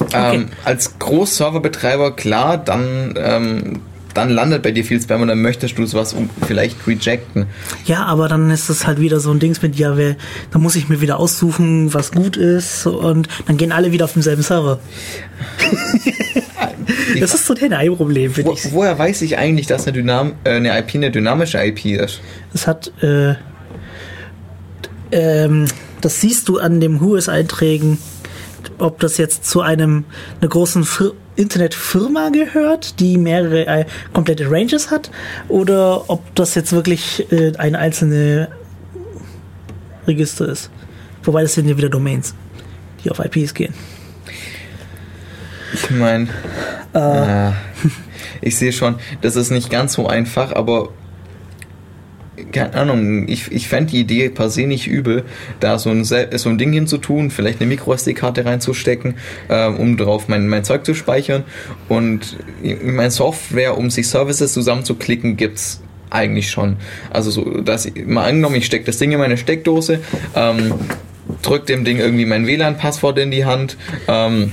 Okay. 0.00 0.36
Ähm, 0.36 0.48
als 0.64 0.98
Großserverbetreiber, 0.98 2.16
klar, 2.16 2.56
dann, 2.58 3.14
ähm, 3.16 3.80
dann 4.14 4.30
landet 4.30 4.62
bei 4.62 4.70
dir 4.70 4.84
viel 4.84 5.00
Spam 5.00 5.22
und 5.22 5.28
dann 5.28 5.42
möchtest 5.42 5.78
du 5.78 5.86
sowas 5.86 6.14
vielleicht 6.46 6.86
rejecten. 6.86 7.46
Ja, 7.84 8.04
aber 8.04 8.28
dann 8.28 8.50
ist 8.50 8.68
es 8.68 8.86
halt 8.86 9.00
wieder 9.00 9.20
so 9.20 9.30
ein 9.30 9.38
Dings 9.38 9.62
mit, 9.62 9.76
ja, 9.76 9.96
wer, 9.96 10.16
da 10.50 10.58
muss 10.58 10.76
ich 10.76 10.88
mir 10.88 11.00
wieder 11.00 11.18
aussuchen, 11.18 11.94
was 11.94 12.12
gut 12.12 12.36
ist 12.36 12.86
und 12.86 13.28
dann 13.46 13.56
gehen 13.56 13.72
alle 13.72 13.92
wieder 13.92 14.04
auf 14.04 14.12
denselben 14.12 14.42
Server. 14.42 14.80
das 17.20 17.34
ist 17.34 17.46
so 17.46 17.54
ein 17.54 17.96
Problem, 17.96 18.32
finde 18.32 18.50
Wo, 18.50 18.54
ich. 18.54 18.72
Woher 18.72 18.98
weiß 18.98 19.22
ich 19.22 19.38
eigentlich, 19.38 19.66
dass 19.66 19.86
eine, 19.86 19.92
Dynam 19.92 20.34
äh, 20.44 20.50
eine 20.50 20.78
IP 20.78 20.94
eine 20.94 21.10
dynamische 21.10 21.58
IP 21.64 21.84
ist? 21.86 22.20
Das 22.52 22.66
hat, 22.66 22.92
äh, 23.02 23.34
ähm, 25.10 25.66
das 26.00 26.20
siehst 26.20 26.48
du 26.48 26.58
an 26.58 26.80
dem 26.80 27.00
Whois-Einträgen, 27.00 27.98
ob 28.78 29.00
das 29.00 29.18
jetzt 29.18 29.44
zu 29.44 29.60
einem, 29.60 30.04
einer 30.40 30.48
großen 30.48 30.84
Fir 30.84 31.12
Internetfirma 31.34 32.28
gehört, 32.28 33.00
die 33.00 33.16
mehrere 33.16 33.66
äh, 33.66 33.84
komplette 34.12 34.50
Ranges 34.50 34.90
hat, 34.90 35.10
oder 35.48 36.10
ob 36.10 36.34
das 36.34 36.54
jetzt 36.54 36.72
wirklich 36.72 37.26
äh, 37.32 37.52
eine 37.56 37.78
einzelne 37.78 38.48
Register 40.06 40.46
ist. 40.48 40.70
Wobei 41.22 41.42
das 41.42 41.54
sind 41.54 41.68
ja 41.68 41.76
wieder 41.76 41.88
Domains, 41.88 42.34
die 43.02 43.10
auf 43.10 43.18
IPs 43.18 43.54
gehen. 43.54 43.72
Ich 45.72 45.90
meine, 45.90 46.28
äh. 46.94 47.48
äh, 47.48 47.52
ich 48.40 48.56
sehe 48.56 48.72
schon, 48.72 48.96
das 49.20 49.36
ist 49.36 49.50
nicht 49.50 49.70
ganz 49.70 49.94
so 49.94 50.06
einfach, 50.06 50.54
aber 50.54 50.90
keine 52.50 52.74
Ahnung, 52.74 53.28
ich, 53.28 53.52
ich 53.52 53.68
fände 53.68 53.92
die 53.92 54.00
Idee 54.00 54.28
per 54.30 54.50
se 54.50 54.66
nicht 54.66 54.86
übel, 54.86 55.24
da 55.60 55.78
so 55.78 55.90
ein, 55.90 56.04
so 56.04 56.16
ein 56.48 56.58
Ding 56.58 56.72
hinzutun, 56.72 57.30
vielleicht 57.30 57.60
eine 57.60 57.68
Micro-SD-Karte 57.68 58.44
reinzustecken, 58.44 59.14
äh, 59.48 59.66
um 59.66 59.96
drauf 59.96 60.28
mein, 60.28 60.48
mein 60.48 60.64
Zeug 60.64 60.84
zu 60.84 60.94
speichern. 60.94 61.44
Und 61.88 62.38
meine 62.82 63.10
Software, 63.10 63.76
um 63.76 63.90
sich 63.90 64.08
Services 64.08 64.52
zusammenzuklicken, 64.52 65.36
gibt 65.36 65.58
es 65.58 65.80
eigentlich 66.10 66.50
schon. 66.50 66.76
Also 67.10 67.30
so, 67.30 67.60
dass 67.60 67.90
mal 68.06 68.28
angenommen, 68.28 68.56
ich 68.56 68.66
stecke 68.66 68.84
das 68.84 68.98
Ding 68.98 69.12
in 69.12 69.18
meine 69.18 69.36
Steckdose, 69.36 70.00
ähm, 70.34 70.74
drück 71.42 71.66
dem 71.66 71.84
Ding 71.84 71.98
irgendwie 71.98 72.26
mein 72.26 72.46
WLAN-Passwort 72.46 73.18
in 73.18 73.30
die 73.30 73.44
Hand, 73.44 73.76
ähm, 74.08 74.52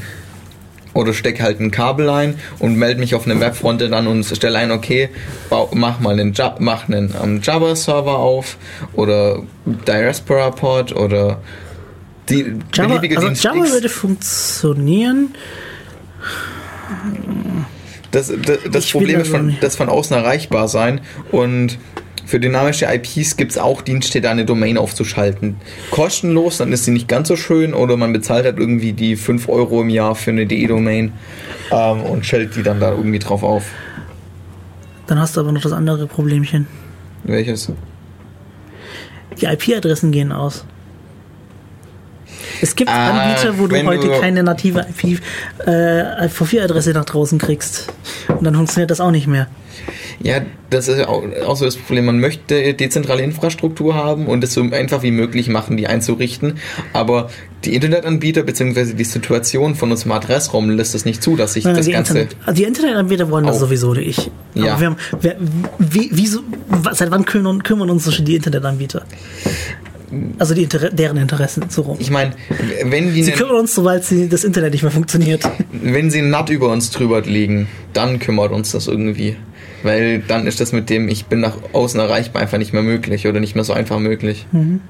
oder 0.94 1.14
stecke 1.14 1.44
halt 1.44 1.60
ein 1.60 1.72
Kabel 1.72 2.10
ein 2.10 2.36
und 2.60 2.76
melde 2.76 3.00
mich 3.00 3.16
auf 3.16 3.26
eine 3.26 3.40
Webfrontend 3.40 3.94
an 3.94 4.08
und 4.08 4.24
stelle 4.24 4.58
ein, 4.58 4.72
okay, 4.72 5.10
mach 5.74 6.00
mal 6.00 6.20
einen, 6.20 6.34
mach 6.60 6.88
einen 6.88 7.12
um, 7.12 7.24
ähm, 7.24 7.42
Java-Server 7.42 8.18
auf 8.18 8.58
oder 8.94 9.44
Diaspora-Pod 9.66 10.96
oder 10.96 11.42
die 12.30 12.54
Java, 12.74 12.88
beliebige 12.88 13.18
also 13.18 13.28
Dienst 13.28 13.44
Java 13.44 13.58
X. 13.58 13.72
würde 13.74 13.90
funktionieren. 13.90 15.36
Das, 18.12 18.28
das, 18.28 18.58
das 18.72 18.92
Problem 18.92 19.22
ist, 19.22 19.30
von, 19.30 19.58
das 19.62 19.76
von 19.76 19.90
außen 19.90 20.16
erreichbar 20.16 20.68
sein 20.68 21.02
und 21.32 21.78
für 22.30 22.40
dynamische 22.40 22.86
IPs 22.86 23.38
gibt 23.38 23.54
es 23.54 23.58
auch 23.58 23.82
Dienste, 23.82 24.22
da 24.22 24.30
eine 24.30 24.46
Domain 24.46 24.78
aufzuschalten. 24.78 25.58
Kostenlos, 25.90 26.58
dann 26.58 26.72
ist 26.72 26.86
sie 26.86 26.92
nicht 26.92 27.08
ganz 27.08 27.28
so 27.28 27.36
schön 27.36 27.74
oder 27.74 27.98
man 27.98 28.14
bezahlt 28.14 28.46
halt 28.46 28.60
irgendwie 28.60 28.94
die 28.94 29.16
5 29.16 29.50
Euro 29.50 29.82
im 29.82 29.90
Jahr 29.90 30.14
für 30.14 30.30
eine 30.30 30.46
DE-Domain 30.46 31.14
ähm, 31.72 32.02
und 32.04 32.28
stellt 32.28 32.56
die 32.56 32.62
dann 32.62 32.80
da 32.80 32.92
irgendwie 32.92 33.18
drauf 33.18 33.42
auf. 33.42 33.72
Dann 35.08 35.18
hast 35.18 35.38
du 35.38 35.40
aber 35.40 35.52
noch 35.52 35.64
das 35.64 35.72
andere 35.72 36.06
Problemchen. 36.06 36.68
Welches? 37.24 37.72
Die 39.42 39.48
IP-Adressen 39.48 40.12
gehen 40.12 40.32
aus. 40.32 40.66
Es 42.62 42.76
gibt 42.76 42.90
ah, 42.90 43.10
Anbieter, 43.12 43.58
wo 43.58 43.68
du 43.68 43.86
heute 43.86 44.08
du 44.08 44.20
keine 44.20 44.44
native 44.44 44.86
IPv4-Adresse 45.66 46.92
äh, 46.92 46.94
nach 46.94 47.06
draußen 47.06 47.40
kriegst. 47.40 47.92
Und 48.28 48.44
dann 48.44 48.56
funktioniert 48.56 48.92
das 48.92 49.00
auch 49.00 49.12
nicht 49.12 49.28
mehr. 49.28 49.48
Ja, 50.22 50.42
das 50.70 50.88
ist 50.88 51.08
auch, 51.08 51.24
auch 51.46 51.56
so 51.56 51.66
das 51.66 51.78
Problem. 51.78 52.06
Man 52.06 52.20
möchte 52.20 52.74
dezentrale 52.74 53.24
Infrastruktur 53.24 53.96
haben 53.96 54.28
und 54.28 54.44
es 54.44 54.54
so 54.54 54.62
einfach 54.62 55.02
wie 55.02 55.12
möglich 55.12 55.48
machen, 55.48 55.78
die 55.78 55.88
einzurichten. 55.88 56.56
Aber 56.92 57.30
die 57.64 57.76
Internetanbieter 57.76 58.44
bzw. 58.44 58.94
die 58.94 59.04
Situation 59.04 59.76
von 59.76 59.92
unserem 59.92 60.12
Adressraum 60.12 60.70
lässt 60.70 60.96
es 60.96 61.06
nicht 61.06 61.24
zu, 61.24 61.36
dass 61.36 61.54
sich 61.54 61.64
das 61.64 61.86
die 61.86 61.94
Ganze. 61.94 62.20
Internet, 62.20 62.38
also 62.46 62.62
die 62.62 62.68
Internetanbieter 62.68 63.30
wollen 63.30 63.46
das 63.46 63.60
sowieso 63.60 63.94
nicht. 63.94 64.30
Ja. 64.56 64.74
Aber 64.74 64.82
wir 64.82 64.88
haben, 64.88 64.98
wir, 65.22 65.36
wie, 65.78 66.10
wieso, 66.12 66.42
seit 66.92 67.12
wann 67.12 67.26
kümmern, 67.26 67.64
kümmern 67.64 67.90
uns 67.90 68.10
die 68.22 68.36
Internetanbieter? 68.36 69.04
Also 70.38 70.54
die 70.54 70.64
Inter 70.64 70.90
deren 70.90 71.18
Interessen 71.18 71.66
so 71.70 71.84
rum. 71.84 71.98
Ich 72.00 72.10
meine, 72.10 72.32
wenn 72.84 73.14
die. 73.14 73.24
Sie 73.24 73.32
kümmern 73.32 73.58
uns, 73.58 73.76
sobald 73.76 74.04
sie 74.04 74.30
das 74.30 74.44
Internet 74.44 74.74
nicht 74.74 74.84
mehr 74.84 74.92
funktioniert. 74.92 75.44
Wenn 75.72 76.10
sie 76.10 76.22
natt 76.22 76.50
über 76.50 76.70
uns 76.70 76.92
drüber 76.92 77.22
liegen, 77.22 77.68
dann 77.94 78.20
kümmert 78.20 78.52
uns 78.52 78.72
das 78.72 78.88
irgendwie. 78.88 79.36
Weil 79.84 80.20
dann 80.20 80.46
ist 80.46 80.60
das 80.60 80.72
mit 80.74 80.90
dem, 80.90 81.08
ich 81.08 81.26
bin 81.26 81.40
nach 81.40 81.56
außen 81.74 82.00
erreichbar, 82.00 82.42
einfach 82.42 82.58
nicht 82.58 82.74
mehr 82.74 82.82
möglich 82.82 83.28
oder 83.28 83.40
nicht 83.40 83.56
mehr 83.56 83.64
so 83.64 83.74
einfach 83.74 84.00
möglich. 84.00 84.46
Mhm. 84.52 84.82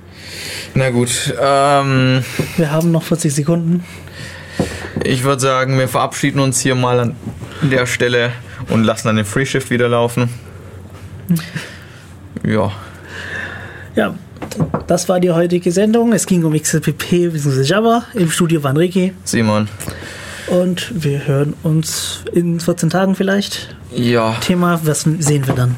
Na 0.73 0.89
gut. 0.89 1.33
Ähm, 1.39 2.23
wir 2.57 2.71
haben 2.71 2.91
noch 2.91 3.03
40 3.03 3.33
Sekunden. 3.33 3.83
Ich 5.03 5.23
würde 5.23 5.41
sagen, 5.41 5.77
wir 5.77 5.87
verabschieden 5.87 6.39
uns 6.39 6.59
hier 6.59 6.75
mal 6.75 6.99
an 6.99 7.15
der 7.61 7.85
Stelle 7.85 8.31
und 8.69 8.83
lassen 8.83 9.07
dann 9.07 9.15
den 9.15 9.25
Free 9.25 9.45
Shift 9.45 9.69
wieder 9.69 9.87
laufen. 9.87 10.29
Mhm. 11.27 12.51
Ja. 12.51 12.71
Ja, 13.95 14.15
das 14.87 15.09
war 15.09 15.19
die 15.19 15.31
heutige 15.31 15.71
Sendung. 15.71 16.13
Es 16.13 16.25
ging 16.25 16.43
um 16.43 16.53
XLPP 16.53 17.31
bzw. 17.31 17.61
Java. 17.63 18.03
Im 18.13 18.29
Studio 18.29 18.63
waren 18.63 18.77
Ricky. 18.77 19.13
Simon. 19.23 19.67
Und 20.47 20.91
wir 21.03 21.27
hören 21.27 21.53
uns 21.63 22.23
in 22.33 22.59
14 22.59 22.89
Tagen 22.89 23.15
vielleicht. 23.15 23.75
Ja. 23.95 24.35
Thema, 24.41 24.79
was 24.83 25.01
sehen 25.01 25.45
wir 25.47 25.53
dann? 25.53 25.75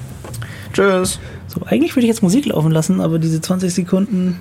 Tschüss. 0.73 1.19
So, 1.47 1.61
eigentlich 1.65 1.95
würde 1.95 2.05
ich 2.05 2.09
jetzt 2.09 2.23
Musik 2.23 2.45
laufen 2.45 2.71
lassen, 2.71 3.01
aber 3.01 3.19
diese 3.19 3.41
20 3.41 3.73
Sekunden 3.73 4.39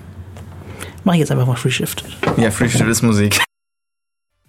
mache 1.02 1.16
ich 1.16 1.20
jetzt 1.20 1.32
einfach 1.32 1.46
mal 1.46 1.56
Free 1.56 1.70
Shift. 1.70 2.04
Ja, 2.36 2.50
Free 2.52 2.68
Shift 2.68 2.86
ist 2.86 3.02
Musik. 3.02 3.40